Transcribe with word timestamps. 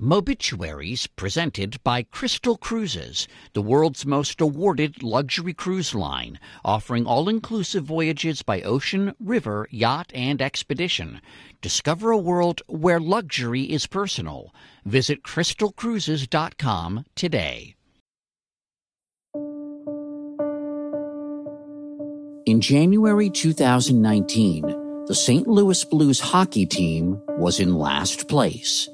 Mobituaries 0.00 1.08
presented 1.16 1.82
by 1.82 2.04
Crystal 2.04 2.56
Cruises, 2.56 3.26
the 3.52 3.60
world's 3.60 4.06
most 4.06 4.40
awarded 4.40 5.02
luxury 5.02 5.52
cruise 5.52 5.92
line, 5.92 6.38
offering 6.64 7.04
all 7.04 7.28
inclusive 7.28 7.82
voyages 7.82 8.42
by 8.42 8.62
ocean, 8.62 9.12
river, 9.18 9.66
yacht, 9.72 10.12
and 10.14 10.40
expedition. 10.40 11.20
Discover 11.60 12.12
a 12.12 12.18
world 12.18 12.62
where 12.68 13.00
luxury 13.00 13.62
is 13.62 13.88
personal. 13.88 14.54
Visit 14.84 15.24
crystalcruises.com 15.24 17.04
today. 17.16 17.74
In 22.46 22.60
January 22.60 23.30
2019, 23.30 24.62
the 25.08 25.14
St. 25.14 25.48
Louis 25.48 25.82
Blues 25.86 26.20
hockey 26.20 26.66
team 26.66 27.20
was 27.30 27.58
in 27.58 27.74
last 27.74 28.28
place 28.28 28.88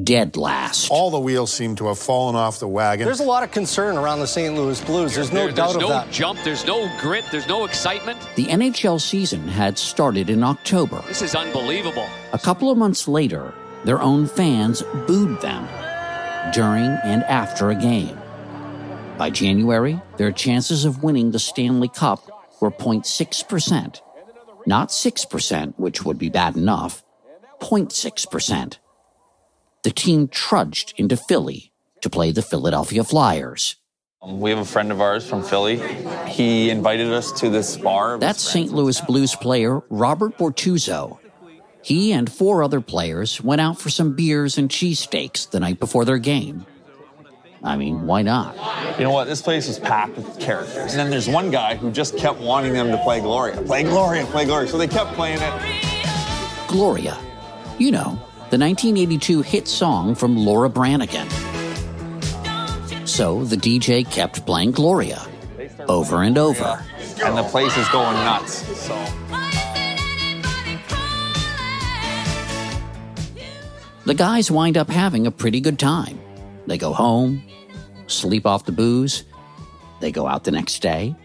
dead 0.00 0.36
last. 0.36 0.90
All 0.90 1.10
the 1.10 1.20
wheels 1.20 1.52
seem 1.52 1.76
to 1.76 1.88
have 1.88 1.98
fallen 1.98 2.36
off 2.36 2.58
the 2.58 2.68
wagon. 2.68 3.04
There's 3.04 3.20
a 3.20 3.24
lot 3.24 3.42
of 3.42 3.50
concern 3.50 3.96
around 3.96 4.20
the 4.20 4.26
St. 4.26 4.54
Louis 4.54 4.80
Blues. 4.84 5.14
There's 5.14 5.32
no 5.32 5.44
there, 5.46 5.52
doubt 5.52 5.72
there's 5.72 5.76
of 5.76 5.82
no 5.82 5.88
that. 5.88 6.10
jump, 6.10 6.40
there's 6.44 6.66
no 6.66 6.90
grit, 7.00 7.24
there's 7.30 7.48
no 7.48 7.64
excitement. 7.64 8.18
The 8.36 8.46
NHL 8.46 9.00
season 9.00 9.46
had 9.48 9.78
started 9.78 10.30
in 10.30 10.42
October. 10.42 11.02
This 11.06 11.22
is 11.22 11.34
unbelievable. 11.34 12.06
A 12.32 12.38
couple 12.38 12.70
of 12.70 12.78
months 12.78 13.06
later, 13.06 13.52
their 13.84 14.00
own 14.00 14.26
fans 14.26 14.82
booed 15.06 15.40
them 15.40 15.68
during 16.52 16.96
and 17.04 17.22
after 17.24 17.70
a 17.70 17.74
game. 17.74 18.18
By 19.18 19.30
January, 19.30 20.00
their 20.16 20.32
chances 20.32 20.84
of 20.84 21.02
winning 21.02 21.30
the 21.30 21.38
Stanley 21.38 21.88
Cup 21.88 22.60
were 22.60 22.70
0.6%. 22.70 24.00
Not 24.64 24.88
6%, 24.88 25.74
which 25.76 26.04
would 26.04 26.18
be 26.18 26.28
bad 26.30 26.56
enough, 26.56 27.04
0.6% 27.60 28.78
the 29.82 29.90
team 29.90 30.28
trudged 30.28 30.94
into 30.96 31.16
Philly 31.16 31.72
to 32.00 32.10
play 32.10 32.32
the 32.32 32.42
Philadelphia 32.42 33.04
Flyers. 33.04 33.76
We 34.24 34.50
have 34.50 34.60
a 34.60 34.64
friend 34.64 34.92
of 34.92 35.00
ours 35.00 35.28
from 35.28 35.42
Philly. 35.42 35.80
He 36.28 36.70
invited 36.70 37.12
us 37.12 37.32
to 37.40 37.50
this 37.50 37.76
bar. 37.76 38.18
That's 38.18 38.40
St. 38.40 38.72
Louis 38.72 39.00
Blues 39.00 39.34
player 39.34 39.82
Robert 39.90 40.38
Bortuzzo. 40.38 41.18
He 41.82 42.12
and 42.12 42.30
four 42.30 42.62
other 42.62 42.80
players 42.80 43.40
went 43.42 43.60
out 43.60 43.80
for 43.80 43.90
some 43.90 44.14
beers 44.14 44.56
and 44.56 44.68
cheesesteaks 44.68 45.50
the 45.50 45.58
night 45.58 45.80
before 45.80 46.04
their 46.04 46.18
game. 46.18 46.64
I 47.64 47.76
mean, 47.76 48.06
why 48.06 48.22
not? 48.22 48.56
You 48.98 49.04
know 49.04 49.10
what? 49.10 49.26
This 49.26 49.42
place 49.42 49.66
was 49.66 49.80
packed 49.80 50.16
with 50.16 50.38
characters. 50.38 50.92
And 50.92 51.00
then 51.00 51.10
there's 51.10 51.28
one 51.28 51.50
guy 51.50 51.74
who 51.74 51.90
just 51.90 52.16
kept 52.16 52.38
wanting 52.40 52.72
them 52.72 52.90
to 52.92 52.98
play 52.98 53.20
Gloria. 53.20 53.60
Play 53.62 53.82
Gloria, 53.82 54.24
play 54.26 54.44
Gloria. 54.44 54.68
So 54.68 54.78
they 54.78 54.88
kept 54.88 55.12
playing 55.14 55.38
it. 55.40 56.68
Gloria. 56.68 57.18
You 57.78 57.90
know, 57.90 58.20
the 58.52 58.58
1982 58.58 59.40
hit 59.40 59.66
song 59.66 60.14
from 60.14 60.36
Laura 60.36 60.68
Branigan. 60.68 61.26
So 63.06 63.44
the 63.44 63.56
DJ 63.56 64.04
kept 64.04 64.44
playing 64.44 64.72
Gloria 64.72 65.26
over 65.88 66.20
and 66.20 66.36
over. 66.36 66.84
And 67.24 67.38
the 67.38 67.44
place 67.44 67.74
is 67.78 67.88
going 67.88 68.12
nuts. 68.12 68.66
So. 68.76 68.94
The 74.04 74.12
guys 74.14 74.50
wind 74.50 74.76
up 74.76 74.90
having 74.90 75.26
a 75.26 75.30
pretty 75.30 75.62
good 75.62 75.78
time. 75.78 76.20
They 76.66 76.76
go 76.76 76.92
home, 76.92 77.42
sleep 78.06 78.44
off 78.44 78.66
the 78.66 78.72
booze, 78.72 79.24
they 80.00 80.12
go 80.12 80.26
out 80.26 80.44
the 80.44 80.50
next 80.50 80.82
day, 80.82 81.16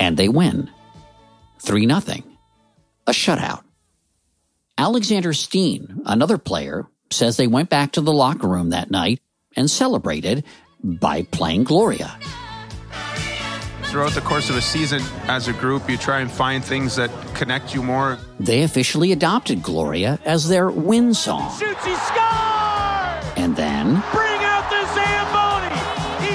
and 0.00 0.16
they 0.16 0.30
win. 0.30 0.70
3 1.58 1.84
nothing. 1.84 2.24
A 3.06 3.10
shutout. 3.10 3.63
Alexander 4.76 5.32
Steen, 5.32 6.02
another 6.04 6.36
player, 6.36 6.86
says 7.10 7.36
they 7.36 7.46
went 7.46 7.70
back 7.70 7.92
to 7.92 8.00
the 8.00 8.12
locker 8.12 8.48
room 8.48 8.70
that 8.70 8.90
night 8.90 9.20
and 9.54 9.70
celebrated 9.70 10.44
by 10.82 11.22
playing 11.22 11.62
Gloria. 11.64 12.18
Throughout 13.84 14.12
the 14.12 14.20
course 14.20 14.50
of 14.50 14.56
a 14.56 14.60
season, 14.60 15.00
as 15.28 15.46
a 15.46 15.52
group, 15.52 15.88
you 15.88 15.96
try 15.96 16.18
and 16.18 16.28
find 16.28 16.64
things 16.64 16.96
that 16.96 17.10
connect 17.36 17.72
you 17.72 17.84
more. 17.84 18.18
They 18.40 18.64
officially 18.64 19.12
adopted 19.12 19.62
Gloria 19.62 20.18
as 20.24 20.48
their 20.48 20.68
win 20.68 21.14
song. 21.14 21.56
Shoots, 21.56 21.84
he 21.84 21.94
scores! 21.94 23.32
And 23.36 23.54
then. 23.54 24.02
Bring 24.10 24.40
out 24.42 24.68
the 24.70 24.84
Zamboni! 24.96 25.70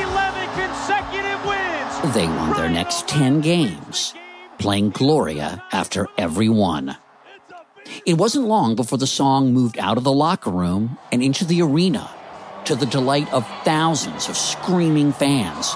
11 0.01 0.49
consecutive 0.55 1.45
wins! 1.45 2.13
They 2.15 2.27
won 2.27 2.53
their 2.53 2.69
next 2.69 3.09
10 3.09 3.41
games, 3.41 4.13
playing 4.57 4.91
Gloria 4.91 5.61
after 5.73 6.07
every 6.17 6.47
one. 6.47 6.95
It 8.05 8.17
wasn't 8.17 8.45
long 8.45 8.75
before 8.75 8.97
the 8.97 9.07
song 9.07 9.53
moved 9.53 9.77
out 9.77 9.97
of 9.97 10.03
the 10.03 10.11
locker 10.11 10.49
room 10.49 10.97
and 11.11 11.21
into 11.23 11.45
the 11.45 11.61
arena 11.61 12.09
to 12.65 12.75
the 12.75 12.85
delight 12.85 13.31
of 13.33 13.47
thousands 13.63 14.29
of 14.29 14.37
screaming 14.37 15.11
fans. 15.11 15.73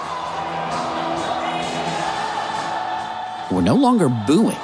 We're 3.50 3.62
no 3.62 3.74
longer 3.74 4.08
booing. 4.08 4.56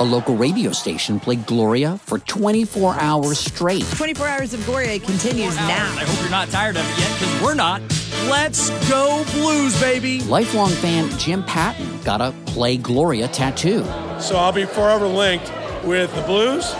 A 0.00 0.02
local 0.02 0.36
radio 0.36 0.72
station 0.72 1.20
played 1.20 1.46
Gloria 1.46 1.96
for 1.98 2.18
24 2.18 2.96
hours 2.96 3.38
straight. 3.38 3.84
24 3.94 4.26
Hours 4.26 4.52
of 4.52 4.66
Gloria 4.66 4.98
continues 4.98 5.54
now. 5.54 5.94
I 5.96 6.04
hope 6.04 6.20
you're 6.20 6.30
not 6.30 6.48
tired 6.48 6.76
of 6.76 6.84
it 6.84 6.98
yet, 6.98 7.20
because 7.20 7.42
we're 7.42 7.54
not. 7.54 7.82
Let's 8.28 8.70
go 8.88 9.24
Blues, 9.32 9.78
baby! 9.80 10.20
Lifelong 10.22 10.70
fan 10.70 11.08
Jim 11.18 11.44
Patton 11.44 12.02
got 12.02 12.20
a 12.20 12.32
Play 12.46 12.78
Gloria 12.78 13.28
tattoo. 13.28 13.84
So 14.22 14.36
I'll 14.36 14.52
be 14.52 14.66
forever 14.66 15.08
linked 15.08 15.52
with 15.82 16.14
the 16.14 16.22
Blues 16.22 16.72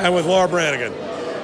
and 0.00 0.12
with 0.12 0.26
Laura 0.26 0.48
Branigan. 0.48 0.92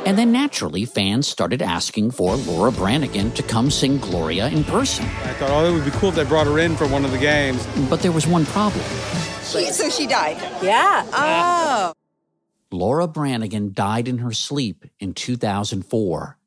And 0.04 0.18
then 0.18 0.32
naturally, 0.32 0.84
fans 0.84 1.28
started 1.28 1.62
asking 1.62 2.10
for 2.10 2.34
Laura 2.34 2.72
Branigan 2.72 3.30
to 3.32 3.42
come 3.44 3.70
sing 3.70 3.98
Gloria 3.98 4.48
in 4.48 4.64
person. 4.64 5.04
I 5.04 5.32
thought, 5.34 5.50
oh, 5.50 5.66
it 5.66 5.72
would 5.72 5.84
be 5.84 5.92
cool 5.92 6.08
if 6.08 6.16
they 6.16 6.24
brought 6.24 6.48
her 6.48 6.58
in 6.58 6.76
for 6.76 6.88
one 6.88 7.04
of 7.04 7.12
the 7.12 7.18
games. 7.18 7.64
But 7.88 8.02
there 8.02 8.10
was 8.10 8.26
one 8.26 8.44
problem. 8.46 8.84
She, 9.44 9.70
so 9.70 9.88
she 9.88 10.08
died? 10.08 10.36
Yeah. 10.60 11.06
Oh. 11.12 11.92
Laura 12.72 13.06
Branigan 13.06 13.72
died 13.72 14.08
in 14.08 14.18
her 14.18 14.32
sleep 14.32 14.84
in 14.98 15.14
2004. 15.14 16.38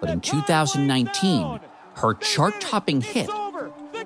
But 0.00 0.08
in 0.08 0.20
2019, 0.20 1.60
her 1.96 2.14
chart 2.14 2.60
topping 2.60 3.00
hit 3.00 3.28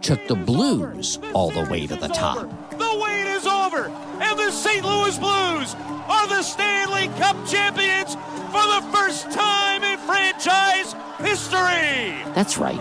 took 0.06 0.28
the 0.28 0.36
blues 0.36 1.18
all 1.34 1.50
the 1.50 1.64
way 1.64 1.84
to 1.84 1.96
the 1.96 2.06
top. 2.06 2.48
The 2.70 3.00
wait 3.02 3.26
is 3.26 3.44
over, 3.44 3.88
and 4.20 4.38
the 4.38 4.52
St. 4.52 4.84
Louis 4.84 5.18
Blues 5.18 5.74
are 6.06 6.28
the 6.28 6.44
Stanley 6.44 7.08
Cup 7.18 7.36
champions 7.44 8.14
for 8.14 8.62
the 8.76 8.88
first 8.94 9.32
time 9.32 9.82
in 9.82 9.98
franchise 9.98 10.94
history. 11.18 12.14
That's 12.36 12.56
right. 12.56 12.80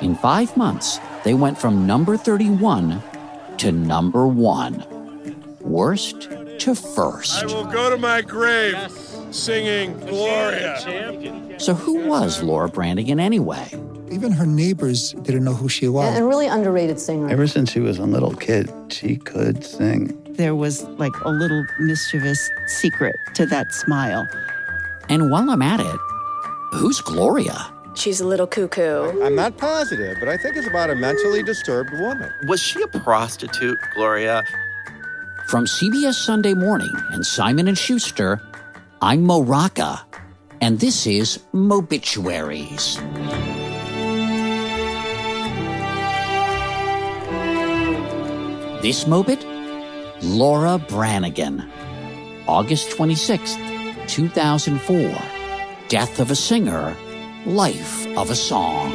In 0.00 0.14
five 0.14 0.56
months, 0.56 0.98
they 1.24 1.34
went 1.34 1.58
from 1.58 1.86
number 1.86 2.16
31 2.16 3.02
to 3.58 3.70
number 3.70 4.26
one. 4.26 4.82
Worst 5.60 6.30
to 6.60 6.74
first. 6.74 7.42
I 7.42 7.46
will 7.48 7.66
go 7.66 7.90
to 7.90 7.98
my 7.98 8.22
grave 8.22 8.78
singing 9.30 10.00
Gloria. 10.00 11.58
So, 11.58 11.74
who 11.74 12.06
was 12.08 12.42
Laura 12.42 12.68
Branigan 12.68 13.20
anyway? 13.20 13.68
Even 14.12 14.30
her 14.30 14.44
neighbors 14.44 15.12
didn't 15.22 15.42
know 15.42 15.54
who 15.54 15.70
she 15.70 15.88
was. 15.88 16.18
A 16.18 16.24
really 16.24 16.46
underrated 16.46 17.00
singer. 17.00 17.30
Ever 17.30 17.46
since 17.46 17.72
she 17.72 17.80
was 17.80 17.98
a 17.98 18.04
little 18.04 18.34
kid, 18.34 18.70
she 18.90 19.16
could 19.16 19.64
sing. 19.64 20.18
There 20.34 20.54
was 20.54 20.84
like 20.98 21.14
a 21.24 21.30
little 21.30 21.64
mischievous 21.80 22.50
secret 22.66 23.16
to 23.34 23.46
that 23.46 23.72
smile. 23.72 24.28
And 25.08 25.30
while 25.30 25.48
I'm 25.48 25.62
at 25.62 25.80
it, 25.80 26.00
who's 26.72 27.00
Gloria? 27.00 27.72
She's 27.94 28.20
a 28.20 28.26
little 28.26 28.46
cuckoo. 28.46 29.22
I'm 29.22 29.34
not 29.34 29.56
positive, 29.56 30.18
but 30.20 30.28
I 30.28 30.36
think 30.36 30.56
it's 30.56 30.66
about 30.66 30.90
a 30.90 30.94
mentally 30.94 31.42
disturbed 31.42 31.92
woman. 31.92 32.30
Was 32.48 32.60
she 32.60 32.82
a 32.82 32.88
prostitute, 32.88 33.78
Gloria? 33.94 34.44
From 35.46 35.64
CBS 35.64 36.14
Sunday 36.14 36.52
Morning 36.52 36.92
and 37.12 37.24
Simon 37.24 37.66
and 37.66 37.78
Schuster, 37.78 38.40
I'm 39.00 39.22
Mo 39.22 39.42
Rocca, 39.42 40.02
and 40.60 40.80
this 40.80 41.06
is 41.06 41.38
Mobituaries. 41.54 43.00
This 48.82 49.04
Mobit? 49.04 49.44
Laura 50.24 50.76
Branigan. 50.76 51.70
August 52.48 52.90
26th, 52.90 54.08
2004. 54.08 55.14
Death 55.86 56.18
of 56.18 56.32
a 56.32 56.34
Singer, 56.34 56.96
Life 57.46 58.08
of 58.16 58.30
a 58.30 58.34
Song. 58.34 58.90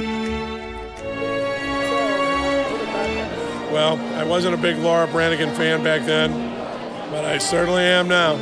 Well, 3.72 3.98
I 4.20 4.26
wasn't 4.26 4.56
a 4.56 4.58
big 4.58 4.78
Laura 4.80 5.08
Branigan 5.08 5.56
fan 5.56 5.82
back 5.86 6.06
then, 6.06 6.34
but 7.10 7.24
I 7.24 7.38
certainly 7.38 7.84
am 7.84 8.10
now. 8.10 8.34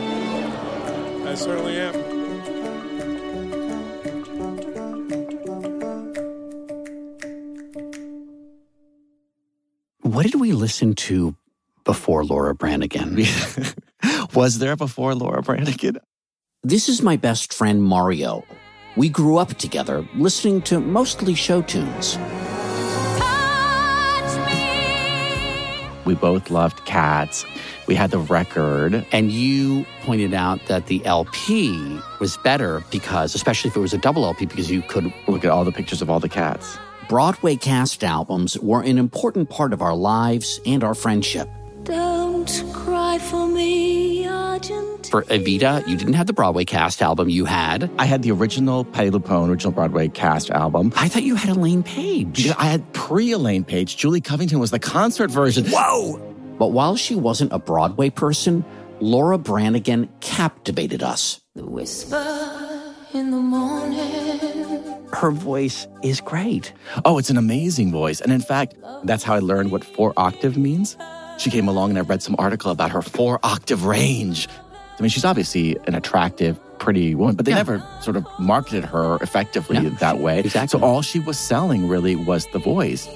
I 1.30 1.36
certainly 1.36 1.78
am. 1.78 2.05
What 10.16 10.24
did 10.24 10.40
we 10.40 10.54
listen 10.54 10.94
to 10.94 11.36
before 11.84 12.24
Laura 12.24 12.56
Branigan? 12.56 13.18
Was 14.34 14.60
there 14.60 14.78
before 14.78 15.14
Laura 15.14 15.42
Branigan? 15.42 15.98
This 16.64 16.88
is 16.88 17.02
my 17.02 17.18
best 17.18 17.52
friend 17.52 17.84
Mario. 17.84 18.46
We 18.96 19.10
grew 19.10 19.36
up 19.36 19.56
together 19.56 20.08
listening 20.16 20.62
to 20.62 20.80
mostly 20.80 21.36
show 21.36 21.64
tunes. 21.64 22.18
We 26.06 26.16
both 26.16 26.50
loved 26.50 26.86
cats. 26.86 27.46
We 27.86 27.96
had 27.96 28.12
the 28.12 28.20
record. 28.20 29.06
And 29.12 29.34
you 29.34 29.86
pointed 30.04 30.34
out 30.34 30.66
that 30.68 30.86
the 30.88 31.06
LP 31.06 32.00
was 32.22 32.38
better 32.38 32.82
because, 32.90 33.36
especially 33.36 33.70
if 33.70 33.76
it 33.76 33.82
was 33.82 33.94
a 33.94 33.98
double 33.98 34.24
LP, 34.24 34.46
because 34.46 34.72
you 34.72 34.82
could 34.82 35.14
look 35.28 35.44
at 35.44 35.52
all 35.52 35.66
the 35.66 35.74
pictures 35.74 36.02
of 36.02 36.10
all 36.10 36.22
the 36.22 36.30
cats. 36.30 36.78
Broadway 37.08 37.56
cast 37.56 38.04
albums 38.04 38.58
were 38.60 38.82
an 38.82 38.98
important 38.98 39.50
part 39.50 39.74
of 39.74 39.82
our 39.84 39.96
lives 39.96 40.60
and 40.66 40.84
our 40.84 40.96
friendship. 40.96 41.48
Don't 41.84 42.64
cry 42.74 43.20
for 43.20 43.48
me, 43.48 44.28
Argent. 44.28 45.06
For 45.12 45.22
Evita, 45.24 45.88
you 45.88 45.98
didn't 45.98 46.16
have 46.16 46.26
the 46.26 46.34
Broadway 46.34 46.66
cast 46.66 47.04
album. 47.04 47.30
You 47.30 47.46
had. 47.46 47.92
I 48.00 48.06
had 48.06 48.24
the 48.24 48.32
original 48.32 48.84
Patti 48.84 49.12
LuPone, 49.12 49.50
original 49.50 49.72
Broadway 49.72 50.08
cast 50.08 50.50
album. 50.50 50.94
I 50.96 51.08
thought 51.08 51.22
you 51.22 51.36
had 51.36 51.56
Elaine 51.56 51.84
Paige. 51.84 52.50
I 52.58 52.66
had 52.66 52.92
pre 52.94 53.32
Elaine 53.32 53.64
Paige. 53.64 53.98
Julie 53.98 54.22
Covington 54.22 54.58
was 54.58 54.72
the 54.72 54.80
concert 54.80 55.30
version. 55.30 55.66
Whoa! 55.68 56.18
But 56.58 56.70
while 56.70 56.96
she 56.96 57.14
wasn't 57.14 57.54
a 57.54 57.60
Broadway 57.60 58.10
person, 58.10 58.66
Laura 59.00 59.38
Branigan 59.38 60.10
captivated 60.22 61.04
us. 61.04 61.40
The 61.54 61.66
whisper 61.66 62.96
in 63.14 63.30
the 63.30 63.38
morning. 63.38 64.55
Her 65.14 65.32
voice 65.32 65.88
is 66.04 66.22
great. 66.22 66.74
Oh, 67.06 67.18
it's 67.18 67.30
an 67.30 67.38
amazing 67.38 67.92
voice. 67.92 68.22
And 68.22 68.32
in 68.32 68.42
fact, 68.42 68.76
that's 69.04 69.24
how 69.24 69.34
I 69.34 69.40
learned 69.40 69.72
what 69.72 69.84
four 69.84 70.14
octave 70.18 70.58
means. 70.58 70.98
She 71.38 71.50
came 71.50 71.68
along 71.68 71.92
and 71.92 72.00
I 72.00 72.02
read 72.02 72.22
some 72.22 72.36
article 72.40 72.72
about 72.72 72.92
her 72.92 73.02
four 73.02 73.40
octave 73.44 73.86
range. 73.86 74.48
I 74.98 75.02
mean, 75.02 75.10
she's 75.10 75.26
obviously 75.26 75.78
an 75.88 75.96
attractive, 75.96 76.58
pretty 76.80 77.16
woman, 77.16 77.36
but 77.36 77.46
they 77.46 77.52
yeah. 77.52 77.58
never 77.58 77.84
sort 78.02 78.16
of 78.16 78.26
marketed 78.40 78.86
her 78.86 79.18
effectively 79.22 79.78
yeah, 79.78 79.90
that 80.00 80.20
way. 80.20 80.40
Exactly. 80.40 80.80
So 80.80 80.86
all 80.86 81.02
she 81.02 81.20
was 81.20 81.38
selling 81.38 81.88
really 81.88 82.16
was 82.16 82.48
the 82.48 82.60
voice. 82.60 83.08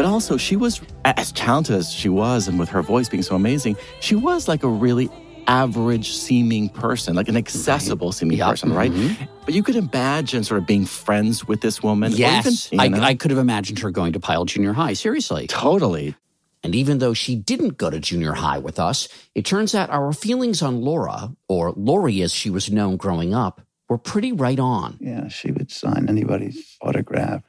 But 0.00 0.08
also, 0.08 0.38
she 0.38 0.56
was 0.56 0.80
as 1.04 1.30
talented 1.32 1.76
as 1.76 1.92
she 1.92 2.08
was, 2.08 2.48
and 2.48 2.58
with 2.58 2.70
her 2.70 2.80
voice 2.80 3.10
being 3.10 3.22
so 3.22 3.36
amazing, 3.36 3.76
she 4.00 4.14
was 4.14 4.48
like 4.48 4.62
a 4.62 4.68
really 4.68 5.10
average 5.46 6.12
seeming 6.12 6.70
person, 6.70 7.14
like 7.14 7.28
an 7.28 7.36
accessible 7.36 8.10
seeming 8.10 8.38
yep. 8.38 8.48
person, 8.48 8.72
right? 8.72 8.90
Mm-hmm. 8.90 9.24
But 9.44 9.52
you 9.52 9.62
could 9.62 9.76
imagine 9.76 10.42
sort 10.42 10.58
of 10.58 10.66
being 10.66 10.86
friends 10.86 11.46
with 11.46 11.60
this 11.60 11.82
woman. 11.82 12.12
Yes. 12.12 12.72
Even, 12.72 12.94
I, 12.94 13.08
I 13.08 13.14
could 13.14 13.30
have 13.30 13.36
imagined 13.36 13.78
her 13.80 13.90
going 13.90 14.14
to 14.14 14.20
Pyle 14.20 14.46
Junior 14.46 14.72
High, 14.72 14.94
seriously. 14.94 15.46
Totally. 15.48 16.14
And 16.62 16.74
even 16.74 16.96
though 16.96 17.12
she 17.12 17.36
didn't 17.36 17.76
go 17.76 17.90
to 17.90 18.00
junior 18.00 18.32
high 18.32 18.56
with 18.56 18.78
us, 18.78 19.06
it 19.34 19.44
turns 19.44 19.74
out 19.74 19.90
our 19.90 20.14
feelings 20.14 20.62
on 20.62 20.80
Laura, 20.80 21.30
or 21.46 21.74
Lori 21.76 22.22
as 22.22 22.32
she 22.32 22.48
was 22.48 22.70
known 22.70 22.96
growing 22.96 23.34
up, 23.34 23.60
were 23.90 23.98
pretty 23.98 24.32
right 24.32 24.58
on. 24.58 24.96
Yeah, 24.98 25.28
she 25.28 25.50
would 25.50 25.70
sign 25.70 26.06
anybody's 26.08 26.78
autograph. 26.80 27.42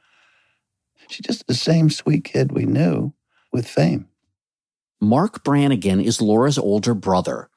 She's 1.12 1.26
just 1.26 1.46
the 1.46 1.54
same 1.54 1.90
sweet 1.90 2.24
kid 2.24 2.52
we 2.52 2.64
knew 2.64 3.12
with 3.52 3.68
fame. 3.68 4.08
Mark 4.98 5.44
Branigan 5.44 6.00
is 6.00 6.22
Laura's 6.22 6.56
older 6.56 6.94
brother. 6.94 7.50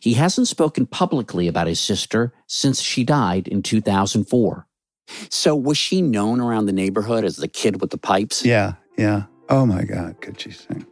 He 0.00 0.14
hasn't 0.14 0.46
spoken 0.46 0.86
publicly 0.86 1.48
about 1.48 1.66
his 1.66 1.80
sister 1.80 2.32
since 2.46 2.80
she 2.80 3.02
died 3.02 3.48
in 3.48 3.62
2004. 3.62 4.66
So, 5.28 5.56
was 5.56 5.76
she 5.76 6.02
known 6.02 6.40
around 6.40 6.66
the 6.66 6.72
neighborhood 6.72 7.24
as 7.24 7.36
the 7.36 7.48
kid 7.48 7.80
with 7.80 7.90
the 7.90 7.98
pipes? 7.98 8.44
Yeah, 8.44 8.74
yeah. 8.96 9.24
Oh 9.48 9.66
my 9.66 9.82
God, 9.82 10.20
could 10.20 10.40
she 10.40 10.52
sing? 10.52 10.86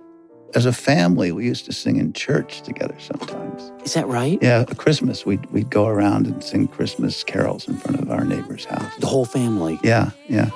As 0.54 0.66
a 0.66 0.72
family, 0.72 1.30
we 1.30 1.44
used 1.44 1.66
to 1.66 1.72
sing 1.72 1.98
in 1.98 2.12
church 2.14 2.62
together 2.62 2.96
sometimes. 2.98 3.70
Is 3.84 3.94
that 3.94 4.08
right? 4.08 4.38
Yeah, 4.42 4.64
at 4.68 4.76
Christmas, 4.76 5.24
we'd, 5.24 5.46
we'd 5.52 5.70
go 5.70 5.86
around 5.86 6.26
and 6.26 6.42
sing 6.42 6.66
Christmas 6.66 7.22
carols 7.22 7.68
in 7.68 7.76
front 7.76 8.00
of 8.00 8.10
our 8.10 8.24
neighbor's 8.24 8.64
house. 8.64 8.90
The 8.98 9.06
whole 9.06 9.26
family? 9.26 9.78
Yeah, 9.84 10.10
yeah. 10.26 10.50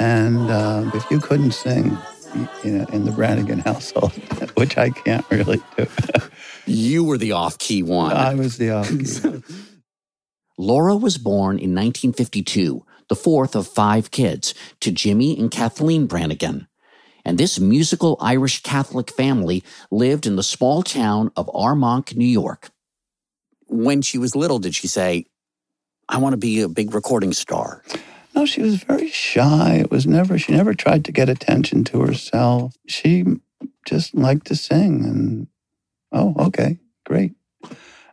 And 0.00 0.50
uh, 0.50 0.90
if 0.94 1.10
you 1.10 1.20
couldn't 1.20 1.52
sing, 1.52 1.98
you 2.64 2.70
know, 2.72 2.86
in 2.86 3.04
the 3.04 3.12
Branigan 3.12 3.58
household, 3.58 4.12
which 4.54 4.78
I 4.78 4.88
can't 4.88 5.26
really 5.30 5.60
do. 5.76 5.86
you 6.66 7.04
were 7.04 7.18
the 7.18 7.32
off-key 7.32 7.82
one. 7.82 8.16
I 8.16 8.34
was 8.34 8.56
the 8.56 8.70
off-key. 8.70 9.42
Laura 10.56 10.96
was 10.96 11.18
born 11.18 11.58
in 11.58 11.74
1952, 11.74 12.84
the 13.08 13.14
fourth 13.14 13.54
of 13.54 13.68
five 13.68 14.10
kids, 14.10 14.54
to 14.80 14.90
Jimmy 14.90 15.38
and 15.38 15.50
Kathleen 15.50 16.06
Branigan. 16.06 16.66
And 17.22 17.36
this 17.36 17.60
musical 17.60 18.16
Irish 18.20 18.62
Catholic 18.62 19.10
family 19.10 19.62
lived 19.90 20.26
in 20.26 20.36
the 20.36 20.42
small 20.42 20.82
town 20.82 21.30
of 21.36 21.46
Armonk, 21.48 22.16
New 22.16 22.24
York. 22.24 22.70
When 23.66 24.00
she 24.00 24.16
was 24.16 24.34
little, 24.34 24.58
did 24.58 24.74
she 24.74 24.86
say, 24.86 25.26
I 26.08 26.16
want 26.16 26.32
to 26.32 26.38
be 26.38 26.62
a 26.62 26.68
big 26.68 26.94
recording 26.94 27.34
star? 27.34 27.82
No, 28.34 28.46
she 28.46 28.62
was 28.62 28.82
very 28.82 29.08
shy. 29.08 29.76
It 29.76 29.90
was 29.90 30.06
never, 30.06 30.38
she 30.38 30.52
never 30.52 30.74
tried 30.74 31.04
to 31.06 31.12
get 31.12 31.28
attention 31.28 31.84
to 31.84 32.00
herself. 32.00 32.74
She 32.86 33.24
just 33.86 34.14
liked 34.14 34.46
to 34.46 34.56
sing 34.56 35.04
and, 35.04 35.48
oh, 36.12 36.34
okay, 36.46 36.78
great. 37.04 37.34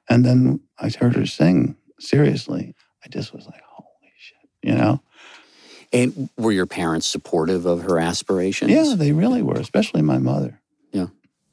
And 0.10 0.26
then 0.26 0.62
I 0.80 0.90
heard 0.90 1.16
her 1.16 1.26
sing 1.26 1.76
seriously. 2.00 2.74
I 3.06 3.10
just 3.10 3.34
was 3.34 3.46
like, 3.46 3.62
holy 3.70 4.12
shit, 4.18 4.50
you 4.64 4.74
know? 4.74 5.02
And 5.94 6.30
were 6.38 6.52
your 6.52 6.66
parents 6.66 7.08
supportive 7.08 7.66
of 7.66 7.84
her 7.84 8.00
aspirations? 8.00 8.72
Yeah, 8.72 8.96
they 8.96 9.12
really 9.12 9.42
were, 9.42 9.56
especially 9.58 10.02
my 10.02 10.18
mother. 10.18 10.60
Yeah. 10.92 11.08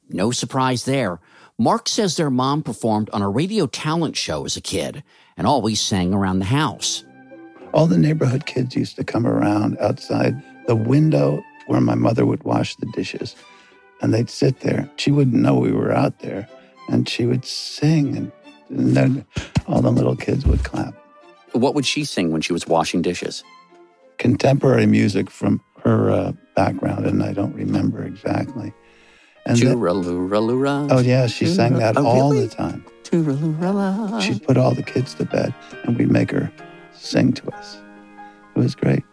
No 0.09 0.31
surprise 0.31 0.85
there. 0.85 1.19
Mark 1.57 1.87
says 1.87 2.17
their 2.17 2.29
mom 2.29 2.63
performed 2.63 3.09
on 3.11 3.21
a 3.21 3.29
radio 3.29 3.65
talent 3.67 4.17
show 4.17 4.43
as 4.45 4.57
a 4.57 4.61
kid 4.61 5.03
and 5.37 5.47
always 5.47 5.79
sang 5.79 6.13
around 6.13 6.39
the 6.39 6.45
house 6.45 7.05
all 7.75 7.87
the 7.87 7.97
neighborhood 7.97 8.45
kids 8.45 8.73
used 8.75 8.95
to 8.95 9.03
come 9.03 9.27
around 9.27 9.77
outside 9.79 10.41
the 10.65 10.75
window 10.75 11.43
where 11.67 11.81
my 11.81 11.93
mother 11.93 12.25
would 12.25 12.41
wash 12.43 12.77
the 12.77 12.85
dishes. 12.87 13.35
And 14.01 14.13
they'd 14.13 14.29
sit 14.29 14.61
there. 14.61 14.89
She 14.95 15.11
wouldn't 15.11 15.35
know 15.35 15.55
we 15.55 15.73
were 15.73 15.91
out 15.91 16.19
there. 16.19 16.47
And 16.89 17.07
she 17.09 17.25
would 17.25 17.43
sing, 17.43 18.15
and, 18.15 18.31
and 18.69 18.95
then 18.95 19.25
all 19.67 19.81
the 19.81 19.91
little 19.91 20.15
kids 20.15 20.45
would 20.45 20.63
clap. 20.63 20.93
What 21.51 21.75
would 21.75 21.85
she 21.85 22.05
sing 22.05 22.31
when 22.31 22.41
she 22.41 22.53
was 22.53 22.65
washing 22.65 23.01
dishes? 23.01 23.43
Contemporary 24.19 24.85
music 24.85 25.29
from 25.29 25.61
her 25.83 26.09
uh, 26.09 26.31
background, 26.55 27.05
and 27.05 27.23
I 27.23 27.33
don't 27.33 27.53
remember 27.55 28.03
exactly. 28.03 28.73
And. 29.45 29.57
Oh, 30.91 30.99
yeah, 30.99 31.27
she 31.27 31.47
sang 31.47 31.73
that 31.75 31.97
oh, 31.97 32.05
all 32.05 32.31
really? 32.31 32.47
the 32.47 32.55
time. 32.55 32.85
She'd 34.21 34.43
put 34.43 34.57
all 34.57 34.73
the 34.73 34.83
kids 34.83 35.13
to 35.15 35.25
bed, 35.25 35.53
and 35.83 35.97
we'd 35.97 36.11
make 36.11 36.31
her 36.31 36.51
sing 37.05 37.33
to 37.33 37.49
us. 37.51 37.77
It 38.55 38.59
was 38.59 38.75
great. 38.75 39.03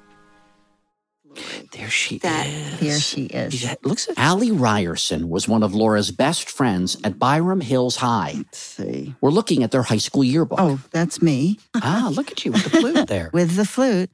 There 1.72 1.88
she 1.88 2.18
that, 2.18 2.46
is. 2.46 2.80
There 2.80 3.00
she 3.00 3.24
is. 3.24 3.62
Yeah, 3.64 3.74
looks 3.84 4.06
at 4.08 4.18
Allie 4.18 4.50
Ryerson 4.52 5.30
was 5.30 5.48
one 5.48 5.62
of 5.62 5.74
Laura's 5.74 6.10
best 6.10 6.50
friends 6.50 6.98
at 7.04 7.18
Byram 7.18 7.62
Hills 7.62 7.96
High. 7.96 8.34
Let's 8.36 8.58
see. 8.58 9.14
We're 9.22 9.30
looking 9.30 9.62
at 9.62 9.70
their 9.70 9.82
high 9.82 9.96
school 9.96 10.22
yearbook. 10.22 10.58
Oh, 10.60 10.80
that's 10.90 11.22
me. 11.22 11.58
ah, 11.76 12.10
look 12.12 12.30
at 12.30 12.44
you 12.44 12.52
with 12.52 12.64
the 12.64 12.70
flute 12.80 13.08
there. 13.08 13.30
with 13.32 13.56
the 13.56 13.64
flute. 13.64 14.10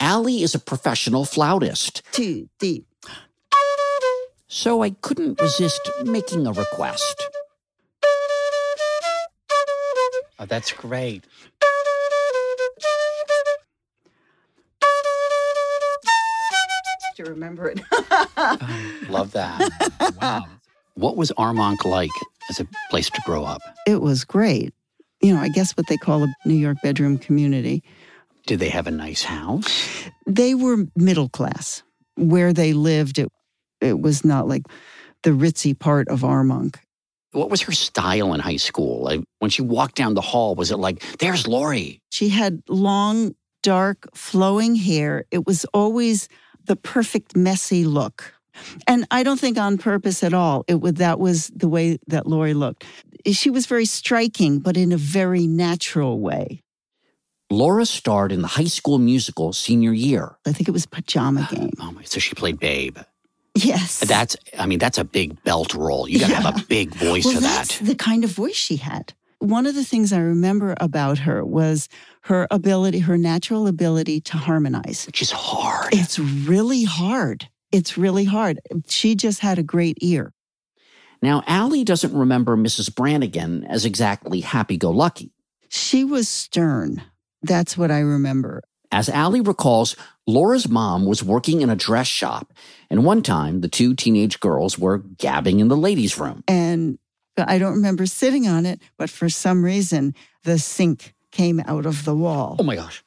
Allie 0.00 0.42
is 0.42 0.54
a 0.54 0.58
professional 0.58 1.24
flautist. 1.24 2.02
Too 2.12 2.48
deep. 2.58 2.86
So 4.48 4.82
I 4.82 4.90
couldn't 4.90 5.40
resist 5.40 5.88
making 6.04 6.46
a 6.46 6.52
request. 6.52 7.28
Oh, 10.38 10.46
that's 10.46 10.72
great. 10.72 11.24
To 17.16 17.24
remember 17.24 17.68
it. 17.68 17.80
oh, 17.92 18.98
love 19.08 19.32
that. 19.32 19.70
Wow. 20.20 20.44
What 20.94 21.16
was 21.16 21.32
Armonk 21.32 21.84
like 21.84 22.10
as 22.50 22.60
a 22.60 22.66
place 22.90 23.10
to 23.10 23.20
grow 23.24 23.44
up? 23.44 23.60
It 23.86 24.00
was 24.00 24.24
great. 24.24 24.72
You 25.20 25.34
know, 25.34 25.40
I 25.40 25.48
guess 25.48 25.72
what 25.72 25.86
they 25.88 25.96
call 25.96 26.24
a 26.24 26.28
New 26.44 26.54
York 26.54 26.78
bedroom 26.82 27.18
community. 27.18 27.82
Did 28.46 28.60
they 28.60 28.68
have 28.68 28.86
a 28.86 28.90
nice 28.90 29.22
house? 29.22 30.08
They 30.26 30.54
were 30.54 30.86
middle 30.94 31.28
class. 31.28 31.82
Where 32.16 32.52
they 32.52 32.72
lived, 32.72 33.18
it, 33.18 33.28
it 33.80 34.00
was 34.00 34.24
not 34.24 34.48
like 34.48 34.62
the 35.22 35.30
ritzy 35.30 35.78
part 35.78 36.08
of 36.08 36.20
Armonk. 36.20 36.76
What 37.32 37.50
was 37.50 37.60
her 37.62 37.72
style 37.72 38.32
in 38.32 38.40
high 38.40 38.56
school? 38.56 39.02
Like 39.02 39.20
when 39.40 39.50
she 39.50 39.62
walked 39.62 39.96
down 39.96 40.14
the 40.14 40.20
hall, 40.22 40.54
was 40.54 40.70
it 40.70 40.78
like, 40.78 41.02
there's 41.18 41.46
Lori? 41.46 42.00
She 42.10 42.28
had 42.28 42.62
long, 42.68 43.34
dark, 43.62 44.08
flowing 44.14 44.76
hair. 44.76 45.24
It 45.30 45.46
was 45.46 45.66
always 45.74 46.28
the 46.66 46.76
perfect 46.76 47.36
messy 47.36 47.84
look. 47.84 48.34
And 48.86 49.06
I 49.10 49.22
don't 49.22 49.38
think 49.38 49.58
on 49.58 49.76
purpose 49.78 50.22
at 50.24 50.32
all. 50.32 50.64
It 50.66 50.76
would 50.76 50.96
that 50.96 51.18
was 51.18 51.48
the 51.48 51.68
way 51.68 51.98
that 52.06 52.26
Lori 52.26 52.54
looked. 52.54 52.84
she 53.32 53.50
was 53.50 53.66
very 53.66 53.84
striking, 53.84 54.60
but 54.60 54.76
in 54.76 54.92
a 54.92 54.96
very 54.96 55.46
natural 55.46 56.20
way. 56.20 56.62
Laura 57.50 57.86
starred 57.86 58.32
in 58.32 58.42
the 58.42 58.48
high 58.48 58.64
school 58.64 58.98
musical 58.98 59.52
senior 59.52 59.92
year. 59.92 60.36
I 60.46 60.52
think 60.52 60.68
it 60.68 60.72
was 60.72 60.86
Pajama 60.86 61.46
ah, 61.50 61.54
Game. 61.54 61.70
Oh 61.80 61.92
my, 61.92 62.02
so 62.02 62.18
she 62.18 62.34
played 62.34 62.58
Babe. 62.58 62.98
Yes. 63.54 64.00
That's, 64.00 64.36
I 64.58 64.66
mean, 64.66 64.78
that's 64.78 64.98
a 64.98 65.04
big 65.04 65.42
belt 65.44 65.72
role. 65.74 66.08
You 66.08 66.18
got 66.18 66.26
to 66.26 66.32
Yeah. 66.32 66.40
have 66.42 66.60
a 66.62 66.66
big 66.66 66.94
voice 66.94 67.24
well, 67.24 67.34
for 67.34 67.40
that's 67.40 67.78
that. 67.78 67.86
the 67.86 67.94
kind 67.94 68.24
of 68.24 68.30
voice 68.30 68.56
she 68.56 68.76
had. 68.76 69.14
One 69.38 69.66
of 69.66 69.74
the 69.74 69.84
things 69.84 70.12
I 70.12 70.20
remember 70.20 70.74
about 70.80 71.18
her 71.18 71.44
was 71.44 71.88
her 72.22 72.46
ability, 72.50 73.00
her 73.00 73.18
natural 73.18 73.66
ability 73.66 74.20
to 74.22 74.38
harmonize. 74.38 75.04
Which 75.06 75.22
is 75.22 75.30
hard. 75.30 75.92
It's 75.92 76.18
really 76.18 76.84
hard. 76.84 77.48
It's 77.70 77.98
really 77.98 78.24
hard. 78.24 78.60
She 78.88 79.14
just 79.14 79.40
had 79.40 79.58
a 79.58 79.62
great 79.62 79.98
ear. 80.00 80.32
Now, 81.22 81.42
Allie 81.46 81.84
doesn't 81.84 82.16
remember 82.16 82.56
Mrs. 82.56 82.94
Branigan 82.94 83.64
as 83.64 83.84
exactly 83.84 84.40
happy 84.40 84.76
go 84.76 84.90
lucky. 84.90 85.32
She 85.68 86.04
was 86.04 86.28
stern. 86.28 87.02
That's 87.42 87.76
what 87.76 87.90
I 87.90 88.00
remember. 88.00 88.62
As 88.92 89.08
Allie 89.08 89.40
recalls, 89.40 89.96
Laura's 90.26 90.68
mom 90.68 91.06
was 91.06 91.22
working 91.22 91.60
in 91.60 91.70
a 91.70 91.76
dress 91.76 92.06
shop, 92.06 92.52
and 92.88 93.04
one 93.04 93.22
time 93.22 93.60
the 93.60 93.68
two 93.68 93.94
teenage 93.94 94.40
girls 94.40 94.78
were 94.78 94.98
gabbing 94.98 95.60
in 95.60 95.68
the 95.68 95.76
ladies' 95.76 96.18
room. 96.18 96.44
And 96.46 96.98
I 97.38 97.58
don't 97.58 97.74
remember 97.74 98.06
sitting 98.06 98.46
on 98.46 98.64
it, 98.66 98.80
but 98.96 99.10
for 99.10 99.28
some 99.28 99.64
reason, 99.64 100.14
the 100.44 100.58
sink 100.58 101.14
came 101.32 101.60
out 101.66 101.84
of 101.86 102.04
the 102.04 102.14
wall. 102.14 102.56
Oh 102.58 102.62
my 102.62 102.76
gosh. 102.76 103.02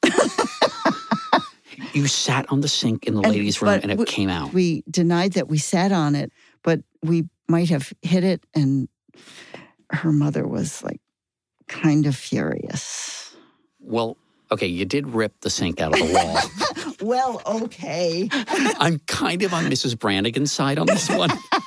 you 1.93 2.07
sat 2.07 2.45
on 2.51 2.62
the 2.62 2.67
sink 2.67 3.05
in 3.05 3.15
the 3.15 3.21
And- 3.21 3.31
ladies' 3.31 3.62
room 3.62 3.79
and 3.81 3.91
it 3.91 3.98
we- 3.98 4.05
came 4.05 4.29
out. 4.29 4.53
We 4.53 4.83
denied 4.89 5.33
that 5.33 5.48
we 5.48 5.57
sat 5.57 5.91
on 5.91 6.15
it, 6.15 6.31
but 6.63 6.81
we 7.03 7.25
might 7.48 7.69
have 7.69 7.91
hit 8.01 8.24
it. 8.24 8.43
And 8.53 8.88
her 9.91 10.12
mother 10.12 10.48
was 10.48 10.83
like 10.83 11.01
kind 11.67 12.05
of 12.05 12.15
furious. 12.15 13.36
Well, 13.79 14.17
okay, 14.51 14.67
you 14.67 14.86
did 14.86 15.07
rip 15.07 15.33
the 15.41 15.50
sink 15.50 15.81
out 15.81 16.00
of 16.00 16.07
the 16.07 16.13
wall. 16.13 16.39
Well, 17.01 17.41
okay. 17.45 18.27
I'm 18.33 19.00
kind 19.07 19.41
of 19.43 19.53
on 19.53 19.63
Mrs. 19.67 19.98
Branigan's 19.98 20.51
side 20.51 20.77
on 20.77 20.86
this 20.86 21.07
one. 21.09 21.29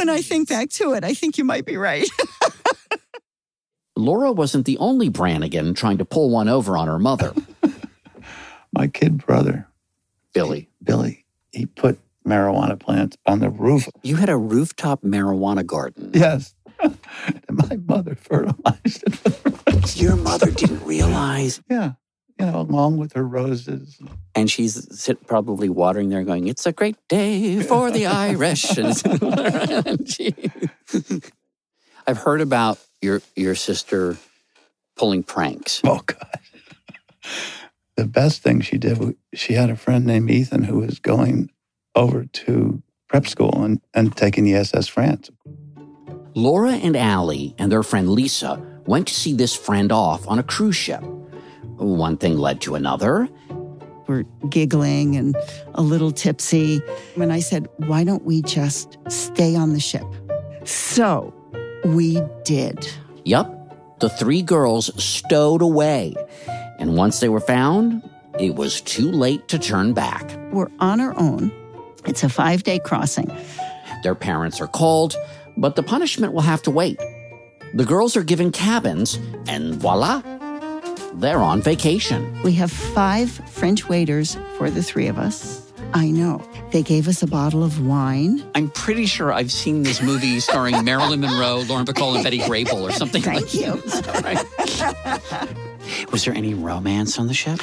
and 0.00 0.08
when 0.08 0.16
I 0.16 0.22
think 0.22 0.48
back 0.48 0.70
to 0.70 0.94
it, 0.94 1.04
I 1.04 1.14
think 1.14 1.38
you 1.38 1.44
might 1.44 1.64
be 1.64 1.76
right. 1.76 2.08
Laura 3.96 4.32
wasn't 4.32 4.64
the 4.64 4.78
only 4.78 5.08
Branigan 5.10 5.74
trying 5.74 5.98
to 5.98 6.04
pull 6.04 6.30
one 6.30 6.48
over 6.48 6.76
on 6.76 6.88
her 6.88 6.98
mother. 6.98 7.34
My 8.72 8.88
kid 8.88 9.24
brother, 9.26 9.68
Billy. 10.32 10.70
Billy, 10.82 11.26
he 11.52 11.66
put 11.66 11.98
marijuana 12.26 12.78
plants 12.78 13.18
on 13.26 13.40
the 13.40 13.50
roof. 13.50 13.88
You 14.02 14.16
had 14.16 14.30
a 14.30 14.36
rooftop 14.36 15.02
marijuana 15.02 15.66
garden. 15.66 16.12
Yes. 16.14 16.54
and 16.80 16.96
my 17.50 17.76
mother 17.76 18.14
fertilized 18.14 19.04
it. 19.06 19.96
Your 20.00 20.16
mother 20.16 20.50
didn't 20.50 20.82
realize. 20.84 21.60
Yeah. 21.68 21.92
You 22.40 22.46
know, 22.46 22.60
along 22.60 22.96
with 22.96 23.12
her 23.12 23.26
roses. 23.26 24.00
And 24.34 24.50
she's 24.50 24.98
sit, 24.98 25.26
probably 25.26 25.68
watering 25.68 26.08
there 26.08 26.22
going, 26.22 26.48
It's 26.48 26.66
a 26.66 26.72
great 26.72 26.96
day 27.08 27.62
for 27.62 27.90
the 27.90 28.06
Irish. 28.06 28.78
And 28.78 28.96
I've 32.06 32.18
heard 32.18 32.40
about 32.40 32.78
your, 33.02 33.20
your 33.36 33.54
sister 33.54 34.16
pulling 34.96 35.22
pranks. 35.22 35.82
Oh, 35.84 36.00
God. 36.06 36.40
The 37.96 38.06
best 38.06 38.42
thing 38.42 38.62
she 38.62 38.78
did, 38.78 39.16
she 39.34 39.52
had 39.52 39.68
a 39.68 39.76
friend 39.76 40.06
named 40.06 40.30
Ethan 40.30 40.64
who 40.64 40.78
was 40.78 40.98
going 40.98 41.50
over 41.94 42.24
to 42.24 42.82
prep 43.08 43.26
school 43.26 43.62
and, 43.62 43.82
and 43.92 44.16
taking 44.16 44.44
the 44.44 44.54
SS 44.54 44.88
France. 44.88 45.30
Laura 46.34 46.72
and 46.72 46.96
Allie 46.96 47.54
and 47.58 47.70
their 47.70 47.82
friend 47.82 48.08
Lisa 48.08 48.58
went 48.86 49.08
to 49.08 49.14
see 49.14 49.34
this 49.34 49.54
friend 49.54 49.92
off 49.92 50.26
on 50.28 50.38
a 50.38 50.42
cruise 50.42 50.76
ship. 50.76 51.04
One 51.80 52.16
thing 52.18 52.36
led 52.36 52.60
to 52.62 52.74
another. 52.74 53.28
We're 54.06 54.24
giggling 54.48 55.16
and 55.16 55.34
a 55.74 55.82
little 55.82 56.12
tipsy. 56.12 56.78
When 57.14 57.30
I 57.30 57.40
said, 57.40 57.68
why 57.78 58.04
don't 58.04 58.24
we 58.24 58.42
just 58.42 58.98
stay 59.08 59.56
on 59.56 59.72
the 59.72 59.80
ship? 59.80 60.04
So 60.64 61.32
we 61.84 62.20
did. 62.44 62.86
Yup, 63.24 63.98
the 64.00 64.10
three 64.10 64.42
girls 64.42 64.90
stowed 65.02 65.62
away. 65.62 66.14
And 66.78 66.96
once 66.96 67.20
they 67.20 67.28
were 67.28 67.40
found, 67.40 68.02
it 68.38 68.56
was 68.56 68.80
too 68.82 69.10
late 69.10 69.48
to 69.48 69.58
turn 69.58 69.92
back. 69.94 70.36
We're 70.52 70.70
on 70.80 71.00
our 71.00 71.18
own. 71.18 71.50
It's 72.04 72.22
a 72.22 72.28
five 72.28 72.62
day 72.62 72.78
crossing. 72.78 73.30
Their 74.02 74.14
parents 74.14 74.60
are 74.60 74.66
called, 74.66 75.16
but 75.56 75.76
the 75.76 75.82
punishment 75.82 76.32
will 76.32 76.40
have 76.42 76.62
to 76.62 76.70
wait. 76.70 76.98
The 77.74 77.84
girls 77.84 78.16
are 78.16 78.24
given 78.24 78.50
cabins, 78.50 79.18
and 79.46 79.74
voila, 79.74 80.22
they're 81.14 81.38
on 81.38 81.60
vacation. 81.62 82.40
We 82.42 82.52
have 82.54 82.70
five 82.70 83.30
French 83.30 83.88
waiters 83.88 84.36
for 84.56 84.70
the 84.70 84.82
three 84.82 85.06
of 85.06 85.18
us. 85.18 85.66
I 85.92 86.10
know. 86.10 86.40
They 86.70 86.82
gave 86.82 87.08
us 87.08 87.22
a 87.22 87.26
bottle 87.26 87.64
of 87.64 87.84
wine. 87.84 88.44
I'm 88.54 88.70
pretty 88.70 89.06
sure 89.06 89.32
I've 89.32 89.50
seen 89.50 89.82
this 89.82 90.00
movie 90.00 90.38
starring 90.40 90.84
Marilyn 90.84 91.20
Monroe, 91.20 91.64
Lauren 91.68 91.84
Bacall, 91.84 92.14
and 92.14 92.22
Betty 92.22 92.38
Grable 92.38 92.82
or 92.82 92.92
something 92.92 93.22
Thank 93.22 93.42
like 93.42 93.54
you. 93.54 93.74
that. 93.76 95.48
Was 96.12 96.24
there 96.24 96.34
any 96.34 96.54
romance 96.54 97.18
on 97.18 97.26
the 97.26 97.34
ship? 97.34 97.60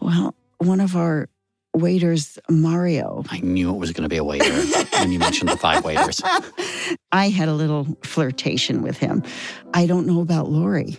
Well, 0.00 0.34
one 0.58 0.80
of 0.80 0.94
our 0.94 1.28
waiters, 1.72 2.38
Mario, 2.50 3.24
I 3.30 3.40
knew 3.40 3.72
it 3.72 3.78
was 3.78 3.92
going 3.92 4.02
to 4.02 4.08
be 4.08 4.18
a 4.18 4.24
waiter 4.24 4.52
when 4.98 5.12
you 5.12 5.18
mentioned 5.18 5.48
the 5.48 5.56
five 5.56 5.82
waiters. 5.84 6.20
I 7.12 7.30
had 7.30 7.48
a 7.48 7.54
little 7.54 7.96
flirtation 8.02 8.82
with 8.82 8.98
him. 8.98 9.22
I 9.72 9.86
don't 9.86 10.06
know 10.06 10.20
about 10.20 10.50
Lori. 10.50 10.98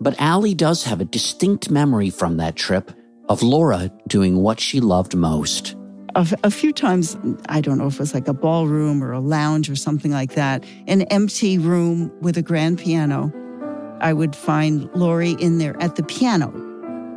But 0.00 0.14
Allie 0.20 0.54
does 0.54 0.84
have 0.84 1.00
a 1.00 1.04
distinct 1.04 1.70
memory 1.70 2.10
from 2.10 2.36
that 2.36 2.56
trip 2.56 2.90
of 3.28 3.42
Laura 3.42 3.90
doing 4.06 4.36
what 4.36 4.60
she 4.60 4.80
loved 4.80 5.16
most. 5.16 5.74
A, 6.14 6.26
a 6.44 6.50
few 6.50 6.72
times, 6.72 7.16
I 7.48 7.60
don't 7.60 7.76
know 7.78 7.86
if 7.88 7.94
it 7.94 8.00
was 8.00 8.14
like 8.14 8.28
a 8.28 8.32
ballroom 8.34 9.02
or 9.02 9.12
a 9.12 9.20
lounge 9.20 9.68
or 9.68 9.76
something 9.76 10.12
like 10.12 10.34
that, 10.34 10.64
an 10.86 11.02
empty 11.02 11.58
room 11.58 12.10
with 12.20 12.38
a 12.38 12.42
grand 12.42 12.78
piano. 12.78 13.32
I 14.00 14.12
would 14.12 14.36
find 14.36 14.88
Lori 14.94 15.32
in 15.32 15.58
there 15.58 15.80
at 15.82 15.96
the 15.96 16.02
piano, 16.02 16.50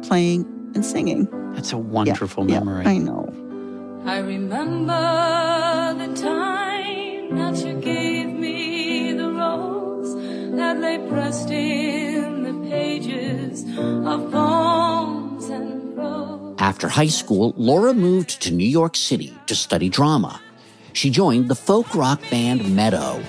playing 0.04 0.46
and 0.76 0.86
singing. 0.86 1.28
That's 1.54 1.72
a 1.74 1.78
wonderful 1.78 2.50
Yeah, 2.50 2.60
memory. 2.60 2.86
I 2.86 2.98
know. 2.98 3.28
I 4.06 4.20
remember 4.20 5.96
the 5.98 6.14
time 6.22 7.36
that 7.36 7.66
you 7.66 7.74
gave 7.82 8.28
me 8.28 9.14
the 9.14 9.30
rose 9.30 10.16
that 10.56 10.80
lay 10.80 10.98
pressed 11.10 11.50
in 11.50 12.06
the 12.06 12.09
pages 12.70 13.66
of 14.06 14.32
poems 14.32 15.50
and 15.50 15.96
prose. 15.96 16.56
After 16.60 16.88
high 16.88 17.08
school, 17.08 17.54
Laura 17.58 17.94
moved 17.94 18.42
to 18.44 18.52
New 18.52 18.68
York 18.68 18.96
City 18.96 19.34
to 19.48 19.56
study 19.56 19.90
drama. 19.90 20.40
She 20.94 21.10
joined 21.10 21.50
the 21.50 21.56
folk 21.56 21.96
rock 21.96 22.22
band 22.30 22.76
Meadow. 22.76 23.22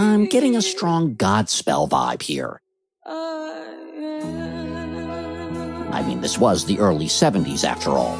I'm 0.00 0.26
getting 0.26 0.54
a 0.56 0.62
strong 0.62 1.16
Godspell 1.16 1.88
vibe 1.88 2.22
here. 2.22 2.60
Mean, 6.08 6.20
this 6.22 6.38
was 6.38 6.64
the 6.64 6.78
early 6.78 7.06
70s 7.06 7.64
after 7.64 7.90
all. 7.90 8.16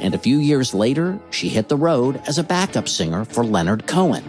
And 0.00 0.14
a 0.14 0.18
few 0.18 0.38
years 0.38 0.74
later, 0.74 1.18
she 1.30 1.48
hit 1.48 1.68
the 1.68 1.76
road 1.76 2.20
as 2.26 2.38
a 2.38 2.42
backup 2.42 2.88
singer 2.88 3.24
for 3.24 3.44
Leonard 3.44 3.86
Cohen. 3.86 4.24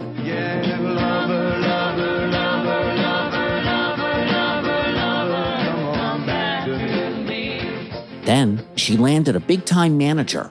Then 8.24 8.64
she 8.76 8.96
landed 8.96 9.34
a 9.34 9.40
big 9.40 9.64
time 9.64 9.98
manager, 9.98 10.48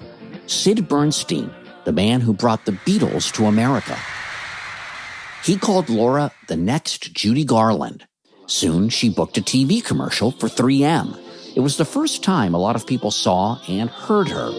Sid 0.47 0.89
Bernstein, 0.89 1.49
the 1.85 1.93
man 1.93 2.19
who 2.19 2.33
brought 2.33 2.65
the 2.65 2.73
Beatles 2.73 3.31
to 3.35 3.45
America. 3.45 3.97
He 5.43 5.55
called 5.55 5.89
Laura 5.89 6.33
the 6.47 6.57
next 6.57 7.13
Judy 7.13 7.45
Garland. 7.45 8.05
Soon 8.47 8.89
she 8.89 9.09
booked 9.09 9.37
a 9.37 9.41
TV 9.41 9.83
commercial 9.83 10.31
for 10.31 10.47
3M. 10.47 11.28
It 11.59 11.61
was 11.61 11.75
the 11.75 11.83
first 11.83 12.23
time 12.23 12.53
a 12.53 12.57
lot 12.57 12.77
of 12.77 12.87
people 12.87 13.11
saw 13.11 13.59
and 13.67 13.89
heard 13.89 14.29
her. 14.29 14.49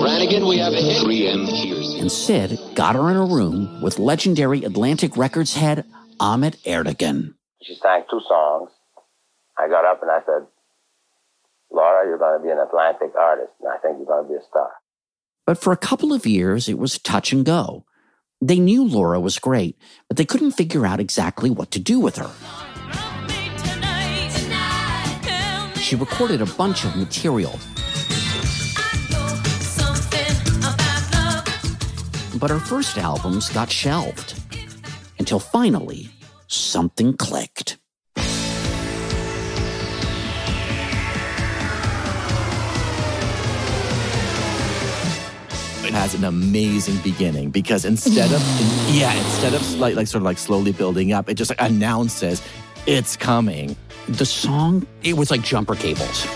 Branigan, 0.00 0.46
we 0.46 0.56
have 0.56 0.72
a 0.72 0.80
hit. 0.80 1.02
3M 1.02 1.46
hears 1.46 2.00
And 2.00 2.10
Sid 2.10 2.58
got 2.74 2.94
her 2.94 3.10
in 3.10 3.18
a 3.18 3.26
room 3.26 3.82
with 3.82 3.98
legendary 3.98 4.64
Atlantic 4.64 5.18
Records 5.18 5.52
head 5.52 5.84
Ahmet 6.18 6.56
Ertegun. 6.64 7.34
She 7.60 7.74
sang 7.74 8.04
two 8.10 8.22
songs. 8.26 8.70
I 9.58 9.68
got 9.68 9.84
up 9.84 10.00
and 10.00 10.10
I 10.10 10.20
said, 10.24 10.46
Laura, 11.70 12.08
you're 12.08 12.16
going 12.16 12.40
to 12.40 12.42
be 12.42 12.52
an 12.52 12.58
Atlantic 12.58 13.14
artist, 13.14 13.52
and 13.60 13.70
I 13.70 13.76
think 13.82 13.98
you're 13.98 14.06
going 14.06 14.24
to 14.24 14.30
be 14.30 14.36
a 14.36 14.48
star. 14.48 14.70
But 15.44 15.58
for 15.58 15.74
a 15.74 15.76
couple 15.76 16.14
of 16.14 16.24
years, 16.24 16.70
it 16.70 16.78
was 16.78 16.98
touch 16.98 17.34
and 17.34 17.44
go. 17.44 17.84
They 18.46 18.58
knew 18.58 18.84
Laura 18.84 19.18
was 19.20 19.38
great, 19.38 19.78
but 20.06 20.18
they 20.18 20.26
couldn't 20.26 20.50
figure 20.50 20.84
out 20.84 21.00
exactly 21.00 21.48
what 21.48 21.70
to 21.70 21.80
do 21.80 21.98
with 21.98 22.16
her. 22.16 22.30
She 25.80 25.96
recorded 25.96 26.42
a 26.42 26.46
bunch 26.46 26.84
of 26.84 26.94
material. 26.94 27.52
But 32.38 32.50
her 32.50 32.58
first 32.58 32.98
albums 32.98 33.48
got 33.48 33.70
shelved 33.70 34.38
until 35.18 35.38
finally 35.38 36.10
something 36.46 37.16
clicked. 37.16 37.78
Has 45.94 46.12
an 46.14 46.24
amazing 46.24 46.98
beginning 47.04 47.50
because 47.50 47.84
instead 47.84 48.32
of 48.32 48.40
yeah, 48.90 49.14
instead 49.14 49.54
of 49.54 49.62
like 49.78 49.94
like 49.94 50.08
sort 50.08 50.20
of 50.20 50.24
like 50.24 50.38
slowly 50.38 50.72
building 50.72 51.12
up, 51.12 51.28
it 51.28 51.34
just 51.34 51.50
like 51.50 51.60
announces 51.60 52.42
it's 52.86 53.16
coming. 53.16 53.76
The 54.08 54.26
song, 54.26 54.86
it 55.02 55.16
was 55.16 55.30
like 55.30 55.42
jumper 55.42 55.74
cables. 55.74 56.26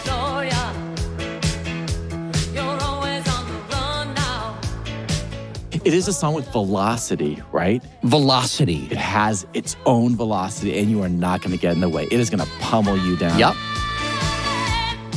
It 5.85 5.95
is 5.95 6.07
a 6.07 6.13
song 6.13 6.35
with 6.35 6.47
velocity, 6.53 7.43
right? 7.51 7.83
Velocity. 8.03 8.89
It 8.91 8.99
has 8.99 9.47
its 9.55 9.75
own 9.87 10.17
velocity, 10.17 10.79
and 10.79 10.91
you 10.91 11.03
are 11.03 11.09
not 11.09 11.41
going 11.41 11.53
to 11.53 11.59
get 11.59 11.73
in 11.73 11.81
the 11.81 11.89
way. 11.89 12.05
It 12.11 12.21
is 12.21 12.31
going 12.31 12.45
to 12.45 12.51
pummel 12.61 12.97
you 12.99 13.17
down. 13.17 13.39
Yep. 13.39 13.55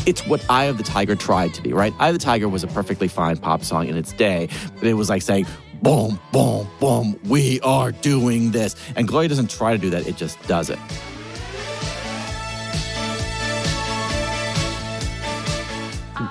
It's 0.07 0.25
what 0.25 0.43
Eye 0.49 0.65
of 0.65 0.77
the 0.77 0.83
Tiger 0.83 1.15
tried 1.15 1.53
to 1.53 1.61
be, 1.61 1.73
right? 1.73 1.93
Eye 1.99 2.07
of 2.07 2.15
the 2.15 2.19
Tiger 2.19 2.49
was 2.49 2.63
a 2.63 2.67
perfectly 2.67 3.07
fine 3.07 3.37
pop 3.37 3.63
song 3.63 3.87
in 3.87 3.95
its 3.95 4.11
day, 4.13 4.49
but 4.75 4.85
it 4.85 4.93
was 4.93 5.09
like 5.09 5.21
saying, 5.21 5.45
boom, 5.83 6.19
boom, 6.31 6.67
boom, 6.79 7.19
we 7.25 7.59
are 7.61 7.91
doing 7.91 8.51
this. 8.51 8.75
And 8.95 9.07
Gloria 9.07 9.29
doesn't 9.29 9.51
try 9.51 9.73
to 9.73 9.77
do 9.77 9.91
that, 9.91 10.07
it 10.07 10.17
just 10.17 10.41
does 10.47 10.71
it. 10.71 10.79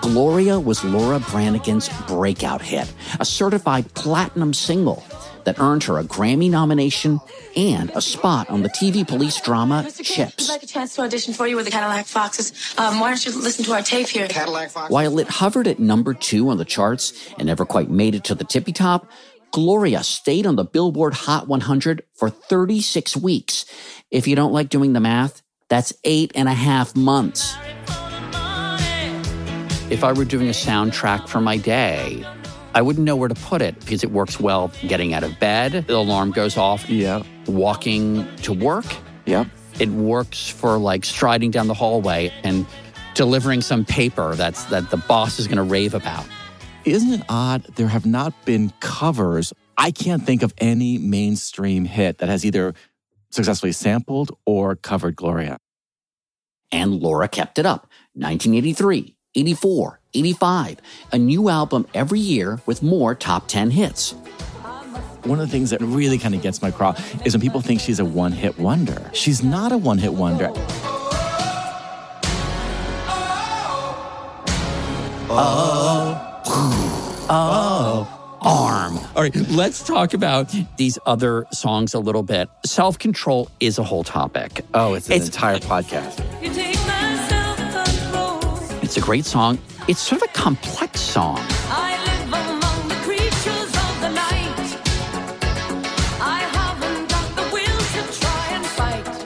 Gloria 0.02 0.58
was 0.58 0.82
Laura 0.82 1.20
Branigan's 1.20 1.88
breakout 2.08 2.62
hit, 2.62 2.92
a 3.20 3.24
certified 3.24 3.92
platinum 3.94 4.52
single 4.52 5.04
that 5.50 5.60
earned 5.60 5.82
her 5.82 5.98
a 5.98 6.04
Grammy 6.04 6.48
nomination 6.48 7.20
and 7.56 7.90
a 7.96 8.00
spot 8.00 8.48
on 8.50 8.62
the 8.62 8.68
TV 8.68 9.06
police 9.06 9.40
drama 9.40 9.84
Chips. 10.00 10.48
I'd 10.48 10.52
like 10.52 10.62
a 10.62 10.66
chance 10.66 10.94
to 10.94 11.02
audition 11.02 11.34
for 11.34 11.44
you 11.44 11.56
with 11.56 11.64
the 11.64 11.72
Cadillac 11.72 12.06
Foxes. 12.06 12.52
Um, 12.78 13.00
why 13.00 13.08
don't 13.08 13.26
you 13.26 13.32
listen 13.36 13.64
to 13.64 13.72
our 13.72 13.82
tape 13.82 14.06
here? 14.06 14.28
Cadillac 14.28 14.70
Foxes. 14.70 14.92
While 14.92 15.18
it 15.18 15.28
hovered 15.28 15.66
at 15.66 15.80
number 15.80 16.14
two 16.14 16.50
on 16.50 16.58
the 16.58 16.64
charts 16.64 17.12
and 17.36 17.46
never 17.46 17.66
quite 17.66 17.90
made 17.90 18.14
it 18.14 18.22
to 18.24 18.36
the 18.36 18.44
tippy 18.44 18.72
top, 18.72 19.10
Gloria 19.50 20.04
stayed 20.04 20.46
on 20.46 20.54
the 20.54 20.64
Billboard 20.64 21.14
Hot 21.14 21.48
100 21.48 22.04
for 22.14 22.30
36 22.30 23.16
weeks. 23.16 23.66
If 24.12 24.28
you 24.28 24.36
don't 24.36 24.52
like 24.52 24.68
doing 24.68 24.92
the 24.92 25.00
math, 25.00 25.42
that's 25.68 25.92
eight 26.04 26.30
and 26.36 26.48
a 26.48 26.54
half 26.54 26.94
months. 26.94 27.56
If 29.90 30.04
I 30.04 30.12
were 30.12 30.24
doing 30.24 30.46
a 30.46 30.52
soundtrack 30.52 31.26
for 31.26 31.40
my 31.40 31.56
day, 31.56 32.24
I 32.72 32.82
wouldn't 32.82 33.04
know 33.04 33.16
where 33.16 33.28
to 33.28 33.34
put 33.34 33.62
it 33.62 33.78
because 33.80 34.04
it 34.04 34.10
works 34.10 34.38
well 34.38 34.70
getting 34.86 35.12
out 35.12 35.24
of 35.24 35.38
bed. 35.40 35.86
The 35.86 35.96
alarm 35.96 36.30
goes 36.30 36.56
off. 36.56 36.88
Yeah. 36.88 37.22
Walking 37.46 38.26
to 38.38 38.52
work. 38.52 38.86
Yep. 39.26 39.48
It 39.80 39.88
works 39.88 40.48
for 40.48 40.78
like 40.78 41.04
striding 41.04 41.50
down 41.50 41.66
the 41.66 41.74
hallway 41.74 42.32
and 42.44 42.66
delivering 43.14 43.60
some 43.60 43.84
paper 43.84 44.34
that's 44.34 44.64
that 44.66 44.90
the 44.90 44.96
boss 44.96 45.38
is 45.38 45.46
going 45.46 45.56
to 45.56 45.62
rave 45.62 45.94
about. 45.94 46.24
Isn't 46.84 47.12
it 47.12 47.22
odd? 47.28 47.64
There 47.74 47.88
have 47.88 48.06
not 48.06 48.32
been 48.44 48.72
covers. 48.80 49.52
I 49.76 49.90
can't 49.90 50.22
think 50.24 50.42
of 50.42 50.54
any 50.58 50.98
mainstream 50.98 51.84
hit 51.84 52.18
that 52.18 52.28
has 52.28 52.44
either 52.44 52.74
successfully 53.30 53.72
sampled 53.72 54.36
or 54.46 54.76
covered 54.76 55.16
Gloria. 55.16 55.58
And 56.72 57.00
Laura 57.00 57.28
kept 57.28 57.58
it 57.58 57.66
up. 57.66 57.88
1983, 58.14 59.16
84, 59.34 59.99
85, 60.14 60.78
a 61.12 61.18
new 61.18 61.48
album 61.48 61.86
every 61.94 62.20
year 62.20 62.60
with 62.66 62.82
more 62.82 63.14
top 63.14 63.48
10 63.48 63.70
hits. 63.70 64.12
One 65.24 65.38
of 65.38 65.46
the 65.46 65.52
things 65.52 65.70
that 65.70 65.80
really 65.80 66.18
kind 66.18 66.34
of 66.34 66.42
gets 66.42 66.62
my 66.62 66.70
craw 66.70 66.94
is 67.24 67.34
when 67.34 67.40
people 67.42 67.60
think 67.60 67.80
she's 67.80 68.00
a 68.00 68.04
one 68.04 68.32
hit 68.32 68.58
wonder. 68.58 69.10
She's 69.12 69.42
not 69.42 69.70
a 69.70 69.78
one 69.78 69.98
hit 69.98 70.14
wonder. 70.14 70.50
Oh. 75.32 76.26
Oh. 77.28 78.16
Arm. 78.42 78.96
All 79.14 79.22
right, 79.22 79.36
let's 79.50 79.84
talk 79.84 80.14
about 80.14 80.52
these 80.78 80.98
other 81.04 81.46
songs 81.52 81.92
a 81.92 81.98
little 81.98 82.22
bit. 82.22 82.48
Self 82.64 82.98
control 82.98 83.50
is 83.60 83.78
a 83.78 83.84
whole 83.84 84.02
topic. 84.02 84.64
Oh, 84.72 84.94
it's 84.94 85.08
an 85.10 85.20
entire 85.20 85.58
podcast. 85.58 86.24
It's 88.82 88.96
a 88.96 89.00
great 89.00 89.26
song. 89.26 89.58
It's 89.88 90.00
sort 90.00 90.22
of 90.22 90.28
a 90.28 90.32
complex 90.32 91.00
song. 91.00 91.38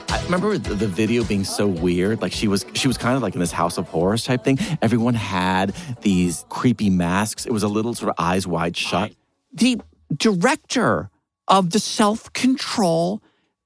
I 0.07 0.21
remember 0.25 0.57
the, 0.57 0.73
the 0.73 0.87
video 0.87 1.23
being 1.23 1.43
so 1.43 1.67
weird. 1.67 2.21
Like 2.21 2.31
she 2.31 2.47
was, 2.47 2.65
she 2.73 2.87
was 2.87 2.97
kind 2.97 3.15
of 3.15 3.21
like 3.21 3.35
in 3.35 3.39
this 3.39 3.51
house 3.51 3.77
of 3.77 3.87
horrors 3.89 4.23
type 4.23 4.43
thing. 4.43 4.57
Everyone 4.81 5.13
had 5.13 5.75
these 6.01 6.45
creepy 6.49 6.89
masks. 6.89 7.45
It 7.45 7.51
was 7.51 7.63
a 7.63 7.67
little 7.67 7.93
sort 7.93 8.09
of 8.09 8.15
eyes 8.17 8.47
wide 8.47 8.75
shut. 8.75 9.13
The 9.53 9.79
director 10.15 11.11
of 11.47 11.69
the 11.71 11.79
self 11.79 12.33
control 12.33 13.21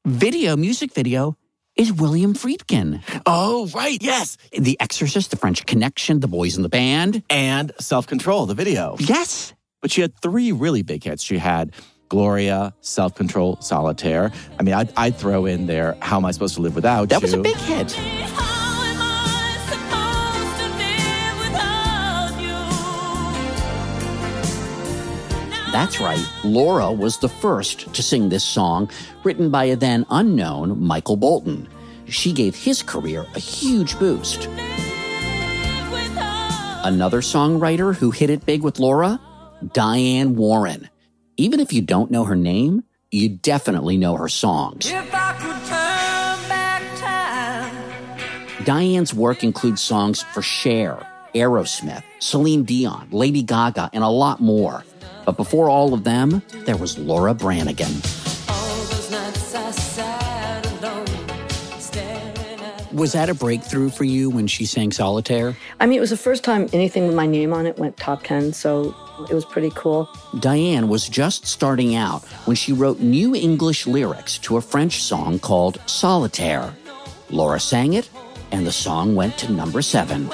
video, 0.05 0.57
music 0.57 0.93
video, 0.93 1.37
is 1.79 1.93
William 1.93 2.33
Friedkin. 2.33 3.01
Oh, 3.25 3.67
right. 3.73 3.97
Yes. 4.03 4.35
The 4.51 4.77
Exorcist, 4.81 5.31
The 5.31 5.37
French 5.37 5.65
Connection, 5.65 6.19
The 6.19 6.27
Boys 6.27 6.57
in 6.57 6.63
the 6.63 6.69
Band, 6.69 7.23
and 7.29 7.71
Self 7.79 8.05
Control, 8.05 8.45
the 8.45 8.53
video. 8.53 8.97
Yes. 8.99 9.53
But 9.81 9.89
she 9.89 10.01
had 10.01 10.13
three 10.21 10.51
really 10.51 10.81
big 10.81 11.05
hits. 11.05 11.23
She 11.23 11.37
had 11.37 11.71
Gloria, 12.09 12.75
Self 12.81 13.15
Control, 13.15 13.57
Solitaire. 13.61 14.31
I 14.59 14.63
mean, 14.63 14.75
I'd, 14.75 14.91
I'd, 14.97 15.15
throw 15.15 15.45
in 15.45 15.67
there 15.67 15.95
How 16.01 16.17
Am 16.17 16.25
I 16.25 16.31
Supposed 16.31 16.55
to 16.55 16.61
Live 16.61 16.75
Without 16.75 17.07
that 17.09 17.21
You? 17.21 17.25
was 17.25 17.33
a 17.33 17.41
big 17.41 17.55
hit. 17.55 18.58
That's 25.71 25.99
right. 25.99 26.27
Laura 26.43 26.91
was 26.91 27.19
the 27.19 27.29
first 27.29 27.93
to 27.93 28.01
sing 28.01 28.29
this 28.29 28.43
song, 28.43 28.89
written 29.23 29.51
by 29.51 29.65
a 29.65 29.75
then 29.75 30.05
unknown 30.09 30.81
Michael 30.81 31.15
Bolton. 31.15 31.67
She 32.07 32.33
gave 32.33 32.55
his 32.55 32.81
career 32.81 33.25
a 33.35 33.39
huge 33.39 33.97
boost. 33.99 34.47
Another 36.83 37.21
songwriter 37.21 37.95
who 37.95 38.09
hit 38.09 38.29
it 38.29 38.45
big 38.45 38.63
with 38.63 38.79
Laura? 38.79 39.19
Diane 39.73 40.35
Warren. 40.35 40.89
Even 41.37 41.59
if 41.59 41.71
you 41.71 41.81
don't 41.81 42.09
know 42.09 42.23
her 42.23 42.35
name, 42.35 42.83
you 43.11 43.29
definitely 43.29 43.97
know 43.97 44.15
her 44.15 44.29
songs. 44.29 44.91
Diane's 48.65 49.13
work 49.13 49.43
includes 49.43 49.81
songs 49.81 50.23
for 50.33 50.41
Cher, 50.41 51.05
Aerosmith, 51.35 52.03
Celine 52.19 52.63
Dion, 52.63 53.07
Lady 53.11 53.43
Gaga, 53.43 53.89
and 53.93 54.03
a 54.03 54.09
lot 54.09 54.39
more. 54.41 54.83
But 55.29 55.37
before 55.37 55.69
all 55.69 55.93
of 55.93 56.05
them, 56.05 56.41
there 56.65 56.75
was 56.75 56.97
Laura 56.97 57.35
Branigan. 57.35 58.01
Was 62.91 63.11
that 63.11 63.29
a 63.29 63.35
breakthrough 63.35 63.91
for 63.91 64.05
you 64.05 64.31
when 64.31 64.47
she 64.47 64.65
sang 64.65 64.91
Solitaire? 64.91 65.55
I 65.79 65.85
mean, 65.85 65.99
it 65.99 66.01
was 66.01 66.09
the 66.09 66.17
first 66.17 66.43
time 66.43 66.67
anything 66.73 67.05
with 67.05 67.15
my 67.15 67.27
name 67.27 67.53
on 67.53 67.67
it 67.67 67.77
went 67.77 67.95
top 67.97 68.23
10, 68.23 68.53
so 68.53 68.95
it 69.29 69.35
was 69.35 69.45
pretty 69.45 69.69
cool. 69.75 70.09
Diane 70.39 70.87
was 70.87 71.07
just 71.07 71.45
starting 71.45 71.93
out 71.93 72.23
when 72.45 72.55
she 72.55 72.73
wrote 72.73 72.99
new 72.99 73.35
English 73.35 73.85
lyrics 73.85 74.39
to 74.39 74.57
a 74.57 74.61
French 74.61 75.03
song 75.03 75.37
called 75.37 75.79
Solitaire. 75.85 76.73
Laura 77.29 77.59
sang 77.59 77.93
it, 77.93 78.09
and 78.51 78.65
the 78.65 78.71
song 78.71 79.13
went 79.13 79.37
to 79.37 79.51
number 79.51 79.83
seven. 79.83 80.27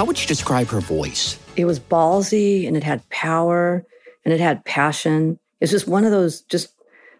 How 0.00 0.06
would 0.06 0.18
you 0.18 0.26
describe 0.26 0.68
her 0.68 0.80
voice? 0.80 1.38
It 1.56 1.66
was 1.66 1.78
ballsy 1.78 2.66
and 2.66 2.74
it 2.74 2.82
had 2.82 3.06
power 3.10 3.84
and 4.24 4.32
it 4.32 4.40
had 4.40 4.64
passion. 4.64 5.38
It's 5.60 5.70
just 5.70 5.86
one 5.86 6.06
of 6.06 6.10
those 6.10 6.40
just 6.40 6.72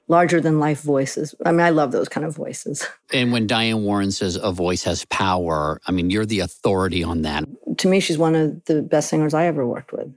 larger 0.08 0.40
than 0.40 0.60
life 0.60 0.80
voices. 0.80 1.34
I 1.44 1.52
mean, 1.52 1.60
I 1.60 1.68
love 1.68 1.92
those 1.92 2.08
kind 2.08 2.26
of 2.26 2.34
voices. 2.34 2.88
And 3.12 3.32
when 3.32 3.46
Diane 3.46 3.82
Warren 3.82 4.12
says 4.12 4.36
a 4.36 4.50
voice 4.50 4.82
has 4.84 5.04
power, 5.10 5.78
I 5.86 5.92
mean, 5.92 6.08
you're 6.08 6.24
the 6.24 6.40
authority 6.40 7.04
on 7.04 7.20
that. 7.20 7.44
To 7.76 7.86
me, 7.86 8.00
she's 8.00 8.16
one 8.16 8.34
of 8.34 8.64
the 8.64 8.80
best 8.80 9.10
singers 9.10 9.34
I 9.34 9.44
ever 9.44 9.66
worked 9.66 9.92
with. 9.92 10.10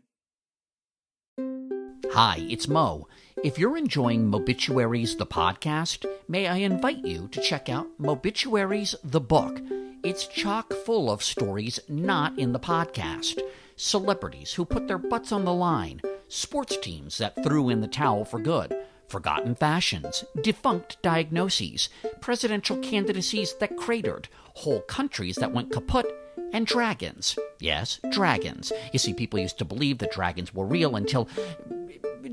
Hi, 2.14 2.38
it's 2.50 2.70
Mo. 2.70 3.10
If 3.44 3.60
you're 3.60 3.76
enjoying 3.76 4.32
Mobituaries 4.32 5.18
the 5.18 5.26
podcast, 5.26 6.06
may 6.30 6.48
I 6.48 6.60
invite 6.60 7.04
you 7.04 7.28
to 7.34 7.42
check 7.42 7.68
out 7.68 7.88
Mobituaries 8.00 8.96
the 9.04 9.20
book. 9.20 9.60
It's 10.04 10.28
chock 10.28 10.74
full 10.74 11.10
of 11.10 11.24
stories 11.24 11.80
not 11.88 12.38
in 12.38 12.52
the 12.52 12.60
podcast. 12.60 13.42
Celebrities 13.78 14.52
who 14.52 14.66
put 14.66 14.90
their 14.90 14.98
butts 14.98 15.32
on 15.32 15.46
the 15.46 15.54
line, 15.54 16.02
sports 16.28 16.76
teams 16.76 17.20
that 17.20 17.42
threw 17.42 17.70
in 17.70 17.80
the 17.80 17.88
towel 17.88 18.26
for 18.26 18.38
good, 18.38 18.76
forgotten 19.08 19.56
fashions, 19.56 20.26
defunct 20.42 21.02
diagnoses, 21.02 21.88
presidential 22.20 22.80
candidacies 22.80 23.56
that 23.62 23.78
cratered, 23.78 24.28
whole 24.56 24.82
countries 24.82 25.38
that 25.38 25.54
went 25.54 25.72
kaput, 25.72 26.06
and 26.54 26.66
dragons. 26.66 27.38
Yes, 27.60 28.00
dragons. 28.12 28.72
You 28.94 29.00
see, 29.00 29.14
people 29.14 29.40
used 29.40 29.58
to 29.58 29.66
believe 29.66 29.98
that 29.98 30.12
dragons 30.12 30.54
were 30.54 30.66
real 30.66 30.96
until. 30.96 31.28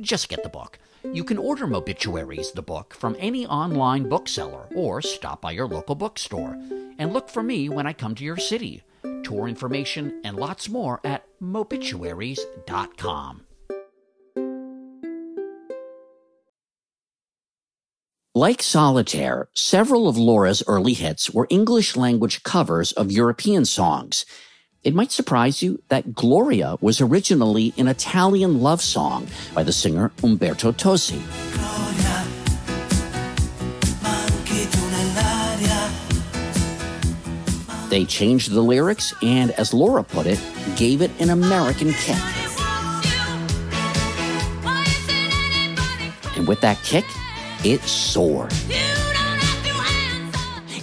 Just 0.00 0.28
get 0.28 0.44
the 0.44 0.48
book. 0.48 0.78
You 1.12 1.24
can 1.24 1.38
order 1.38 1.66
Mobituaries, 1.66 2.52
the 2.52 2.62
book, 2.62 2.94
from 2.94 3.16
any 3.18 3.46
online 3.46 4.08
bookseller 4.08 4.68
or 4.76 5.02
stop 5.02 5.40
by 5.40 5.52
your 5.52 5.66
local 5.66 5.94
bookstore. 5.94 6.56
And 6.98 7.12
look 7.12 7.28
for 7.28 7.42
me 7.42 7.68
when 7.68 7.86
I 7.86 7.92
come 7.92 8.14
to 8.14 8.24
your 8.24 8.36
city. 8.36 8.82
Tour 9.24 9.48
information 9.48 10.20
and 10.22 10.36
lots 10.36 10.68
more 10.68 11.00
at 11.04 11.24
mobituaries.com. 11.40 13.42
Like 18.36 18.62
Solitaire, 18.62 19.48
several 19.54 20.06
of 20.06 20.16
Laura's 20.16 20.62
early 20.68 20.92
hits 20.92 21.30
were 21.30 21.48
English 21.50 21.96
language 21.96 22.44
covers 22.44 22.92
of 22.92 23.10
European 23.10 23.64
songs. 23.64 24.24
It 24.84 24.94
might 24.94 25.10
surprise 25.10 25.62
you 25.62 25.82
that 25.88 26.14
Gloria 26.14 26.76
was 26.80 27.00
originally 27.00 27.74
an 27.76 27.88
Italian 27.88 28.60
love 28.60 28.80
song 28.80 29.26
by 29.52 29.64
the 29.64 29.72
singer 29.72 30.12
Umberto 30.22 30.70
Tozzi. 30.70 31.20
They 37.88 38.04
changed 38.04 38.52
the 38.52 38.62
lyrics 38.62 39.12
and, 39.24 39.50
as 39.58 39.74
Laura 39.74 40.04
put 40.04 40.28
it, 40.28 40.40
gave 40.76 41.02
it 41.02 41.10
an 41.18 41.30
American 41.30 41.92
kick. 41.94 42.14
And 46.36 46.46
with 46.46 46.60
that 46.60 46.78
kick, 46.84 47.04
it 47.64 47.82
soared. 47.82 48.52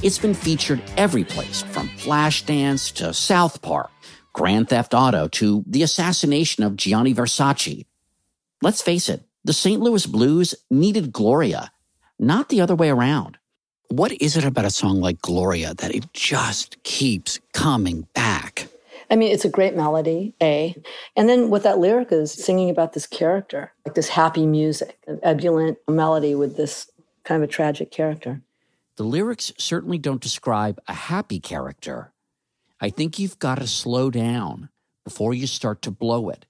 It's 0.03 0.19
been 0.19 0.35
featured 0.35 0.81
every 0.95 1.23
place 1.23 1.63
from 1.63 1.89
Flashdance 1.89 2.93
to 2.95 3.13
South 3.13 3.61
Park, 3.61 3.89
Grand 4.31 4.69
Theft 4.69 4.93
Auto 4.93 5.27
to 5.29 5.63
the 5.65 5.81
assassination 5.81 6.63
of 6.63 6.75
Gianni 6.75 7.15
Versace. 7.15 7.85
Let's 8.61 8.81
face 8.81 9.09
it, 9.09 9.23
the 9.43 9.53
St. 9.53 9.81
Louis 9.81 10.05
Blues 10.05 10.53
needed 10.69 11.11
Gloria, 11.11 11.71
not 12.19 12.49
the 12.49 12.61
other 12.61 12.75
way 12.75 12.89
around. 12.89 13.37
What 13.89 14.11
is 14.11 14.37
it 14.37 14.43
about 14.43 14.65
a 14.65 14.69
song 14.69 15.01
like 15.01 15.21
Gloria 15.21 15.73
that 15.75 15.95
it 15.95 16.13
just 16.13 16.81
keeps 16.83 17.39
coming 17.53 18.07
back? 18.13 18.67
I 19.09 19.15
mean, 19.15 19.31
it's 19.31 19.45
a 19.45 19.49
great 19.49 19.75
melody, 19.75 20.35
A. 20.41 20.75
And 21.15 21.29
then 21.29 21.49
what 21.49 21.63
that 21.63 21.79
lyric 21.79 22.11
is 22.11 22.31
singing 22.31 22.69
about 22.69 22.93
this 22.93 23.07
character, 23.07 23.73
like 23.85 23.95
this 23.95 24.09
happy 24.09 24.45
music, 24.45 24.99
an 25.07 25.19
ebullient 25.23 25.77
melody 25.87 26.35
with 26.35 26.57
this 26.57 26.91
kind 27.23 27.41
of 27.41 27.49
a 27.49 27.51
tragic 27.51 27.91
character. 27.91 28.41
The 28.97 29.03
lyrics 29.03 29.53
certainly 29.57 29.97
don't 29.97 30.21
describe 30.21 30.79
a 30.87 30.93
happy 30.93 31.39
character. 31.39 32.11
I 32.81 32.89
think 32.89 33.17
you've 33.17 33.39
got 33.39 33.59
to 33.59 33.67
slow 33.67 34.09
down 34.09 34.69
before 35.03 35.33
you 35.33 35.47
start 35.47 35.81
to 35.83 35.91
blow 35.91 36.29
it. 36.29 36.45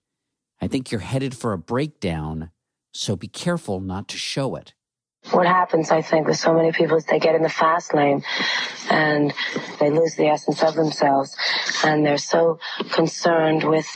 I 0.59 0.67
think 0.67 0.91
you're 0.91 1.01
headed 1.01 1.35
for 1.35 1.53
a 1.53 1.57
breakdown, 1.57 2.51
so 2.91 3.15
be 3.15 3.27
careful 3.27 3.79
not 3.79 4.07
to 4.09 4.17
show 4.17 4.55
it. 4.55 4.73
What 5.31 5.45
happens, 5.45 5.91
I 5.91 6.01
think, 6.01 6.27
with 6.27 6.37
so 6.37 6.53
many 6.53 6.71
people 6.71 6.97
is 6.97 7.05
they 7.05 7.19
get 7.19 7.35
in 7.35 7.43
the 7.43 7.49
fast 7.49 7.93
lane 7.93 8.23
and 8.89 9.33
they 9.79 9.89
lose 9.89 10.15
the 10.15 10.27
essence 10.27 10.63
of 10.63 10.75
themselves. 10.75 11.35
And 11.83 12.05
they're 12.05 12.17
so 12.17 12.59
concerned 12.91 13.63
with 13.63 13.87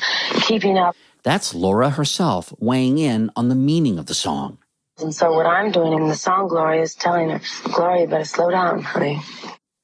keeping 0.42 0.78
up. 0.78 0.96
That's 1.24 1.54
Laura 1.54 1.92
herself 1.92 2.54
weighing 2.60 2.98
in 2.98 3.32
on 3.36 3.50
the 3.50 3.56
meaning 3.56 3.98
of 4.00 4.08
the 4.08 4.14
song. 4.14 4.58
And 5.00 5.16
so 5.16 5.32
what 5.34 5.46
I'm 5.46 5.72
doing 5.72 5.94
in 5.94 6.08
the 6.08 6.16
song, 6.16 6.48
Gloria, 6.48 6.82
is 6.82 6.96
telling 6.96 7.30
her, 7.30 7.42
Gloria, 7.64 8.02
you 8.02 8.08
better 8.08 8.26
slow 8.26 8.52
down, 8.52 8.82
honey. 8.82 9.22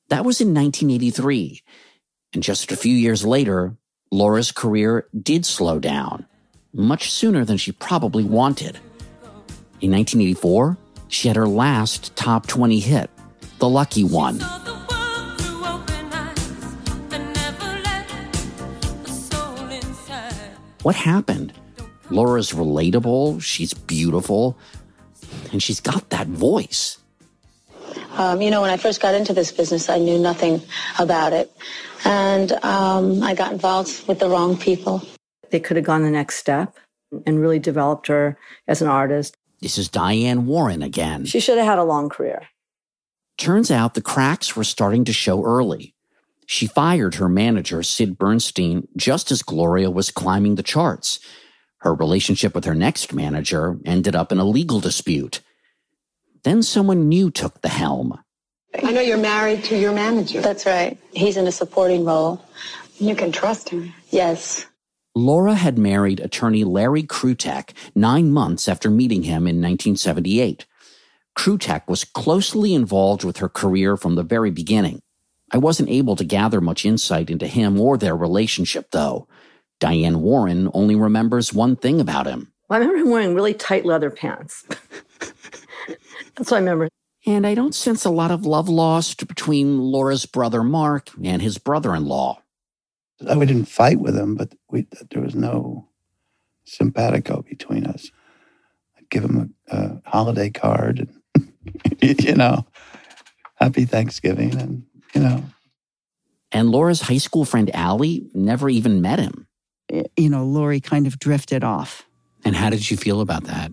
That 0.09 0.25
was 0.25 0.41
in 0.41 0.53
1983. 0.53 1.61
And 2.33 2.43
just 2.43 2.71
a 2.71 2.75
few 2.75 2.93
years 2.93 3.25
later, 3.25 3.77
Laura's 4.11 4.51
career 4.51 5.07
did 5.19 5.45
slow 5.45 5.79
down, 5.79 6.25
much 6.73 7.11
sooner 7.11 7.45
than 7.45 7.57
she 7.57 7.71
probably 7.71 8.23
wanted. 8.23 8.79
In 9.79 9.91
1984, 9.91 10.77
she 11.09 11.27
had 11.27 11.37
her 11.37 11.47
last 11.47 12.15
top 12.15 12.47
20 12.47 12.79
hit, 12.79 13.09
The 13.59 13.69
Lucky 13.69 14.03
One. 14.03 14.39
What 20.83 20.95
happened? 20.95 21.53
Laura's 22.09 22.51
relatable, 22.51 23.41
she's 23.41 23.73
beautiful, 23.73 24.57
and 25.51 25.61
she's 25.61 25.79
got 25.79 26.09
that 26.11 26.27
voice. 26.27 26.97
Um, 28.17 28.41
you 28.41 28.49
know, 28.49 28.61
when 28.61 28.69
I 28.69 28.77
first 28.77 29.01
got 29.01 29.13
into 29.13 29.33
this 29.33 29.51
business, 29.51 29.89
I 29.89 29.99
knew 29.99 30.17
nothing 30.17 30.61
about 30.97 31.33
it. 31.33 31.51
And 32.05 32.51
um, 32.63 33.21
I 33.21 33.33
got 33.33 33.51
involved 33.51 34.07
with 34.07 34.19
the 34.19 34.29
wrong 34.29 34.57
people. 34.57 35.03
They 35.51 35.59
could 35.59 35.77
have 35.77 35.85
gone 35.85 36.03
the 36.03 36.09
next 36.09 36.35
step 36.35 36.77
and 37.25 37.39
really 37.39 37.59
developed 37.59 38.07
her 38.07 38.37
as 38.67 38.81
an 38.81 38.87
artist. 38.87 39.35
This 39.61 39.77
is 39.77 39.89
Diane 39.89 40.45
Warren 40.45 40.83
again. 40.83 41.25
She 41.25 41.39
should 41.39 41.57
have 41.57 41.67
had 41.67 41.79
a 41.79 41.83
long 41.83 42.09
career. 42.09 42.47
Turns 43.37 43.71
out 43.71 43.93
the 43.93 44.01
cracks 44.01 44.55
were 44.55 44.63
starting 44.63 45.05
to 45.05 45.13
show 45.13 45.43
early. 45.43 45.95
She 46.45 46.65
fired 46.65 47.15
her 47.15 47.27
manager, 47.27 47.83
Sid 47.83 48.17
Bernstein, 48.17 48.87
just 48.95 49.31
as 49.31 49.41
Gloria 49.43 49.91
was 49.91 50.11
climbing 50.11 50.55
the 50.55 50.63
charts. 50.63 51.19
Her 51.79 51.93
relationship 51.93 52.55
with 52.55 52.65
her 52.65 52.73
next 52.73 53.13
manager 53.13 53.77
ended 53.85 54.15
up 54.15 54.31
in 54.31 54.37
a 54.39 54.45
legal 54.45 54.79
dispute. 54.79 55.41
Then 56.43 56.63
someone 56.63 57.09
new 57.09 57.29
took 57.29 57.61
the 57.61 57.69
helm. 57.69 58.17
I 58.81 58.91
know 58.91 59.01
you're 59.01 59.17
married 59.17 59.63
to 59.65 59.77
your 59.77 59.91
manager. 59.93 60.41
That's 60.41 60.65
right. 60.65 60.97
He's 61.13 61.37
in 61.37 61.47
a 61.47 61.51
supporting 61.51 62.05
role. 62.05 62.41
You 62.99 63.15
can 63.15 63.31
trust 63.31 63.69
him. 63.69 63.93
Yes. 64.09 64.65
Laura 65.17 65.55
had 65.55 65.79
married 65.79 66.19
attorney 66.19 66.63
Larry 66.63 67.01
Kruteck 67.01 67.71
nine 67.95 68.31
months 68.31 68.67
after 68.67 68.91
meeting 68.91 69.23
him 69.23 69.47
in 69.47 69.55
1978. 69.57 70.67
Kruteck 71.35 71.87
was 71.87 72.03
closely 72.03 72.75
involved 72.75 73.23
with 73.23 73.37
her 73.37 73.49
career 73.49 73.97
from 73.97 74.13
the 74.13 74.21
very 74.21 74.51
beginning. 74.51 75.01
I 75.51 75.57
wasn't 75.57 75.89
able 75.89 76.15
to 76.17 76.23
gather 76.23 76.61
much 76.61 76.85
insight 76.85 77.31
into 77.31 77.47
him 77.47 77.81
or 77.81 77.97
their 77.97 78.15
relationship, 78.15 78.91
though. 78.91 79.27
Diane 79.79 80.21
Warren 80.21 80.69
only 80.75 80.95
remembers 80.95 81.51
one 81.51 81.75
thing 81.75 81.99
about 81.99 82.27
him. 82.27 82.51
Well, 82.69 82.77
I 82.77 82.81
remember 82.81 83.01
him 83.01 83.09
wearing 83.09 83.33
really 83.33 83.55
tight 83.55 83.85
leather 83.85 84.11
pants. 84.11 84.65
That's 86.35 86.51
what 86.51 86.57
I 86.57 86.59
remember. 86.59 86.89
And 87.25 87.47
I 87.47 87.55
don't 87.55 87.73
sense 87.73 88.05
a 88.05 88.11
lot 88.11 88.29
of 88.29 88.45
love 88.45 88.69
lost 88.69 89.27
between 89.27 89.79
Laura's 89.79 90.27
brother 90.27 90.63
Mark 90.63 91.09
and 91.23 91.41
his 91.41 91.57
brother 91.57 91.95
in 91.95 92.05
law. 92.05 92.43
We 93.19 93.45
didn't 93.45 93.65
fight 93.65 93.99
with 93.99 94.15
him, 94.15 94.35
but 94.35 94.53
we, 94.69 94.87
there 95.11 95.21
was 95.21 95.35
no 95.35 95.87
simpatico 96.65 97.41
between 97.41 97.85
us. 97.85 98.11
I'd 98.97 99.09
give 99.09 99.23
him 99.23 99.55
a, 99.69 99.75
a 99.75 100.01
holiday 100.05 100.49
card, 100.49 101.07
and, 101.35 101.43
you 102.23 102.35
know, 102.35 102.65
happy 103.55 103.85
Thanksgiving, 103.85 104.55
and, 104.59 104.83
you 105.15 105.21
know. 105.21 105.43
And 106.51 106.69
Laura's 106.69 107.01
high 107.01 107.17
school 107.17 107.43
friend 107.43 107.73
Allie 107.73 108.29
never 108.33 108.69
even 108.69 109.01
met 109.01 109.19
him. 109.19 109.47
You 110.15 110.29
know, 110.29 110.45
Lori 110.45 110.79
kind 110.79 111.07
of 111.07 111.19
drifted 111.19 111.63
off. 111.63 112.07
And 112.45 112.55
how 112.55 112.69
did 112.69 112.89
you 112.89 112.97
feel 112.97 113.21
about 113.21 113.45
that? 113.45 113.71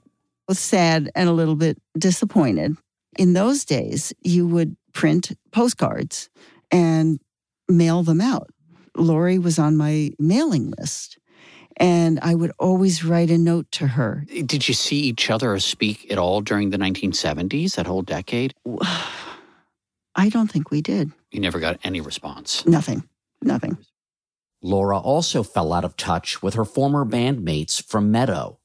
Was 0.49 0.59
sad 0.59 1.11
and 1.15 1.29
a 1.29 1.33
little 1.33 1.57
bit 1.57 1.79
disappointed. 1.99 2.77
In 3.19 3.33
those 3.33 3.65
days, 3.65 4.13
you 4.23 4.47
would 4.47 4.77
print 4.93 5.33
postcards 5.53 6.29
and 6.71 7.21
mail 7.69 8.03
them 8.03 8.21
out. 8.21 8.51
Lori 8.97 9.39
was 9.39 9.59
on 9.59 9.77
my 9.77 10.13
mailing 10.19 10.73
list. 10.79 11.19
And 11.77 12.21
I 12.23 12.35
would 12.35 12.53
always 12.59 13.05
write 13.05 13.31
a 13.31 13.39
note 13.39 13.71
to 13.73 13.89
her. 13.89 14.25
Eh, 14.31 14.43
did 14.47 14.69
you 14.69 14.75
see 14.75 15.01
each 15.01 15.29
other 15.29 15.53
or 15.53 15.59
speak 15.59 16.11
at 16.11 16.19
all 16.19 16.41
during 16.41 16.71
the 16.71 16.79
1970s, 16.79 17.75
that 17.75 17.87
whole 17.87 18.03
decade? 18.03 18.55
I 20.17 20.29
don't 20.29 20.51
think 20.51 20.71
we 20.71 20.81
did. 20.81 21.11
You 21.33 21.41
never 21.41 21.59
got 21.59 21.81
any 21.83 22.01
response. 22.01 22.65
Nothing. 22.67 23.09
Nothing. 23.43 23.77
Laura 24.63 24.99
also 24.99 25.43
fell 25.43 25.73
out 25.73 25.85
of 25.85 25.97
touch 25.97 26.43
with 26.43 26.55
her 26.55 26.65
former 26.65 27.05
bandmates 27.05 27.83
from 27.83 28.13
Meadow. 28.13 28.59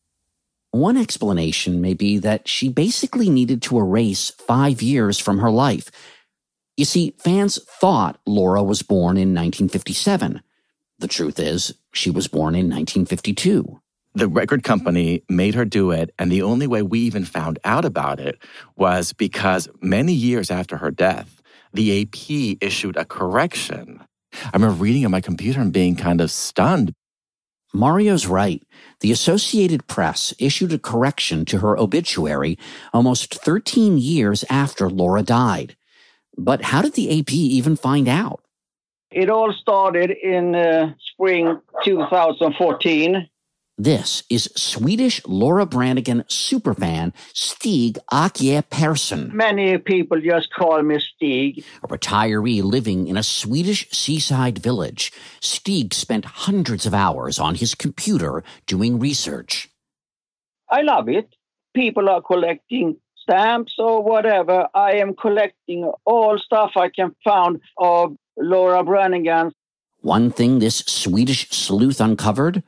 One 0.71 0.97
explanation 0.97 1.81
may 1.81 1.95
be 1.95 2.19
that 2.19 2.47
she 2.47 2.69
basically 2.69 3.29
needed 3.29 3.61
to 3.63 3.79
erase 3.79 4.29
five 4.29 4.81
years 4.83 5.17
from 5.17 5.39
her 5.39 5.49
life. 5.49 5.89
You 6.79 6.85
see, 6.85 7.13
fans 7.17 7.61
thought 7.61 8.21
Laura 8.25 8.63
was 8.63 8.83
born 8.83 9.17
in 9.17 9.35
1957. 9.35 10.41
The 10.99 11.09
truth 11.09 11.37
is, 11.37 11.73
she 11.91 12.09
was 12.09 12.29
born 12.29 12.55
in 12.55 12.69
1952. 12.69 13.81
The 14.13 14.29
record 14.29 14.63
company 14.63 15.25
made 15.27 15.55
her 15.55 15.65
do 15.65 15.91
it, 15.91 16.15
and 16.17 16.31
the 16.31 16.41
only 16.41 16.67
way 16.67 16.81
we 16.81 16.99
even 17.01 17.25
found 17.25 17.59
out 17.65 17.83
about 17.83 18.21
it 18.21 18.41
was 18.77 19.11
because 19.11 19.67
many 19.81 20.13
years 20.13 20.49
after 20.49 20.77
her 20.77 20.89
death, 20.89 21.41
the 21.73 22.01
AP 22.01 22.57
issued 22.61 22.95
a 22.95 23.03
correction. 23.03 24.01
I 24.45 24.51
remember 24.53 24.81
reading 24.81 25.03
on 25.03 25.11
my 25.11 25.19
computer 25.19 25.59
and 25.59 25.73
being 25.73 25.97
kind 25.97 26.21
of 26.21 26.31
stunned. 26.31 26.93
Mario's 27.73 28.25
right. 28.25 28.63
The 29.01 29.11
Associated 29.11 29.85
Press 29.87 30.33
issued 30.39 30.71
a 30.71 30.79
correction 30.79 31.43
to 31.43 31.57
her 31.57 31.77
obituary 31.77 32.57
almost 32.93 33.35
13 33.35 33.97
years 33.97 34.45
after 34.49 34.89
Laura 34.89 35.23
died. 35.23 35.75
But 36.39 36.63
how 36.63 36.81
did 36.81 36.93
the 36.93 37.19
AP 37.19 37.33
even 37.33 37.75
find 37.75 38.07
out? 38.07 38.41
It 39.11 39.29
all 39.29 39.51
started 39.53 40.11
in 40.11 40.55
uh, 40.55 40.93
spring 40.99 41.59
2014. 41.83 43.27
This 43.77 44.23
is 44.29 44.49
Swedish 44.55 45.21
Laura 45.25 45.65
Branigan 45.65 46.23
superfan 46.29 47.13
Stig 47.33 47.97
Akje 48.11 48.61
Persson, 48.69 49.31
Many 49.33 49.77
people 49.77 50.19
just 50.21 50.53
call 50.53 50.81
me 50.81 50.99
Stig. 50.99 51.63
a 51.83 51.87
retiree 51.87 52.61
living 52.61 53.07
in 53.07 53.17
a 53.17 53.23
Swedish 53.23 53.89
seaside 53.91 54.57
village. 54.59 55.11
Stig 55.41 55.93
spent 55.93 56.25
hundreds 56.25 56.85
of 56.85 56.93
hours 56.93 57.39
on 57.39 57.55
his 57.55 57.73
computer 57.75 58.43
doing 58.65 58.99
research. 58.99 59.69
I 60.69 60.81
love 60.83 61.09
it. 61.09 61.33
People 61.73 62.09
are 62.09 62.21
collecting 62.21 62.97
stamps 63.29 63.73
or 63.77 64.01
whatever. 64.03 64.67
I 64.73 64.93
am 64.93 65.15
collecting 65.15 65.91
all 66.05 66.37
stuff 66.39 66.71
I 66.75 66.89
can 66.89 67.15
find 67.23 67.61
of 67.77 68.15
Laura 68.37 68.83
Branigan. 68.83 69.51
One 70.01 70.31
thing 70.31 70.59
this 70.59 70.77
Swedish 70.79 71.49
sleuth 71.49 71.99
uncovered 71.99 72.63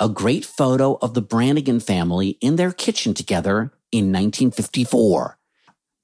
a 0.00 0.08
great 0.08 0.44
photo 0.44 0.98
of 1.02 1.14
the 1.14 1.22
Branigan 1.22 1.80
family 1.80 2.38
in 2.40 2.56
their 2.56 2.72
kitchen 2.72 3.14
together 3.14 3.72
in 3.90 4.12
1954. 4.12 5.38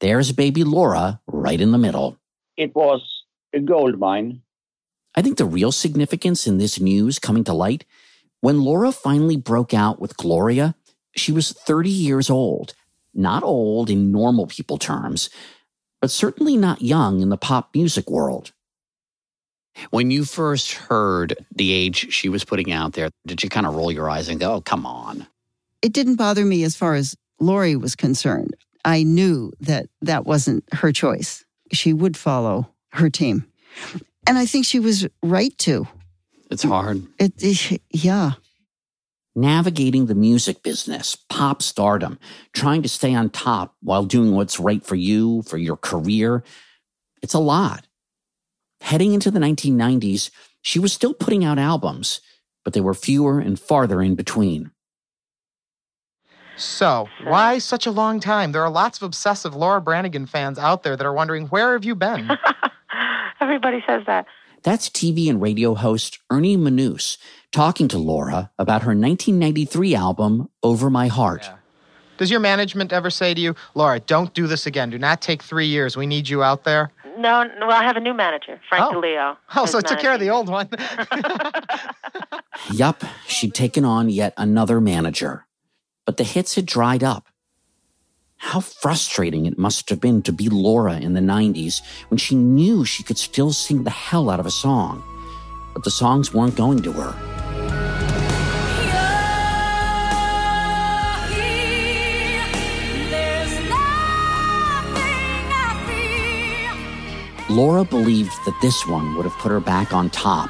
There's 0.00 0.32
baby 0.32 0.64
Laura 0.64 1.20
right 1.26 1.60
in 1.60 1.70
the 1.70 1.78
middle. 1.78 2.18
It 2.56 2.74
was 2.74 3.02
a 3.52 3.60
gold 3.60 3.98
mine. 3.98 4.42
I 5.14 5.22
think 5.22 5.38
the 5.38 5.44
real 5.44 5.70
significance 5.70 6.46
in 6.48 6.58
this 6.58 6.80
news 6.80 7.20
coming 7.20 7.44
to 7.44 7.52
light 7.52 7.84
when 8.40 8.62
Laura 8.62 8.90
finally 8.90 9.36
broke 9.36 9.72
out 9.72 10.00
with 10.00 10.16
Gloria, 10.16 10.74
she 11.16 11.30
was 11.30 11.52
30 11.52 11.88
years 11.88 12.28
old. 12.28 12.74
Not 13.14 13.42
old 13.42 13.90
in 13.90 14.10
normal 14.10 14.46
people 14.46 14.78
terms, 14.78 15.30
but 16.00 16.10
certainly 16.10 16.56
not 16.56 16.82
young 16.82 17.20
in 17.20 17.28
the 17.28 17.36
pop 17.36 17.74
music 17.74 18.10
world. 18.10 18.52
When 19.90 20.10
you 20.10 20.24
first 20.24 20.72
heard 20.72 21.36
the 21.54 21.72
age 21.72 22.12
she 22.12 22.28
was 22.28 22.44
putting 22.44 22.70
out 22.70 22.92
there, 22.92 23.10
did 23.26 23.42
you 23.42 23.48
kind 23.48 23.66
of 23.66 23.74
roll 23.74 23.90
your 23.90 24.08
eyes 24.08 24.28
and 24.28 24.38
go, 24.38 24.54
oh, 24.54 24.60
come 24.60 24.86
on? 24.86 25.26
It 25.82 25.92
didn't 25.92 26.16
bother 26.16 26.44
me 26.44 26.62
as 26.64 26.76
far 26.76 26.94
as 26.94 27.16
Lori 27.40 27.76
was 27.76 27.96
concerned. 27.96 28.54
I 28.84 29.02
knew 29.02 29.52
that 29.60 29.86
that 30.02 30.26
wasn't 30.26 30.64
her 30.72 30.92
choice. 30.92 31.44
She 31.72 31.92
would 31.92 32.16
follow 32.16 32.70
her 32.92 33.10
team. 33.10 33.46
And 34.26 34.38
I 34.38 34.46
think 34.46 34.64
she 34.64 34.78
was 34.78 35.06
right 35.22 35.56
to. 35.58 35.86
It's 36.50 36.62
hard. 36.62 37.06
It, 37.18 37.32
it 37.38 37.82
yeah. 37.90 38.32
Navigating 39.36 40.06
the 40.06 40.14
music 40.14 40.62
business, 40.62 41.16
pop 41.28 41.60
stardom, 41.60 42.18
trying 42.52 42.82
to 42.82 42.88
stay 42.88 43.14
on 43.14 43.30
top 43.30 43.74
while 43.80 44.04
doing 44.04 44.32
what's 44.32 44.60
right 44.60 44.84
for 44.84 44.94
you, 44.94 45.42
for 45.42 45.58
your 45.58 45.76
career. 45.76 46.44
It's 47.22 47.34
a 47.34 47.40
lot. 47.40 47.86
Heading 48.80 49.12
into 49.12 49.30
the 49.30 49.40
1990s, 49.40 50.30
she 50.62 50.78
was 50.78 50.92
still 50.92 51.14
putting 51.14 51.44
out 51.44 51.58
albums, 51.58 52.20
but 52.64 52.74
they 52.74 52.80
were 52.80 52.94
fewer 52.94 53.40
and 53.40 53.58
farther 53.58 54.00
in 54.02 54.14
between. 54.14 54.70
So, 56.56 57.08
why 57.24 57.58
such 57.58 57.86
a 57.86 57.90
long 57.90 58.20
time? 58.20 58.52
There 58.52 58.62
are 58.62 58.70
lots 58.70 58.98
of 58.98 59.02
obsessive 59.02 59.56
Laura 59.56 59.80
Branigan 59.80 60.26
fans 60.26 60.58
out 60.58 60.84
there 60.84 60.96
that 60.96 61.04
are 61.04 61.12
wondering, 61.12 61.46
where 61.48 61.72
have 61.72 61.84
you 61.84 61.94
been? 61.96 62.30
Everybody 63.40 63.82
says 63.86 64.04
that. 64.06 64.26
That's 64.62 64.88
TV 64.88 65.28
and 65.28 65.42
radio 65.42 65.74
host 65.74 66.20
Ernie 66.30 66.56
Manouse 66.56 67.18
talking 67.54 67.86
to 67.86 67.98
Laura 67.98 68.50
about 68.58 68.82
her 68.82 68.88
1993 68.90 69.94
album, 69.94 70.50
Over 70.64 70.90
My 70.90 71.06
Heart. 71.06 71.48
Does 72.18 72.28
your 72.28 72.40
management 72.40 72.92
ever 72.92 73.10
say 73.10 73.32
to 73.32 73.40
you, 73.40 73.54
Laura, 73.76 74.00
don't 74.00 74.34
do 74.34 74.48
this 74.48 74.66
again. 74.66 74.90
Do 74.90 74.98
not 74.98 75.22
take 75.22 75.40
three 75.40 75.66
years. 75.66 75.96
We 75.96 76.04
need 76.06 76.28
you 76.28 76.42
out 76.42 76.64
there? 76.64 76.90
No, 77.16 77.44
no, 77.44 77.68
well, 77.68 77.80
I 77.80 77.84
have 77.84 77.96
a 77.96 78.00
new 78.00 78.12
manager, 78.12 78.60
Frank 78.68 78.84
Oh. 78.86 79.00
DiLeo. 79.00 79.36
Oh, 79.54 79.66
so 79.66 79.78
it 79.78 79.86
took 79.86 80.00
care 80.00 80.14
of 80.14 80.18
the 80.20 80.30
old 80.30 80.48
one. 80.48 80.68
Yup, 82.72 83.04
she'd 83.28 83.54
taken 83.54 83.84
on 83.84 84.08
yet 84.08 84.34
another 84.36 84.80
manager. 84.80 85.46
But 86.06 86.16
the 86.16 86.24
hits 86.24 86.56
had 86.56 86.66
dried 86.66 87.04
up. 87.04 87.28
How 88.38 88.58
frustrating 88.58 89.46
it 89.46 89.56
must 89.58 89.88
have 89.90 90.00
been 90.00 90.22
to 90.22 90.32
be 90.32 90.48
Laura 90.48 90.96
in 90.98 91.14
the 91.14 91.20
90s 91.20 91.82
when 92.08 92.18
she 92.18 92.34
knew 92.34 92.84
she 92.84 93.04
could 93.04 93.16
still 93.16 93.52
sing 93.52 93.84
the 93.84 93.90
hell 93.90 94.28
out 94.28 94.40
of 94.40 94.46
a 94.46 94.50
song. 94.50 95.04
But 95.74 95.82
the 95.82 95.90
songs 95.90 96.32
weren't 96.32 96.56
going 96.56 96.82
to 96.82 96.92
her. 96.92 97.14
Laura 107.50 107.84
believed 107.84 108.32
that 108.46 108.58
this 108.62 108.86
one 108.86 109.14
would 109.14 109.24
have 109.24 109.36
put 109.38 109.50
her 109.52 109.60
back 109.60 109.92
on 109.92 110.10
top. 110.10 110.48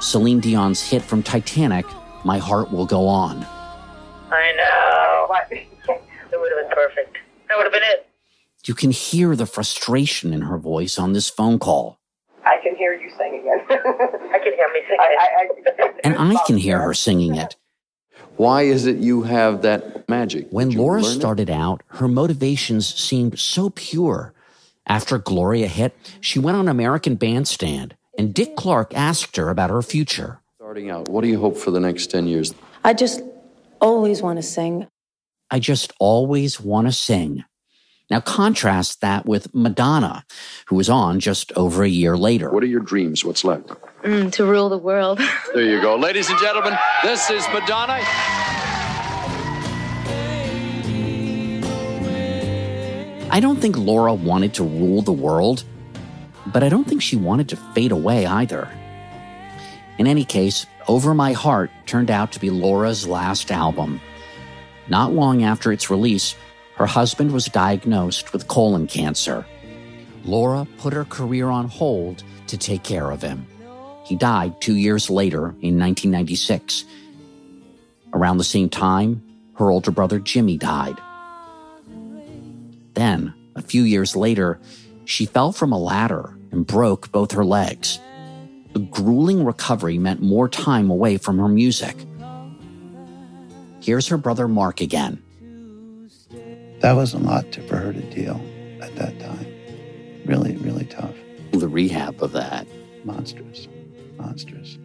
Celine 0.00 0.40
Dion's 0.40 0.82
hit 0.82 1.02
from 1.02 1.22
Titanic, 1.22 1.86
My 2.24 2.38
Heart 2.38 2.70
Will 2.70 2.86
Go 2.86 3.08
On. 3.08 3.44
I 4.30 4.52
know. 4.56 4.96
It 6.32 6.38
would 6.38 6.52
have 6.52 6.68
been 6.68 6.76
perfect. 6.76 7.16
That 7.48 7.56
would 7.56 7.64
have 7.64 7.72
been 7.72 7.82
it. 7.82 8.06
You 8.66 8.74
can 8.74 8.92
hear 8.92 9.34
the 9.34 9.46
frustration 9.46 10.32
in 10.32 10.42
her 10.42 10.58
voice 10.58 10.96
on 10.96 11.12
this 11.12 11.28
phone 11.28 11.58
call, 11.58 11.98
I 12.44 12.56
can 12.62 12.76
hear 12.76 12.94
you 12.94 13.10
singing 13.16 13.42
it. 13.46 14.19
And 16.04 16.16
I 16.18 16.36
can 16.46 16.56
hear 16.56 16.80
her 16.80 16.94
singing 16.94 17.36
it. 17.36 17.56
Why 18.36 18.62
is 18.62 18.86
it 18.86 18.96
you 18.96 19.22
have 19.22 19.62
that 19.62 20.08
magic? 20.08 20.48
When 20.50 20.70
Laura 20.70 21.02
learn 21.02 21.12
it? 21.12 21.14
started 21.14 21.50
out, 21.50 21.82
her 21.88 22.08
motivations 22.08 22.86
seemed 22.94 23.38
so 23.38 23.70
pure. 23.70 24.32
After 24.86 25.18
Gloria 25.18 25.68
hit, 25.68 25.94
she 26.20 26.38
went 26.38 26.56
on 26.56 26.66
American 26.66 27.16
Bandstand, 27.16 27.96
and 28.16 28.32
Dick 28.32 28.56
Clark 28.56 28.94
asked 28.94 29.36
her 29.36 29.50
about 29.50 29.70
her 29.70 29.82
future. 29.82 30.40
Starting 30.56 30.90
out, 30.90 31.08
what 31.08 31.20
do 31.20 31.28
you 31.28 31.38
hope 31.38 31.56
for 31.56 31.70
the 31.70 31.80
next 31.80 32.06
10 32.08 32.26
years? 32.26 32.54
I 32.82 32.94
just 32.94 33.20
always 33.80 34.22
want 34.22 34.38
to 34.38 34.42
sing. 34.42 34.86
I 35.50 35.58
just 35.58 35.92
always 35.98 36.60
want 36.60 36.86
to 36.86 36.92
sing. 36.92 37.44
Now 38.08 38.20
contrast 38.20 39.00
that 39.02 39.26
with 39.26 39.54
Madonna, 39.54 40.24
who 40.66 40.76
was 40.76 40.90
on 40.90 41.20
just 41.20 41.52
over 41.52 41.84
a 41.84 41.88
year 41.88 42.16
later. 42.16 42.50
What 42.50 42.62
are 42.62 42.66
your 42.66 42.80
dreams? 42.80 43.24
What's 43.24 43.44
left? 43.44 43.70
Mm, 44.02 44.32
to 44.32 44.44
rule 44.44 44.68
the 44.68 44.78
world. 44.78 45.20
There 45.54 45.64
you 45.64 45.80
go. 45.82 45.96
Ladies 45.96 46.30
and 46.30 46.38
gentlemen, 46.38 46.78
this 47.02 47.28
is 47.28 47.44
Madonna. 47.52 47.98
I 53.32 53.40
don't 53.40 53.60
think 53.60 53.76
Laura 53.76 54.14
wanted 54.14 54.54
to 54.54 54.64
rule 54.64 55.02
the 55.02 55.12
world, 55.12 55.64
but 56.46 56.62
I 56.62 56.68
don't 56.68 56.86
think 56.86 57.02
she 57.02 57.16
wanted 57.16 57.48
to 57.50 57.56
fade 57.56 57.92
away 57.92 58.26
either. 58.26 58.68
In 59.98 60.06
any 60.06 60.24
case, 60.24 60.66
Over 60.88 61.14
My 61.14 61.32
Heart 61.32 61.70
turned 61.86 62.10
out 62.10 62.32
to 62.32 62.40
be 62.40 62.48
Laura's 62.48 63.06
last 63.06 63.50
album. 63.50 64.00
Not 64.88 65.12
long 65.12 65.42
after 65.42 65.72
its 65.72 65.90
release, 65.90 66.36
her 66.76 66.86
husband 66.86 67.32
was 67.32 67.46
diagnosed 67.46 68.32
with 68.32 68.48
colon 68.48 68.86
cancer. 68.86 69.44
Laura 70.24 70.66
put 70.78 70.92
her 70.92 71.04
career 71.04 71.48
on 71.48 71.68
hold 71.68 72.22
to 72.46 72.56
take 72.56 72.82
care 72.82 73.10
of 73.10 73.20
him. 73.20 73.46
He 74.10 74.16
died 74.16 74.60
two 74.60 74.74
years 74.74 75.08
later 75.08 75.54
in 75.62 75.78
1996. 75.78 76.84
Around 78.12 78.38
the 78.38 78.44
same 78.44 78.68
time, 78.68 79.22
her 79.54 79.70
older 79.70 79.92
brother 79.92 80.18
Jimmy 80.18 80.56
died. 80.56 80.96
Then, 82.94 83.32
a 83.54 83.62
few 83.62 83.84
years 83.84 84.16
later, 84.16 84.58
she 85.04 85.26
fell 85.26 85.52
from 85.52 85.70
a 85.70 85.78
ladder 85.78 86.36
and 86.50 86.66
broke 86.66 87.12
both 87.12 87.30
her 87.30 87.44
legs. 87.44 88.00
The 88.72 88.80
grueling 88.80 89.44
recovery 89.44 89.96
meant 89.96 90.20
more 90.20 90.48
time 90.48 90.90
away 90.90 91.16
from 91.16 91.38
her 91.38 91.46
music. 91.46 91.94
Here's 93.80 94.08
her 94.08 94.18
brother 94.18 94.48
Mark 94.48 94.80
again. 94.80 95.22
That 96.80 96.94
was 96.94 97.14
a 97.14 97.18
lot 97.18 97.52
to, 97.52 97.62
for 97.68 97.76
her 97.76 97.92
to 97.92 98.02
deal 98.12 98.44
at 98.82 98.92
that 98.96 99.20
time. 99.20 99.46
Really, 100.24 100.56
really 100.56 100.86
tough. 100.86 101.14
The 101.52 101.68
rehab 101.68 102.20
of 102.20 102.32
that. 102.32 102.66
Monstrous. 103.04 103.68
Monstrous. 104.20 104.78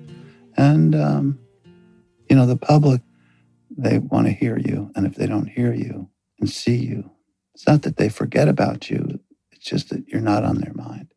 And, 0.57 0.95
um, 0.95 1.39
you 2.29 2.35
know, 2.35 2.45
the 2.45 2.57
public, 2.57 3.01
they 3.69 3.99
want 3.99 4.27
to 4.27 4.33
hear 4.33 4.57
you. 4.57 4.91
And 4.95 5.05
if 5.05 5.15
they 5.15 5.27
don't 5.27 5.47
hear 5.47 5.73
you 5.73 6.09
and 6.39 6.49
see 6.49 6.77
you, 6.77 7.11
it's 7.53 7.67
not 7.67 7.83
that 7.83 7.97
they 7.97 8.09
forget 8.09 8.47
about 8.47 8.89
you, 8.89 9.19
it's 9.51 9.65
just 9.65 9.89
that 9.89 10.07
you're 10.07 10.21
not 10.21 10.43
on 10.43 10.57
their 10.57 10.73
mind. 10.73 11.13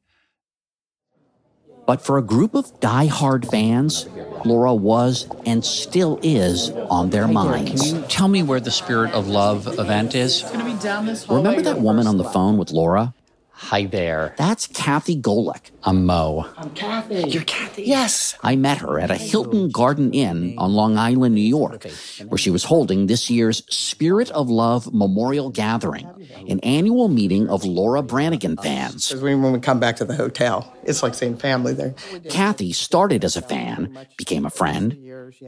But 1.87 2.02
for 2.02 2.18
a 2.18 2.22
group 2.22 2.54
of 2.54 2.81
die-hard 2.81 3.46
fans, 3.48 4.07
Laura 4.44 4.74
was 4.74 5.26
and 5.46 5.64
still 5.64 6.20
is 6.22 6.68
on 6.90 7.09
their 7.09 7.26
minds. 7.26 7.83
Can 7.83 8.02
you 8.02 8.09
tell 8.09 8.28
me 8.28 8.42
where 8.42 8.61
the 8.61 8.70
Spirit 8.70 9.12
of 9.12 9.26
Love 9.26 9.66
event 9.78 10.14
is? 10.14 10.42
It's 10.42 10.50
going 10.50 10.66
to 10.66 10.70
be 10.70 10.78
down 10.83 11.07
this 11.07 11.26
Remember 11.31 11.62
that 11.62 11.81
woman 11.81 12.07
on 12.07 12.18
the 12.18 12.24
phone 12.24 12.59
with 12.59 12.72
Laura? 12.72 13.14
Hi 13.60 13.86
there. 13.86 14.34
That's 14.38 14.68
Kathy 14.68 15.20
Golick. 15.20 15.72
I'm 15.82 16.06
Mo. 16.06 16.48
I'm 16.56 16.70
Kathy. 16.70 17.28
You're 17.28 17.42
Kathy. 17.42 17.82
Yes. 17.82 18.36
I 18.40 18.54
met 18.54 18.78
her 18.78 19.00
at 19.00 19.10
a 19.10 19.16
Hilton 19.16 19.68
Garden 19.70 20.14
Inn 20.14 20.54
on 20.58 20.74
Long 20.74 20.96
Island, 20.96 21.34
New 21.34 21.40
York, 21.40 21.84
where 22.28 22.38
she 22.38 22.50
was 22.50 22.62
holding 22.62 23.08
this 23.08 23.28
year's 23.28 23.64
Spirit 23.68 24.30
of 24.30 24.48
Love 24.48 24.94
Memorial 24.94 25.50
Gathering, 25.50 26.08
an 26.48 26.60
annual 26.60 27.08
meeting 27.08 27.48
of 27.48 27.64
Laura 27.64 28.00
Branigan 28.00 28.56
fans. 28.58 29.08
Because 29.08 29.22
when 29.22 29.52
we 29.52 29.58
come 29.58 29.80
back 29.80 29.96
to 29.96 30.04
the 30.04 30.14
hotel, 30.14 30.72
it's 30.84 31.02
like 31.02 31.14
seeing 31.14 31.36
family 31.36 31.74
there. 31.74 31.96
Kathy 32.30 32.72
started 32.72 33.24
as 33.24 33.36
a 33.36 33.42
fan, 33.42 34.06
became 34.16 34.46
a 34.46 34.50
friend, 34.50 34.96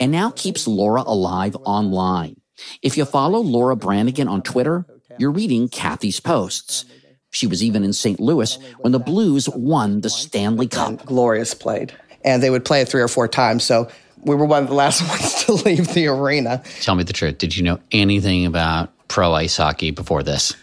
and 0.00 0.10
now 0.10 0.32
keeps 0.32 0.66
Laura 0.66 1.04
alive 1.06 1.56
online. 1.64 2.40
If 2.82 2.98
you 2.98 3.04
follow 3.04 3.38
Laura 3.38 3.76
Branigan 3.76 4.26
on 4.26 4.42
Twitter, 4.42 4.84
you're 5.16 5.30
reading 5.30 5.68
Kathy's 5.68 6.18
posts. 6.18 6.84
She 7.30 7.46
was 7.46 7.62
even 7.62 7.84
in 7.84 7.92
St. 7.92 8.18
Louis 8.18 8.58
when 8.78 8.92
the 8.92 8.98
Blues 8.98 9.48
won 9.48 10.00
the 10.00 10.10
Stanley 10.10 10.66
Cup. 10.66 11.04
Glorious 11.06 11.54
played. 11.54 11.92
And 12.24 12.42
they 12.42 12.50
would 12.50 12.64
play 12.64 12.80
it 12.82 12.88
three 12.88 13.00
or 13.00 13.08
four 13.08 13.28
times. 13.28 13.64
So 13.64 13.88
we 14.22 14.34
were 14.34 14.44
one 14.44 14.64
of 14.64 14.68
the 14.68 14.74
last 14.74 15.00
ones 15.08 15.44
to 15.44 15.52
leave 15.52 15.94
the 15.94 16.08
arena. 16.08 16.62
Tell 16.80 16.94
me 16.94 17.04
the 17.04 17.12
truth. 17.12 17.38
Did 17.38 17.56
you 17.56 17.62
know 17.62 17.78
anything 17.92 18.46
about 18.46 18.92
pro 19.08 19.32
ice 19.32 19.56
hockey 19.56 19.90
before 19.90 20.22
this? 20.22 20.54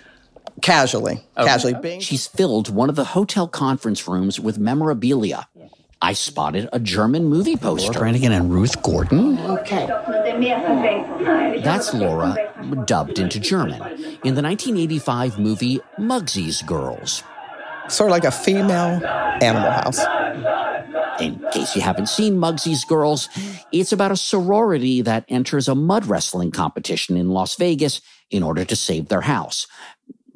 Casually. 0.61 1.23
Casually. 1.35 1.99
She's 1.99 2.27
filled 2.27 2.73
one 2.73 2.89
of 2.89 2.95
the 2.95 3.03
hotel 3.03 3.47
conference 3.47 4.07
rooms 4.07 4.39
with 4.39 4.57
memorabilia. 4.57 5.47
I 6.01 6.13
spotted 6.13 6.69
a 6.71 6.79
German 6.79 7.25
movie 7.25 7.55
poster. 7.55 7.91
Laura 7.91 7.99
Branigan 7.99 8.31
and 8.31 8.51
Ruth 8.51 8.81
Gordon? 8.83 9.39
Okay. 9.39 9.87
That's 11.63 11.93
Laura, 11.93 12.35
dubbed 12.85 13.17
into 13.19 13.39
German, 13.39 13.81
in 14.23 14.35
the 14.35 14.41
1985 14.43 15.39
movie 15.39 15.79
Mugsy's 15.99 16.61
Girls. 16.61 17.23
Sort 17.89 18.09
of 18.09 18.11
like 18.11 18.25
a 18.25 18.31
female 18.31 19.03
Animal 19.41 19.71
House. 19.71 19.99
In 21.19 21.39
case 21.51 21.75
you 21.75 21.81
haven't 21.81 22.09
seen 22.09 22.37
Mugsy's 22.37 22.85
Girls, 22.85 23.27
it's 23.71 23.91
about 23.91 24.11
a 24.11 24.17
sorority 24.17 25.01
that 25.01 25.25
enters 25.29 25.67
a 25.67 25.73
mud 25.73 26.05
wrestling 26.05 26.51
competition 26.51 27.17
in 27.17 27.29
Las 27.29 27.55
Vegas 27.55 28.01
in 28.29 28.43
order 28.43 28.63
to 28.65 28.75
save 28.75 29.07
their 29.07 29.21
house. 29.21 29.65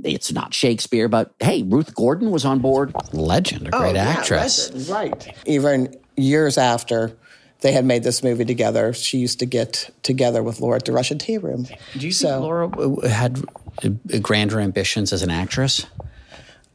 It's 0.03 0.31
not 0.31 0.53
Shakespeare, 0.53 1.07
but 1.07 1.33
hey, 1.39 1.63
Ruth 1.63 1.93
Gordon 1.95 2.31
was 2.31 2.45
on 2.45 2.59
board. 2.59 2.93
Legend, 3.13 3.67
a 3.67 3.71
great 3.71 3.89
Oh, 3.89 3.93
yeah, 3.93 4.03
actress. 4.03 4.71
legend, 4.71 4.89
right. 4.89 5.37
Even 5.45 5.95
years 6.17 6.57
after 6.57 7.15
they 7.61 7.71
had 7.71 7.85
made 7.85 8.03
this 8.03 8.23
movie 8.23 8.45
together, 8.45 8.93
she 8.93 9.19
used 9.19 9.39
to 9.39 9.45
get 9.45 9.89
together 10.01 10.41
with 10.41 10.59
Laura 10.59 10.77
at 10.77 10.85
the 10.85 10.91
Russian 10.91 11.19
Tea 11.19 11.37
Room. 11.37 11.67
Do 11.97 12.05
you 12.05 12.11
so, 12.11 12.27
think 12.29 12.41
Laura 12.41 13.07
had 13.09 13.43
uh, 13.83 13.89
grander 14.19 14.59
ambitions 14.59 15.13
as 15.13 15.21
an 15.21 15.29
actress? 15.29 15.85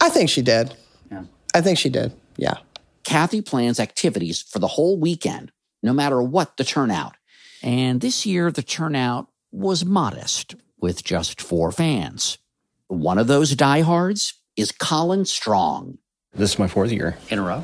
I 0.00 0.08
think 0.08 0.30
she 0.30 0.42
did. 0.42 0.74
Yeah. 1.10 1.24
I 1.54 1.60
think 1.60 1.78
she 1.78 1.88
did. 1.88 2.12
Yeah. 2.36 2.58
Kathy 3.04 3.40
plans 3.40 3.80
activities 3.80 4.42
for 4.42 4.58
the 4.58 4.66
whole 4.68 4.98
weekend, 4.98 5.50
no 5.82 5.92
matter 5.92 6.22
what 6.22 6.56
the 6.56 6.64
turnout. 6.64 7.16
And 7.62 8.00
this 8.00 8.26
year, 8.26 8.50
the 8.52 8.62
turnout 8.62 9.28
was 9.50 9.84
modest, 9.84 10.54
with 10.80 11.02
just 11.02 11.40
four 11.40 11.72
fans. 11.72 12.38
One 12.88 13.18
of 13.18 13.26
those 13.26 13.54
diehards 13.54 14.34
is 14.56 14.72
Colin 14.72 15.24
Strong. 15.24 15.98
This 16.34 16.52
is 16.52 16.58
my 16.58 16.68
fourth 16.68 16.92
year. 16.92 17.16
In 17.30 17.38
a 17.38 17.42
row? 17.42 17.60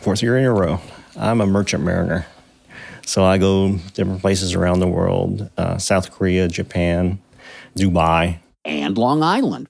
Fourth 0.00 0.22
year 0.22 0.38
in 0.38 0.44
a 0.44 0.52
row. 0.52 0.80
I'm 1.16 1.40
a 1.40 1.46
merchant 1.46 1.84
mariner. 1.84 2.26
So 3.04 3.24
I 3.24 3.38
go 3.38 3.76
different 3.94 4.20
places 4.20 4.54
around 4.54 4.80
the 4.80 4.88
world 4.88 5.50
uh, 5.56 5.76
South 5.78 6.10
Korea, 6.10 6.48
Japan, 6.48 7.20
Dubai. 7.76 8.38
and 8.64 8.96
Long 8.96 9.22
Island. 9.22 9.68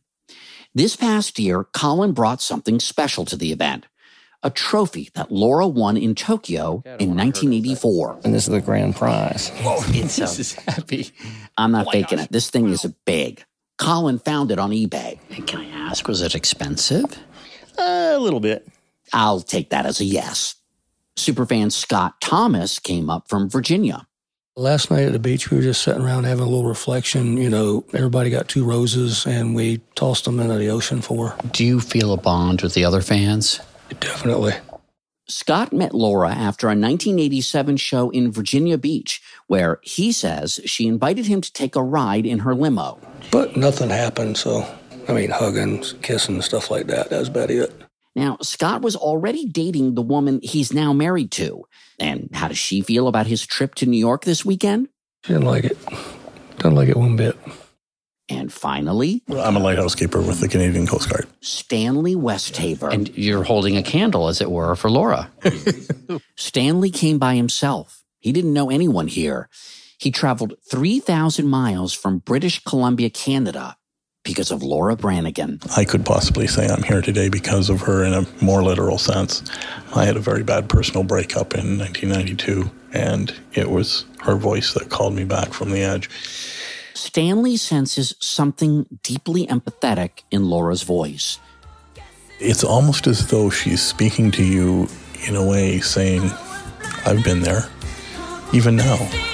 This 0.74 0.96
past 0.96 1.38
year, 1.38 1.64
Colin 1.64 2.12
brought 2.12 2.40
something 2.40 2.78
special 2.78 3.24
to 3.26 3.36
the 3.36 3.52
event 3.52 3.86
a 4.42 4.50
trophy 4.50 5.08
that 5.14 5.30
Laura 5.30 5.68
won 5.68 5.96
in 5.96 6.14
Tokyo 6.14 6.82
in 6.98 7.16
1984. 7.16 8.20
And 8.24 8.34
this 8.34 8.44
is 8.44 8.52
the 8.52 8.60
grand 8.60 8.96
prize. 8.96 9.50
Whoa, 9.62 9.76
it's 9.88 10.16
This 10.16 10.38
is 10.38 10.52
happy. 10.54 11.10
I'm 11.56 11.72
not 11.72 11.90
faking 11.92 12.18
it. 12.18 12.32
This 12.32 12.50
thing 12.50 12.68
is 12.68 12.84
big. 13.06 13.44
Colin 13.78 14.18
found 14.18 14.50
it 14.50 14.58
on 14.58 14.70
eBay. 14.70 15.18
Can 15.46 15.60
I 15.60 15.66
ask, 15.88 16.06
was 16.06 16.22
it 16.22 16.34
expensive? 16.34 17.18
a 17.78 18.18
little 18.18 18.40
bit. 18.40 18.68
I'll 19.12 19.40
take 19.40 19.70
that 19.70 19.86
as 19.86 20.00
a 20.00 20.04
yes. 20.04 20.56
Superfan 21.16 21.72
Scott 21.72 22.20
Thomas 22.20 22.78
came 22.78 23.10
up 23.10 23.28
from 23.28 23.48
Virginia. 23.48 24.06
Last 24.54 24.90
night 24.90 25.04
at 25.04 25.12
the 25.12 25.18
beach, 25.18 25.50
we 25.50 25.56
were 25.56 25.62
just 25.62 25.82
sitting 25.82 26.02
around 26.02 26.24
having 26.24 26.44
a 26.44 26.48
little 26.48 26.68
reflection. 26.68 27.38
You 27.38 27.48
know, 27.48 27.84
everybody 27.94 28.28
got 28.28 28.48
two 28.48 28.64
roses 28.64 29.26
and 29.26 29.54
we 29.54 29.78
tossed 29.94 30.26
them 30.26 30.40
into 30.40 30.56
the 30.56 30.68
ocean 30.68 31.00
for 31.00 31.28
her. 31.28 31.48
Do 31.52 31.64
you 31.64 31.80
feel 31.80 32.12
a 32.12 32.18
bond 32.18 32.60
with 32.60 32.74
the 32.74 32.84
other 32.84 33.00
fans? 33.00 33.60
Definitely. 34.00 34.54
Scott 35.28 35.72
met 35.72 35.94
Laura 35.94 36.30
after 36.30 36.66
a 36.66 36.70
1987 36.70 37.76
show 37.76 38.10
in 38.10 38.32
Virginia 38.32 38.76
Beach, 38.76 39.22
where 39.46 39.78
he 39.82 40.12
says 40.12 40.60
she 40.64 40.86
invited 40.86 41.26
him 41.26 41.40
to 41.40 41.52
take 41.52 41.76
a 41.76 41.82
ride 41.82 42.26
in 42.26 42.40
her 42.40 42.54
limo. 42.54 42.98
But 43.30 43.56
nothing 43.56 43.88
happened. 43.88 44.36
So, 44.36 44.66
I 45.08 45.12
mean, 45.12 45.30
hugging, 45.30 45.82
kissing, 46.02 46.42
stuff 46.42 46.70
like 46.70 46.88
that. 46.88 47.10
That 47.10 47.20
was 47.20 47.28
about 47.28 47.50
it. 47.50 47.72
Now, 48.14 48.36
Scott 48.42 48.82
was 48.82 48.94
already 48.94 49.46
dating 49.46 49.94
the 49.94 50.02
woman 50.02 50.40
he's 50.42 50.72
now 50.72 50.92
married 50.92 51.30
to. 51.32 51.64
And 51.98 52.28
how 52.32 52.48
does 52.48 52.58
she 52.58 52.82
feel 52.82 53.08
about 53.08 53.26
his 53.26 53.46
trip 53.46 53.74
to 53.76 53.86
New 53.86 53.98
York 53.98 54.24
this 54.24 54.44
weekend? 54.44 54.88
She 55.24 55.32
didn't 55.32 55.46
like 55.46 55.64
it. 55.64 55.78
Didn't 56.56 56.74
like 56.74 56.88
it 56.88 56.96
one 56.96 57.16
bit. 57.16 57.36
And 58.32 58.50
finally, 58.50 59.22
I'm 59.28 59.56
a 59.56 59.58
lighthouse 59.58 59.94
keeper 59.94 60.22
with 60.22 60.40
the 60.40 60.48
Canadian 60.48 60.86
Coast 60.86 61.10
Guard. 61.10 61.28
Stanley 61.42 62.14
Westhaver. 62.14 62.90
And 62.90 63.10
you're 63.10 63.42
holding 63.42 63.76
a 63.76 63.82
candle, 63.82 64.28
as 64.28 64.40
it 64.40 64.50
were, 64.50 64.74
for 64.74 64.90
Laura. 64.90 65.30
Stanley 66.36 66.90
came 66.90 67.18
by 67.18 67.34
himself. 67.34 68.02
He 68.20 68.32
didn't 68.32 68.54
know 68.54 68.70
anyone 68.70 69.06
here. 69.06 69.50
He 69.98 70.10
traveled 70.10 70.54
3,000 70.70 71.46
miles 71.46 71.92
from 71.92 72.18
British 72.20 72.64
Columbia, 72.64 73.10
Canada, 73.10 73.76
because 74.24 74.50
of 74.50 74.62
Laura 74.62 74.96
Branigan. 74.96 75.60
I 75.76 75.84
could 75.84 76.06
possibly 76.06 76.46
say 76.46 76.66
I'm 76.66 76.82
here 76.82 77.02
today 77.02 77.28
because 77.28 77.68
of 77.68 77.82
her 77.82 78.02
in 78.02 78.14
a 78.14 78.26
more 78.42 78.62
literal 78.62 78.96
sense. 78.96 79.42
I 79.94 80.06
had 80.06 80.16
a 80.16 80.20
very 80.20 80.42
bad 80.42 80.70
personal 80.70 81.02
breakup 81.02 81.54
in 81.54 81.78
1992, 81.78 82.70
and 82.94 83.34
it 83.52 83.70
was 83.70 84.06
her 84.20 84.36
voice 84.36 84.72
that 84.72 84.88
called 84.88 85.14
me 85.14 85.24
back 85.24 85.52
from 85.52 85.70
the 85.70 85.82
edge. 85.82 86.08
Stanley 86.94 87.56
senses 87.56 88.14
something 88.20 88.86
deeply 89.02 89.46
empathetic 89.46 90.22
in 90.30 90.48
Laura's 90.48 90.82
voice. 90.82 91.38
It's 92.38 92.64
almost 92.64 93.06
as 93.06 93.28
though 93.28 93.50
she's 93.50 93.82
speaking 93.82 94.30
to 94.32 94.44
you 94.44 94.88
in 95.28 95.36
a 95.36 95.46
way 95.46 95.78
saying, 95.80 96.30
I've 97.06 97.22
been 97.24 97.40
there, 97.40 97.68
even 98.52 98.76
now. 98.76 99.31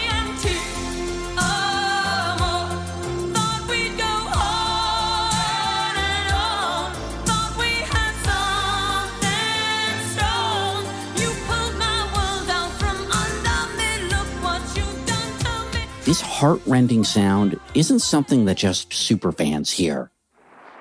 This 16.08 16.22
heartrending 16.22 17.04
sound 17.04 17.60
isn't 17.74 17.98
something 17.98 18.46
that 18.46 18.56
just 18.56 18.88
superfans 18.88 19.70
hear. 19.70 20.10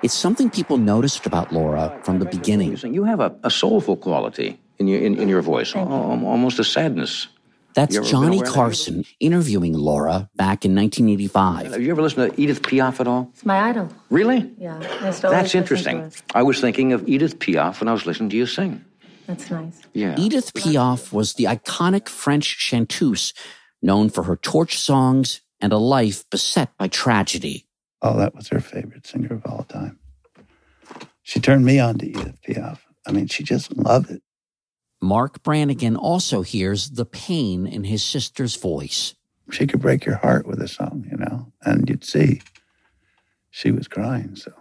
It's 0.02 0.14
something 0.14 0.48
people 0.48 0.78
noticed 0.78 1.26
about 1.26 1.52
Laura 1.52 2.00
from 2.02 2.18
the 2.18 2.24
beginning. 2.24 2.74
You 2.78 3.04
have 3.04 3.20
a, 3.20 3.36
a 3.44 3.50
soulful 3.50 3.98
quality 3.98 4.58
in 4.78 4.88
your, 4.88 5.02
in, 5.02 5.18
in 5.18 5.28
your 5.28 5.42
voice, 5.42 5.76
al- 5.76 5.86
almost 5.86 6.58
a 6.60 6.64
sadness. 6.64 7.28
That's 7.74 7.92
You 7.92 8.00
ever 8.00 8.04
been 8.04 8.10
Johnny 8.10 8.36
aware 8.38 8.46
that? 8.46 8.54
Carson 8.54 9.04
interviewing 9.20 9.74
Laura 9.74 10.30
back 10.34 10.64
in 10.64 10.74
1985. 10.74 11.72
Have 11.72 11.82
you 11.82 11.90
ever 11.90 12.00
listened 12.00 12.34
to 12.34 12.40
Edith 12.40 12.62
Piaf 12.62 12.98
at 12.98 13.06
all? 13.06 13.28
It's 13.34 13.44
my 13.44 13.68
idol. 13.68 13.92
Really? 14.08 14.50
Yeah. 14.56 14.78
I 14.78 15.08
used 15.08 15.20
to 15.20 15.26
always 15.26 15.42
That's 15.42 15.54
interesting. 15.54 16.10
I 16.34 16.42
was 16.42 16.58
thinking 16.58 16.94
of 16.94 17.06
Edith 17.06 17.38
Piaf 17.38 17.80
when 17.80 17.88
I 17.88 17.92
was 17.92 18.06
listening 18.06 18.30
to 18.30 18.36
you 18.38 18.46
sing. 18.46 18.82
That's 19.26 19.50
nice. 19.50 19.78
Yeah. 19.92 20.18
Edith 20.18 20.54
Piaf 20.54 21.12
was 21.12 21.34
the 21.34 21.44
iconic 21.44 22.08
French 22.08 22.46
chanteuse 22.46 23.34
known 23.82 24.10
for 24.10 24.24
her 24.24 24.36
torch 24.36 24.78
songs 24.78 25.40
and 25.60 25.72
a 25.72 25.78
life 25.78 26.28
beset 26.30 26.76
by 26.78 26.88
tragedy. 26.88 27.66
Oh, 28.02 28.16
that 28.18 28.34
was 28.34 28.48
her 28.48 28.60
favorite 28.60 29.06
singer 29.06 29.34
of 29.34 29.46
all 29.46 29.64
time. 29.64 29.98
She 31.22 31.40
turned 31.40 31.64
me 31.64 31.78
on 31.78 31.98
to 31.98 32.06
Edith 32.06 32.40
Piaf. 32.42 32.78
I 33.06 33.12
mean, 33.12 33.26
she 33.26 33.42
just 33.42 33.76
loved 33.76 34.10
it. 34.10 34.22
Mark 35.00 35.42
Branigan 35.42 35.96
also 35.96 36.42
hears 36.42 36.90
the 36.90 37.04
pain 37.04 37.66
in 37.66 37.84
his 37.84 38.02
sister's 38.02 38.56
voice. 38.56 39.14
She 39.50 39.66
could 39.66 39.80
break 39.80 40.04
your 40.04 40.16
heart 40.16 40.46
with 40.46 40.60
a 40.60 40.68
song, 40.68 41.06
you 41.10 41.16
know, 41.16 41.52
and 41.62 41.88
you'd 41.88 42.04
see 42.04 42.42
she 43.50 43.70
was 43.70 43.88
crying. 43.88 44.36
So 44.36 44.52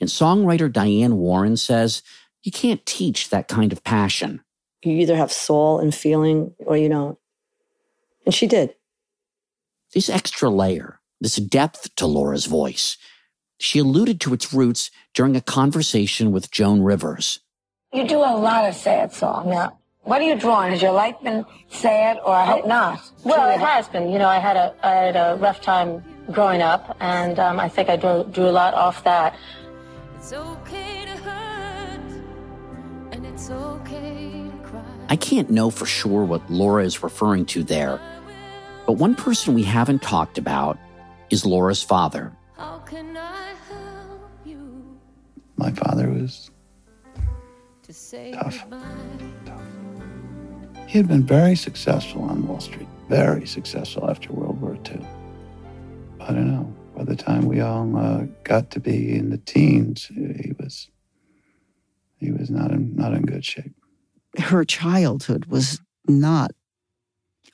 And 0.00 0.08
songwriter 0.08 0.72
Diane 0.72 1.16
Warren 1.16 1.56
says, 1.56 2.02
You 2.42 2.52
can't 2.52 2.84
teach 2.84 3.30
that 3.30 3.48
kind 3.48 3.72
of 3.72 3.84
passion. 3.84 4.42
You 4.82 4.92
either 4.94 5.16
have 5.16 5.32
soul 5.32 5.78
and 5.78 5.94
feeling 5.94 6.54
or 6.58 6.76
you 6.76 6.88
don't. 6.88 7.18
And 8.26 8.34
she 8.34 8.46
did. 8.46 8.74
This 9.94 10.08
extra 10.08 10.48
layer, 10.48 11.00
this 11.20 11.36
depth 11.36 11.94
to 11.96 12.06
Laura's 12.06 12.46
voice, 12.46 12.96
she 13.58 13.78
alluded 13.78 14.20
to 14.22 14.32
its 14.32 14.54
roots 14.54 14.90
during 15.14 15.36
a 15.36 15.40
conversation 15.40 16.32
with 16.32 16.50
Joan 16.50 16.82
Rivers. 16.82 17.40
You 17.92 18.06
do 18.06 18.18
a 18.18 18.36
lot 18.36 18.68
of 18.68 18.74
sad 18.74 19.12
songs. 19.12 19.48
Now, 19.48 19.78
what 20.02 20.20
are 20.20 20.24
you 20.24 20.36
drawing? 20.36 20.70
Has 20.70 20.80
your 20.80 20.92
life 20.92 21.16
been 21.22 21.44
sad, 21.68 22.18
or 22.24 22.32
I 22.32 22.46
hope 22.46 22.66
not? 22.66 23.00
Well, 23.24 23.50
it 23.50 23.60
has 23.60 23.86
been. 23.88 24.10
You 24.10 24.18
know, 24.18 24.28
I 24.28 24.38
had 24.38 24.56
a 24.56 24.74
I 24.82 24.92
had 24.92 25.16
a 25.16 25.36
rough 25.36 25.60
time 25.60 26.02
growing 26.32 26.62
up, 26.62 26.96
and 27.00 27.38
um, 27.38 27.60
I 27.60 27.68
think 27.68 27.90
I 27.90 27.96
drew, 27.96 28.24
drew 28.24 28.48
a 28.48 28.50
lot 28.50 28.72
off 28.74 29.04
that. 29.04 29.36
It's 30.16 30.32
okay 30.32 31.04
to 31.04 31.16
hurt, 31.22 32.00
and 33.12 33.26
it's 33.26 33.50
okay 33.50 34.48
to 34.50 34.56
cry. 34.66 34.84
I 35.08 35.16
can't 35.16 35.50
know 35.50 35.68
for 35.70 35.84
sure 35.86 36.24
what 36.24 36.48
Laura 36.48 36.84
is 36.84 37.02
referring 37.02 37.44
to 37.46 37.62
there, 37.62 38.00
but 38.90 38.98
one 38.98 39.14
person 39.14 39.54
we 39.54 39.62
haven't 39.62 40.02
talked 40.02 40.36
about 40.36 40.76
is 41.30 41.46
Laura's 41.46 41.80
father. 41.80 42.36
How 42.56 42.78
can 42.78 43.16
I 43.16 43.54
help 43.68 44.32
you 44.44 44.98
My 45.56 45.70
father 45.70 46.10
was 46.10 46.50
to 47.84 47.92
say 47.92 48.32
Tough. 48.32 48.66
He 50.88 50.98
had 50.98 51.06
been 51.06 51.22
very 51.22 51.54
successful 51.54 52.22
on 52.22 52.48
Wall 52.48 52.58
Street, 52.58 52.88
very 53.08 53.46
successful 53.46 54.10
after 54.10 54.32
World 54.32 54.60
War 54.60 54.76
II. 54.90 55.06
I 56.20 56.32
don't 56.32 56.52
know. 56.52 56.74
By 56.96 57.04
the 57.04 57.14
time 57.14 57.46
we 57.46 57.60
all 57.60 57.96
uh, 57.96 58.24
got 58.42 58.72
to 58.72 58.80
be 58.80 59.14
in 59.14 59.30
the 59.30 59.38
teens, 59.38 60.06
he 60.06 60.52
was 60.58 60.90
he 62.16 62.32
was 62.32 62.50
not 62.50 62.72
in 62.72 62.96
not 62.96 63.12
in 63.12 63.22
good 63.22 63.44
shape. 63.44 63.72
Her 64.36 64.64
childhood 64.64 65.44
was 65.44 65.80
not 66.08 66.50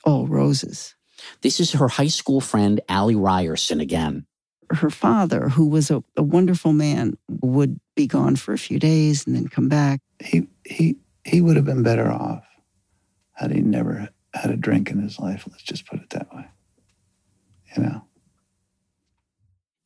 all 0.03 0.25
roses. 0.25 0.95
This 1.41 1.59
is 1.59 1.73
her 1.73 1.87
high 1.87 2.07
school 2.07 2.41
friend, 2.41 2.81
Allie 2.89 3.15
Ryerson 3.15 3.79
again. 3.79 4.25
Her 4.69 4.89
father, 4.89 5.49
who 5.49 5.67
was 5.67 5.89
a, 5.89 6.03
a 6.15 6.23
wonderful 6.23 6.73
man, 6.73 7.17
would 7.29 7.79
be 7.95 8.07
gone 8.07 8.35
for 8.35 8.53
a 8.53 8.57
few 8.57 8.79
days 8.79 9.25
and 9.25 9.35
then 9.35 9.47
come 9.47 9.69
back. 9.69 10.01
He 10.19 10.47
he 10.65 10.97
he 11.23 11.41
would 11.41 11.55
have 11.55 11.65
been 11.65 11.83
better 11.83 12.11
off 12.11 12.43
had 13.33 13.51
he 13.51 13.61
never 13.61 14.09
had 14.33 14.51
a 14.51 14.57
drink 14.57 14.89
in 14.89 15.01
his 15.01 15.19
life. 15.19 15.47
Let's 15.49 15.63
just 15.63 15.85
put 15.85 16.01
it 16.01 16.09
that 16.11 16.33
way. 16.33 16.45
You 17.75 17.83
know. 17.83 18.01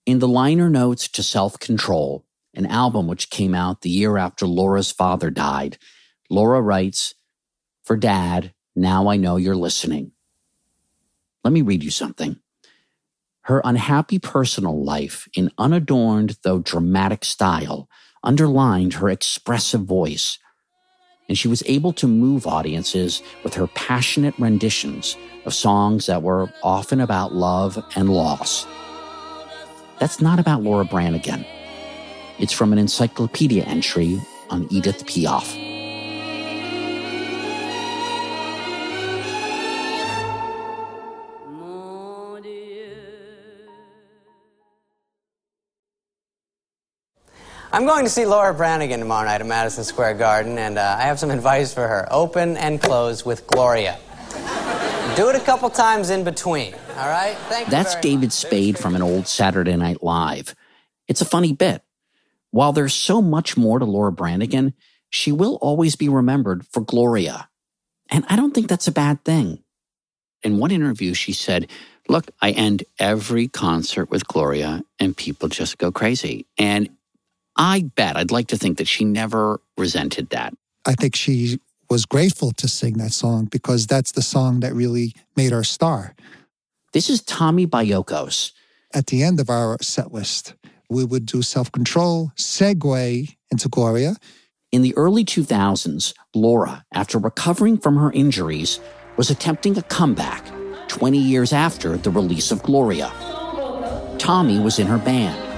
In 0.06 0.20
the 0.20 0.28
liner 0.28 0.70
notes 0.70 1.08
to 1.10 1.24
Self 1.24 1.60
Control, 1.60 2.26
an 2.54 2.66
album 2.66 3.08
which 3.08 3.30
came 3.30 3.54
out 3.54 3.82
the 3.82 3.90
year 3.90 4.18
after 4.18 4.48
Laura's 4.48 4.92
father 4.92 5.30
died, 5.30 5.78
Laura 6.30 6.62
writes, 6.62 7.14
For 7.84 7.96
dad, 7.96 8.54
now 8.76 9.08
I 9.08 9.18
know 9.18 9.38
you're 9.38 9.56
listening. 9.56 10.12
Let 11.44 11.54
me 11.54 11.62
read 11.62 11.84
you 11.84 11.92
something. 11.92 12.38
Her 13.44 13.62
unhappy 13.66 14.20
personal 14.20 14.84
life, 14.84 15.28
in 15.34 15.52
unadorned 15.58 16.38
though 16.44 16.60
dramatic 16.60 17.26
style, 17.26 17.90
underlined 18.24 18.94
her 18.94 19.10
expressive 19.10 19.82
voice, 19.82 20.38
and 21.28 21.38
she 21.38 21.48
was 21.48 21.64
able 21.66 21.94
to 21.94 22.08
move 22.08 22.46
audiences 22.46 23.24
with 23.44 23.56
her 23.56 23.68
passionate 23.68 24.36
renditions 24.38 25.18
of 25.46 25.54
songs 25.54 26.06
that 26.06 26.22
were 26.22 26.54
often 26.62 27.02
about 27.02 27.34
love 27.34 27.84
and 27.96 28.10
loss. 28.10 28.68
That's 30.00 30.22
not 30.22 30.40
about 30.40 30.62
Laura 30.62 30.86
Branigan. 30.86 31.46
It's 32.38 32.54
from 32.54 32.74
an 32.74 32.80
encyclopedia 32.80 33.64
entry 33.64 34.22
on 34.50 34.68
Edith 34.72 35.06
Piaf. 35.06 35.81
I'm 47.74 47.86
going 47.86 48.04
to 48.04 48.10
see 48.10 48.26
Laura 48.26 48.54
Branigan 48.54 49.00
tomorrow 49.00 49.26
night 49.26 49.40
at 49.40 49.48
Madison 49.48 49.86
Square 49.86 50.16
Garden, 50.16 50.58
and 50.58 50.78
uh, 50.78 50.98
I 51.00 51.04
have 51.04 51.18
some 51.20 51.32
advice 51.32 51.74
for 51.74 51.88
her. 51.88 52.06
Open 52.12 52.58
and 52.58 52.82
close 52.82 53.26
with 53.26 53.48
Gloria. 53.48 53.98
Do 55.16 55.30
it 55.30 55.36
a 55.36 55.40
couple 55.40 55.70
times 55.70 56.10
in 56.10 56.26
between, 56.26 56.74
all 56.98 57.08
right? 57.08 57.38
Thank 57.48 57.68
you 57.68 57.72
That's 57.72 57.96
David 57.96 58.34
Spade 58.34 58.78
from 58.78 58.94
an 58.94 59.02
old 59.02 59.26
Saturday 59.26 59.78
Night 59.78 60.04
Live. 60.04 60.54
It's 61.08 61.22
a 61.22 61.26
funny 61.26 61.54
bit. 61.54 61.82
While 62.52 62.74
there's 62.74 62.94
so 62.94 63.22
much 63.22 63.56
more 63.56 63.80
to 63.80 63.86
Laura 63.86 64.12
Branigan, 64.12 64.74
she 65.10 65.32
will 65.32 65.58
always 65.62 65.96
be 65.96 66.10
remembered 66.10 66.68
for 66.68 66.82
Gloria. 66.82 67.48
And 68.10 68.26
I 68.28 68.36
don't 68.36 68.54
think 68.54 68.68
that's 68.68 68.90
a 68.90 68.92
bad 68.92 69.24
thing. 69.24 69.64
In 70.44 70.58
one 70.58 70.72
interview, 70.72 71.14
she 71.14 71.32
said, 71.32 71.70
Look, 72.10 72.32
I 72.42 72.52
end 72.52 72.84
every 73.00 73.48
concert 73.48 74.10
with 74.10 74.28
Gloria, 74.28 74.84
and 75.00 75.16
people 75.16 75.48
just 75.48 75.78
go 75.78 75.90
crazy. 75.92 76.48
And 76.58 76.90
I 77.56 77.90
bet, 77.96 78.18
I'd 78.18 78.32
like 78.32 78.48
to 78.48 78.58
think 78.58 78.78
that 78.78 78.88
she 78.88 79.06
never 79.06 79.62
resented 79.78 80.30
that. 80.30 80.54
I 80.86 80.94
think 80.94 81.16
she 81.16 81.60
was 81.90 82.06
grateful 82.06 82.52
to 82.54 82.68
sing 82.68 82.94
that 82.94 83.12
song 83.12 83.46
because 83.46 83.86
that's 83.86 84.14
the 84.14 84.22
song 84.22 84.62
that 84.62 84.74
really 84.74 85.14
made 85.36 85.52
her 85.52 85.64
star. 85.64 86.16
This 86.94 87.10
is 87.10 87.22
Tommy 87.22 87.68
Bayiokos. 87.68 88.54
At 88.94 89.08
the 89.08 89.24
end 89.24 89.40
of 89.40 89.50
our 89.50 89.78
set 89.82 90.14
list, 90.14 90.54
we 90.90 91.06
would 91.06 91.26
do 91.26 91.42
self 91.42 91.72
control, 91.72 92.32
segue 92.38 93.36
into 93.52 93.70
Gloria. 93.70 94.16
In 94.72 94.82
the 94.82 94.96
early 94.96 95.26
2000s, 95.26 96.14
Laura, 96.34 96.86
after 96.94 97.18
recovering 97.18 97.78
from 97.78 97.98
her 97.98 98.12
injuries, 98.12 98.80
was 99.18 99.30
attempting 99.30 99.78
a 99.78 99.82
comeback 99.84 100.46
20 100.88 101.18
years 101.18 101.52
after 101.54 101.98
the 101.98 102.10
release 102.10 102.52
of 102.52 102.64
Gloria. 102.64 103.12
Tommy 104.18 104.60
was 104.60 104.80
in 104.80 104.88
her 104.88 104.98
band. 104.98 105.51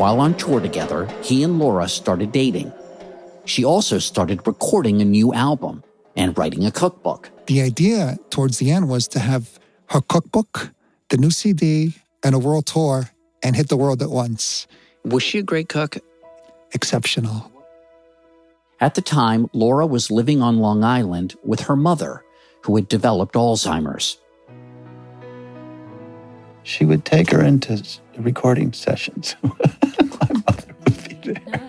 While 0.00 0.20
on 0.20 0.34
tour 0.38 0.60
together, 0.60 1.06
he 1.22 1.42
and 1.42 1.58
Laura 1.58 1.86
started 1.86 2.32
dating. 2.32 2.72
She 3.44 3.66
also 3.66 3.98
started 3.98 4.46
recording 4.46 5.02
a 5.02 5.04
new 5.04 5.34
album 5.34 5.84
and 6.16 6.38
writing 6.38 6.64
a 6.64 6.70
cookbook. 6.70 7.30
The 7.48 7.60
idea 7.60 8.16
towards 8.30 8.56
the 8.56 8.70
end 8.70 8.88
was 8.88 9.06
to 9.08 9.18
have 9.18 9.58
her 9.90 10.00
cookbook, 10.00 10.70
the 11.10 11.18
new 11.18 11.30
CD, 11.30 11.96
and 12.24 12.34
a 12.34 12.38
world 12.38 12.64
tour 12.64 13.10
and 13.42 13.54
hit 13.54 13.68
the 13.68 13.76
world 13.76 14.00
at 14.00 14.08
once. 14.08 14.66
Was 15.04 15.22
she 15.22 15.38
a 15.38 15.42
great 15.42 15.68
cook? 15.68 15.98
Exceptional. 16.72 17.52
At 18.80 18.94
the 18.94 19.02
time, 19.02 19.50
Laura 19.52 19.86
was 19.86 20.10
living 20.10 20.40
on 20.40 20.60
Long 20.60 20.82
Island 20.82 21.36
with 21.44 21.60
her 21.68 21.76
mother, 21.76 22.24
who 22.62 22.74
had 22.74 22.88
developed 22.88 23.34
Alzheimer's. 23.34 24.16
She 26.62 26.86
would 26.86 27.04
take 27.04 27.30
her 27.32 27.42
into 27.42 27.82
recording 28.20 28.72
sessions. 28.72 29.36
my 29.42 30.28
mother 30.46 30.74
would 30.84 31.08
be 31.08 31.32
there. 31.32 31.60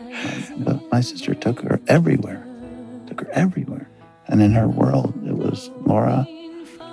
But 0.58 0.92
my 0.92 1.02
sister 1.02 1.34
took 1.34 1.62
her 1.62 1.80
everywhere, 1.88 2.46
took 3.08 3.22
her 3.22 3.30
everywhere. 3.32 3.90
And 4.28 4.42
in 4.42 4.52
her 4.54 4.68
world, 4.68 5.14
it 5.26 5.36
was 5.36 5.70
Laura, 5.86 6.28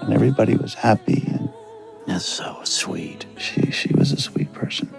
and 0.02 0.12
everybody 0.12 0.56
was 0.56 0.74
happy. 0.74 1.24
And 1.26 1.50
That's 2.06 2.24
so 2.24 2.60
sweet. 2.64 3.26
she, 3.36 3.70
she 3.70 3.92
was 3.94 4.12
a 4.12 4.20
sweet 4.20 4.52
person. 4.52 4.92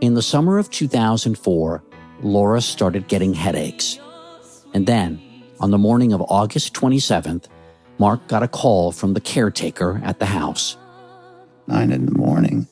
In 0.00 0.14
the 0.14 0.22
summer 0.22 0.56
of 0.56 0.70
2004, 0.70 1.82
Laura 2.22 2.60
started 2.62 3.06
getting 3.06 3.34
headaches. 3.34 4.00
And 4.72 4.86
then, 4.86 5.20
on 5.60 5.70
the 5.70 5.78
morning 5.78 6.14
of 6.14 6.22
August 6.22 6.72
27th, 6.72 7.44
Mark 8.00 8.28
got 8.28 8.42
a 8.42 8.48
call 8.48 8.92
from 8.92 9.12
the 9.12 9.20
caretaker 9.20 10.00
at 10.02 10.20
the 10.20 10.24
house. 10.24 10.78
Nine 11.66 11.92
in 11.92 12.06
the 12.06 12.16
morning, 12.16 12.66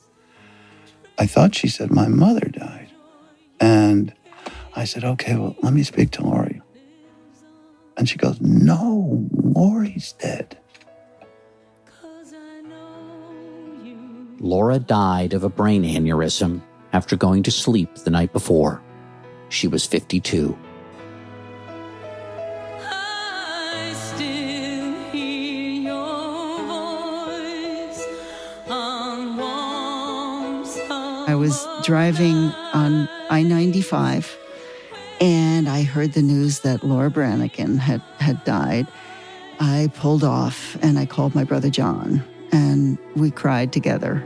I 1.19 1.27
thought 1.27 1.55
she 1.55 1.69
said 1.69 1.91
my 1.91 2.09
mother 2.09 2.49
died. 2.49 2.89
And 3.61 4.15
I 4.75 4.85
said, 4.85 5.05
okay, 5.05 5.37
well, 5.37 5.55
let 5.61 5.75
me 5.75 5.83
speak 5.83 6.13
to 6.13 6.23
Lori. 6.23 6.63
And 7.99 8.09
she 8.09 8.17
goes, 8.17 8.41
no, 8.41 9.29
Lori's 9.33 10.15
dead. 10.15 10.57
Laura 14.41 14.79
died 14.79 15.35
of 15.35 15.45
a 15.45 15.51
brain 15.51 15.83
aneurysm 15.83 16.63
after 16.95 17.17
going 17.17 17.43
to 17.43 17.51
sleep 17.51 17.97
the 17.97 18.11
night 18.11 18.33
before. 18.33 18.81
She 19.51 19.69
was 19.69 19.85
52. 19.85 20.57
Driving 31.93 32.37
on 32.75 33.09
I 33.31 33.43
95 33.43 34.37
and 35.23 35.67
I 35.71 35.85
heard 35.85 36.13
the 36.13 36.21
news 36.21 36.61
that 36.61 36.85
Laura 36.85 37.09
Branigan 37.11 37.79
had, 37.79 38.03
had 38.21 38.45
died. 38.45 38.87
I 39.59 39.91
pulled 39.95 40.23
off 40.23 40.77
and 40.83 40.99
I 40.99 41.07
called 41.07 41.35
my 41.35 41.45
brother 41.45 41.71
John 41.71 42.23
and 42.53 42.99
we 43.17 43.31
cried 43.31 43.73
together. 43.73 44.23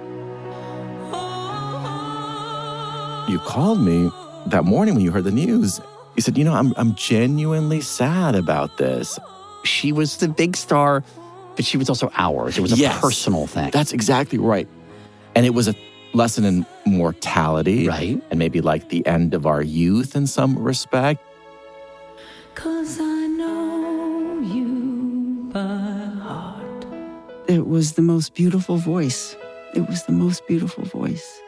you 3.29 3.39
called 3.47 3.79
me 3.81 4.11
that 4.47 4.65
morning 4.65 4.97
when 4.97 5.05
you 5.05 5.13
heard 5.13 5.23
the 5.23 5.31
news. 5.31 5.81
You 6.17 6.23
said, 6.23 6.37
you 6.37 6.43
know, 6.43 6.55
I'm, 6.55 6.75
I'm 6.77 6.97
genuinely 6.97 7.81
sad 7.81 8.35
about 8.35 8.77
this. 8.77 9.21
She 9.63 9.93
was 9.93 10.17
the 10.17 10.27
big 10.27 10.57
star, 10.57 11.05
but 11.55 11.65
she 11.65 11.77
was 11.77 11.89
also 11.89 12.11
ours. 12.17 12.59
It 12.59 12.61
was 12.61 12.73
a 12.73 12.77
Yes. 12.77 13.01
personal 13.01 13.47
thing. 13.47 13.71
That's 13.71 13.93
exactly 13.93 14.39
right. 14.39 14.67
And 15.37 15.47
it 15.47 15.55
was 15.55 15.69
a 15.69 15.75
lesson 16.15 16.45
in 16.45 16.67
mortality. 16.87 17.89
Right. 17.89 18.23
And 18.31 18.39
maybe 18.39 18.61
like 18.61 18.89
the 18.89 19.07
end 19.07 19.35
of 19.35 19.47
our 19.47 19.63
youth 19.63 20.15
in 20.15 20.27
some 20.27 20.59
respect. 20.59 21.23
Cause 22.55 22.99
I 23.01 23.27
know 23.27 24.41
you 24.41 25.51
by 25.53 25.61
heart. 26.23 26.87
It 27.49 27.67
was 27.67 27.93
the 27.93 28.03
most 28.03 28.35
beautiful 28.35 28.77
voice. 28.77 29.37
It 29.75 29.89
was 29.89 30.05
the 30.05 30.13
most 30.13 30.47
beautiful 30.47 30.85
voice. 30.85 31.41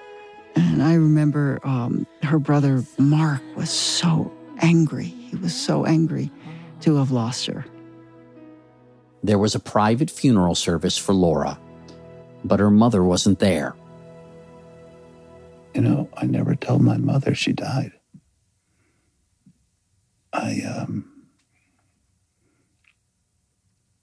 And 0.57 0.83
I 0.83 0.95
remember 0.95 1.61
um, 1.65 2.07
her 2.23 2.39
brother 2.39 2.85
Mark 2.99 3.43
was 3.57 3.71
so 3.71 4.33
angry. 4.61 5.05
He 5.05 5.37
was 5.37 5.55
so 5.55 5.85
angry 5.85 6.31
to 6.81 6.97
have 6.97 7.11
lost 7.11 7.47
her. 7.47 7.67
There 9.23 9.39
was 9.39 9.55
a 9.55 9.61
private 9.61 10.11
funeral 10.11 10.55
service 10.55 10.97
for 10.97 11.13
Laura, 11.13 11.59
but 12.45 12.61
her 12.61 12.71
mother 12.71 13.03
wasn't 13.03 13.39
there. 13.39 13.75
You 15.75 15.81
know, 15.81 16.09
I 16.17 16.27
never 16.27 16.55
told 16.55 16.83
my 16.83 16.97
mother 16.97 17.35
she 17.35 17.53
died. 17.53 17.93
I 20.33 20.61
um 20.63 21.11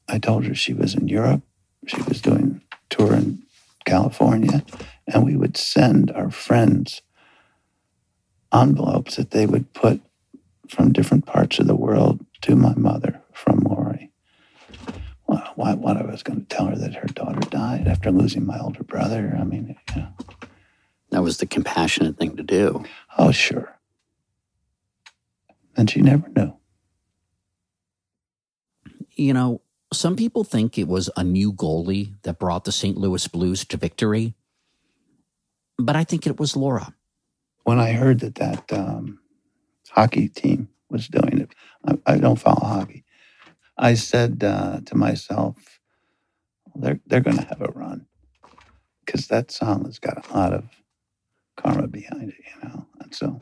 I 0.08 0.20
told 0.20 0.46
her 0.46 0.54
she 0.54 0.74
was 0.74 0.94
in 0.94 1.08
Europe. 1.08 1.42
She 1.88 2.02
was 2.02 2.22
doing 2.22 2.62
tour 2.90 3.14
in 3.14 3.44
California, 3.86 4.66
and 5.08 5.26
we 5.26 5.38
would 5.38 5.56
send 5.56 6.12
our 6.12 6.30
friends 6.30 7.02
envelopes 8.54 9.16
that 9.16 9.32
they 9.32 9.46
would 9.46 9.74
put 9.74 10.02
from 10.68 10.92
different 10.92 11.26
parts 11.26 11.60
of 11.60 11.68
the 11.68 11.76
world 11.76 12.26
to 12.42 12.56
my 12.56 12.74
mother 12.76 13.22
from 13.34 13.60
Lori. 13.60 14.12
Well, 15.28 15.52
why, 15.56 15.74
what 15.74 15.98
I 15.98 16.04
was 16.04 16.24
going 16.24 16.42
to 16.42 16.46
tell 16.46 16.68
her 16.68 16.76
that 16.76 16.96
her 16.96 17.08
daughter 17.08 17.40
died 17.50 17.88
after 17.88 18.12
losing 18.12 18.46
my 18.46 18.60
older 18.60 18.84
brother. 18.84 19.38
I 19.40 19.46
mean, 19.46 19.78
you 19.96 20.02
know. 20.02 20.10
That 21.12 21.24
was 21.24 21.38
the 21.38 21.46
compassionate 21.46 22.18
thing 22.18 22.38
to 22.38 22.44
do. 22.44 22.84
Oh, 23.18 23.32
sure. 23.32 23.78
And 25.76 25.90
she 25.90 26.02
never 26.02 26.28
knew. 26.30 26.54
You 29.16 29.34
know, 29.34 29.62
some 29.94 30.16
people 30.16 30.44
think 30.44 30.78
it 30.78 30.88
was 30.88 31.10
a 31.18 31.24
new 31.24 31.54
goalie 31.54 32.14
that 32.24 32.40
brought 32.40 32.64
the 32.64 32.72
St. 32.72 32.98
Louis 32.98 33.28
Blues 33.28 33.66
to 33.66 33.78
victory, 33.78 34.36
but 35.78 35.96
I 35.96 36.04
think 36.04 36.26
it 36.26 36.40
was 36.40 36.56
Laura. 36.56 36.94
When 37.64 37.80
I 37.80 37.92
heard 37.92 38.22
that 38.22 38.36
that 38.36 38.72
um, 38.74 39.20
hockey 39.90 40.30
team 40.30 40.70
was 40.90 41.08
doing 41.08 41.40
it, 41.40 41.56
I, 41.86 42.14
I 42.14 42.18
don't 42.18 42.40
follow 42.40 42.66
hockey. 42.66 43.04
I 43.78 43.96
said 43.96 44.44
uh, 44.44 44.82
to 44.86 44.96
myself, 44.96 45.80
they're, 46.76 47.00
they're 47.06 47.22
going 47.22 47.38
to 47.38 47.46
have 47.46 47.62
a 47.62 47.72
run 47.74 48.08
because 49.06 49.28
that 49.28 49.52
song 49.52 49.86
has 49.86 50.00
got 50.00 50.30
a 50.30 50.34
lot 50.34 50.54
of 50.54 50.66
karma 51.58 51.88
behind 51.88 52.30
it, 52.30 52.36
you 52.40 52.70
know. 52.70 52.86
And 53.02 53.14
so, 53.14 53.42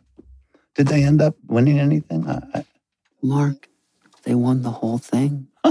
did 0.76 0.88
they 0.88 1.04
end 1.04 1.22
up 1.22 1.36
winning 1.48 1.80
anything? 1.80 2.28
I, 2.28 2.42
I, 2.54 2.66
Mark, 3.22 3.68
they 4.24 4.36
won 4.36 4.62
the 4.62 4.72
whole 4.72 4.98
thing. 4.98 5.48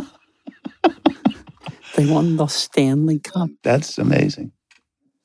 they 1.97 2.07
won 2.07 2.37
the 2.37 2.47
Stanley 2.47 3.19
Cup. 3.19 3.51
That's 3.63 3.99
amazing. 3.99 4.53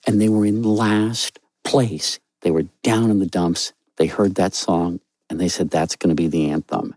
And 0.08 0.22
they 0.22 0.30
were 0.30 0.46
in 0.46 0.64
last 0.64 1.40
place. 1.64 2.20
They 2.42 2.52
were 2.52 2.64
down 2.84 3.10
in 3.10 3.20
the 3.20 3.26
dumps. 3.26 3.74
They 3.98 4.08
heard 4.08 4.36
that 4.36 4.54
song 4.54 5.00
and 5.30 5.40
they 5.40 5.48
said, 5.48 5.70
that's 5.70 5.96
going 5.96 6.10
to 6.10 6.16
be 6.16 6.28
the 6.28 6.50
anthem. 6.50 6.96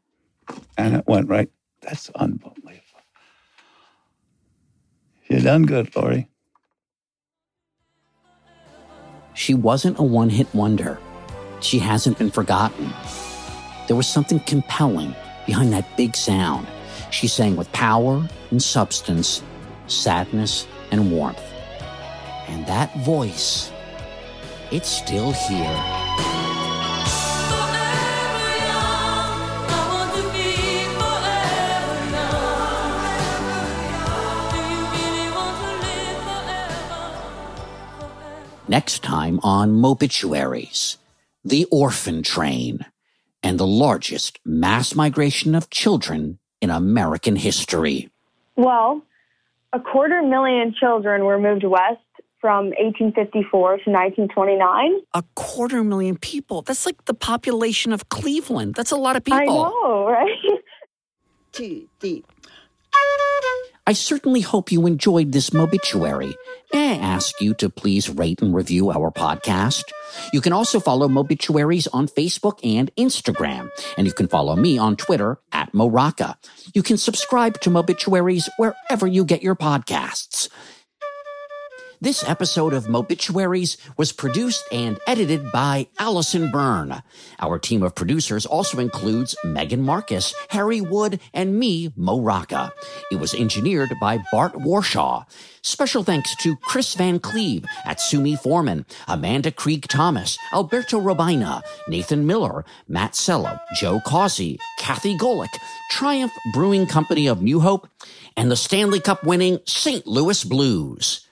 and 0.77 0.97
it 0.97 1.07
went 1.07 1.29
right. 1.29 1.51
That's 1.83 2.11
unbelievable. 2.11 2.83
You 5.29 5.41
done 5.41 5.65
good, 5.65 5.95
Lori. 5.97 6.29
She 9.37 9.53
wasn't 9.53 9.99
a 9.99 10.03
one 10.03 10.31
hit 10.31 10.53
wonder. 10.55 10.99
She 11.61 11.79
hasn't 11.79 12.19
been 12.19 12.31
forgotten. 12.31 12.91
There 13.87 13.95
was 13.95 14.07
something 14.07 14.41
compelling 14.41 15.15
behind 15.45 15.75
that 15.75 15.95
big 15.97 16.17
sound. 16.17 16.67
She 17.11 17.29
sang 17.29 17.55
with 17.55 17.71
power 17.73 18.27
and 18.51 18.63
substance, 18.63 19.43
sadness 19.89 20.67
and 20.91 21.13
warmth. 21.13 21.43
And 22.49 22.67
that 22.67 22.97
voice, 23.05 23.71
it's 24.73 24.89
still 24.89 25.33
here. 25.33 26.26
Next 38.69 39.05
time 39.05 39.39
on 39.45 39.77
Mobituaries, 39.77 40.97
the 41.45 41.67
orphan 41.71 42.25
train, 42.25 42.85
and 43.41 43.61
the 43.61 43.67
largest 43.67 44.41
mass 44.45 44.93
migration 44.93 45.55
of 45.55 45.71
children 45.71 46.41
in 46.61 46.71
American 46.71 47.37
history. 47.37 48.11
Well, 48.57 49.03
a 49.73 49.79
quarter 49.79 50.21
million 50.21 50.75
children 50.79 51.25
were 51.25 51.39
moved 51.39 51.63
west 51.63 52.01
from 52.41 52.67
1854 52.71 53.51
to 53.85 53.91
1929. 53.91 55.01
A 55.15 55.23
quarter 55.37 55.85
million 55.85 56.17
people. 56.17 56.63
That's 56.63 56.87
like 56.87 57.05
the 57.05 57.15
population 57.15 57.93
of 57.93 58.09
Cleveland. 58.09 58.75
That's 58.75 58.91
a 58.91 58.97
lot 58.97 59.15
of 59.15 59.23
people. 59.23 59.39
I 59.39 59.45
know, 59.45 60.09
right? 60.09 60.61
Too 61.53 61.89
deep. 62.01 62.27
I 63.89 63.93
certainly 63.93 64.41
hope 64.41 64.73
you 64.73 64.85
enjoyed 64.87 65.31
this 65.31 65.51
mobituary. 65.51 66.35
May 66.73 66.95
I 66.95 66.97
ask 66.97 67.41
you 67.41 67.55
to 67.55 67.71
please 67.71 68.11
rate 68.11 68.43
and 68.43 68.53
review 68.53 68.91
our 68.91 69.13
podcast? 69.13 69.85
You 70.33 70.41
can 70.41 70.53
also 70.53 70.81
follow 70.81 71.07
Mobituaries 71.07 71.87
on 71.93 72.09
Facebook 72.09 72.59
and 72.65 72.91
Instagram, 72.97 73.71
and 73.97 74.05
you 74.07 74.13
can 74.13 74.27
follow 74.27 74.57
me 74.57 74.77
on 74.77 74.97
Twitter 74.97 75.39
at 75.53 75.73
MoRocca. 75.73 76.35
You 76.75 76.83
can 76.83 76.97
subscribe 76.97 77.61
to 77.61 77.71
Mobituaries 77.71 78.49
wherever 78.57 79.07
you 79.07 79.25
get 79.25 79.45
your 79.45 79.55
podcasts. 79.55 80.49
This 81.99 82.29
episode 82.29 82.75
of 82.75 82.85
Mobituaries 82.85 83.79
was 83.97 84.13
produced 84.13 84.63
and 84.71 85.01
edited 85.07 85.51
by 85.51 85.87
Allison 85.99 86.51
Byrne. 86.51 87.03
Our 87.41 87.59
team 87.59 87.83
of 87.83 87.95
producers 87.95 88.45
also 88.45 88.81
includes 88.81 89.35
Megan 89.45 89.81
Marcus, 89.81 90.35
Harry 90.51 90.83
Wood, 90.83 91.21
and 91.33 91.59
me, 91.59 91.93
Mo 91.97 92.21
Rocca. 92.21 92.71
It 93.11 93.17
was 93.17 93.33
engineered 93.33 93.95
by 93.99 94.23
Bart 94.31 94.53
Warshaw. 94.53 95.25
Special 95.63 96.05
thanks 96.05 96.37
to 96.37 96.57
Chris 96.57 96.95
Van 96.95 97.19
Cleve 97.19 97.65
at 97.87 97.99
Sumi 97.99 98.37
Foreman, 98.37 98.85
Amanda 99.09 99.51
Krieg 99.51 99.89
Thomas, 99.89 100.39
Alberto 100.53 101.01
Robina, 101.01 101.63
Nathan 101.89 102.27
Miller, 102.27 102.67
Matt 102.89 103.13
Sello, 103.13 103.59
Joe 103.75 104.01
Causey, 104.01 104.59
Kathy 104.79 105.17
Golick, 105.17 105.57
Triumph 105.91 106.33
Brewing 106.53 106.87
Company 106.87 107.27
of 107.27 107.41
New 107.41 107.61
Hope, 107.61 107.89
and 108.37 108.51
the 108.51 108.57
Stanley 108.57 109.01
Cup 109.01 109.25
winning 109.25 109.61
St. 109.65 110.07
Louis 110.07 110.45
Blues. 110.45 111.26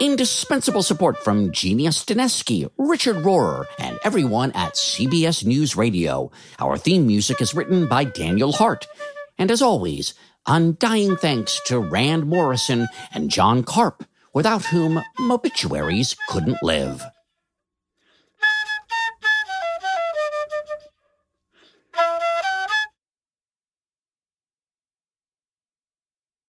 Indispensable 0.00 0.82
support 0.82 1.22
from 1.22 1.52
Genia 1.52 1.90
Stanesky, 1.90 2.66
Richard 2.78 3.16
Rohrer, 3.16 3.66
and 3.78 3.98
everyone 4.02 4.50
at 4.52 4.72
CBS 4.72 5.44
News 5.44 5.76
Radio. 5.76 6.30
Our 6.58 6.78
theme 6.78 7.06
music 7.06 7.42
is 7.42 7.54
written 7.54 7.86
by 7.86 8.04
Daniel 8.04 8.52
Hart. 8.52 8.86
And 9.36 9.50
as 9.50 9.60
always, 9.60 10.14
undying 10.46 11.18
thanks 11.18 11.60
to 11.66 11.78
Rand 11.78 12.24
Morrison 12.24 12.88
and 13.12 13.30
John 13.30 13.62
Karp, 13.62 14.02
without 14.32 14.64
whom 14.64 15.02
Mobituaries 15.18 16.16
couldn't 16.30 16.62
live. 16.62 17.04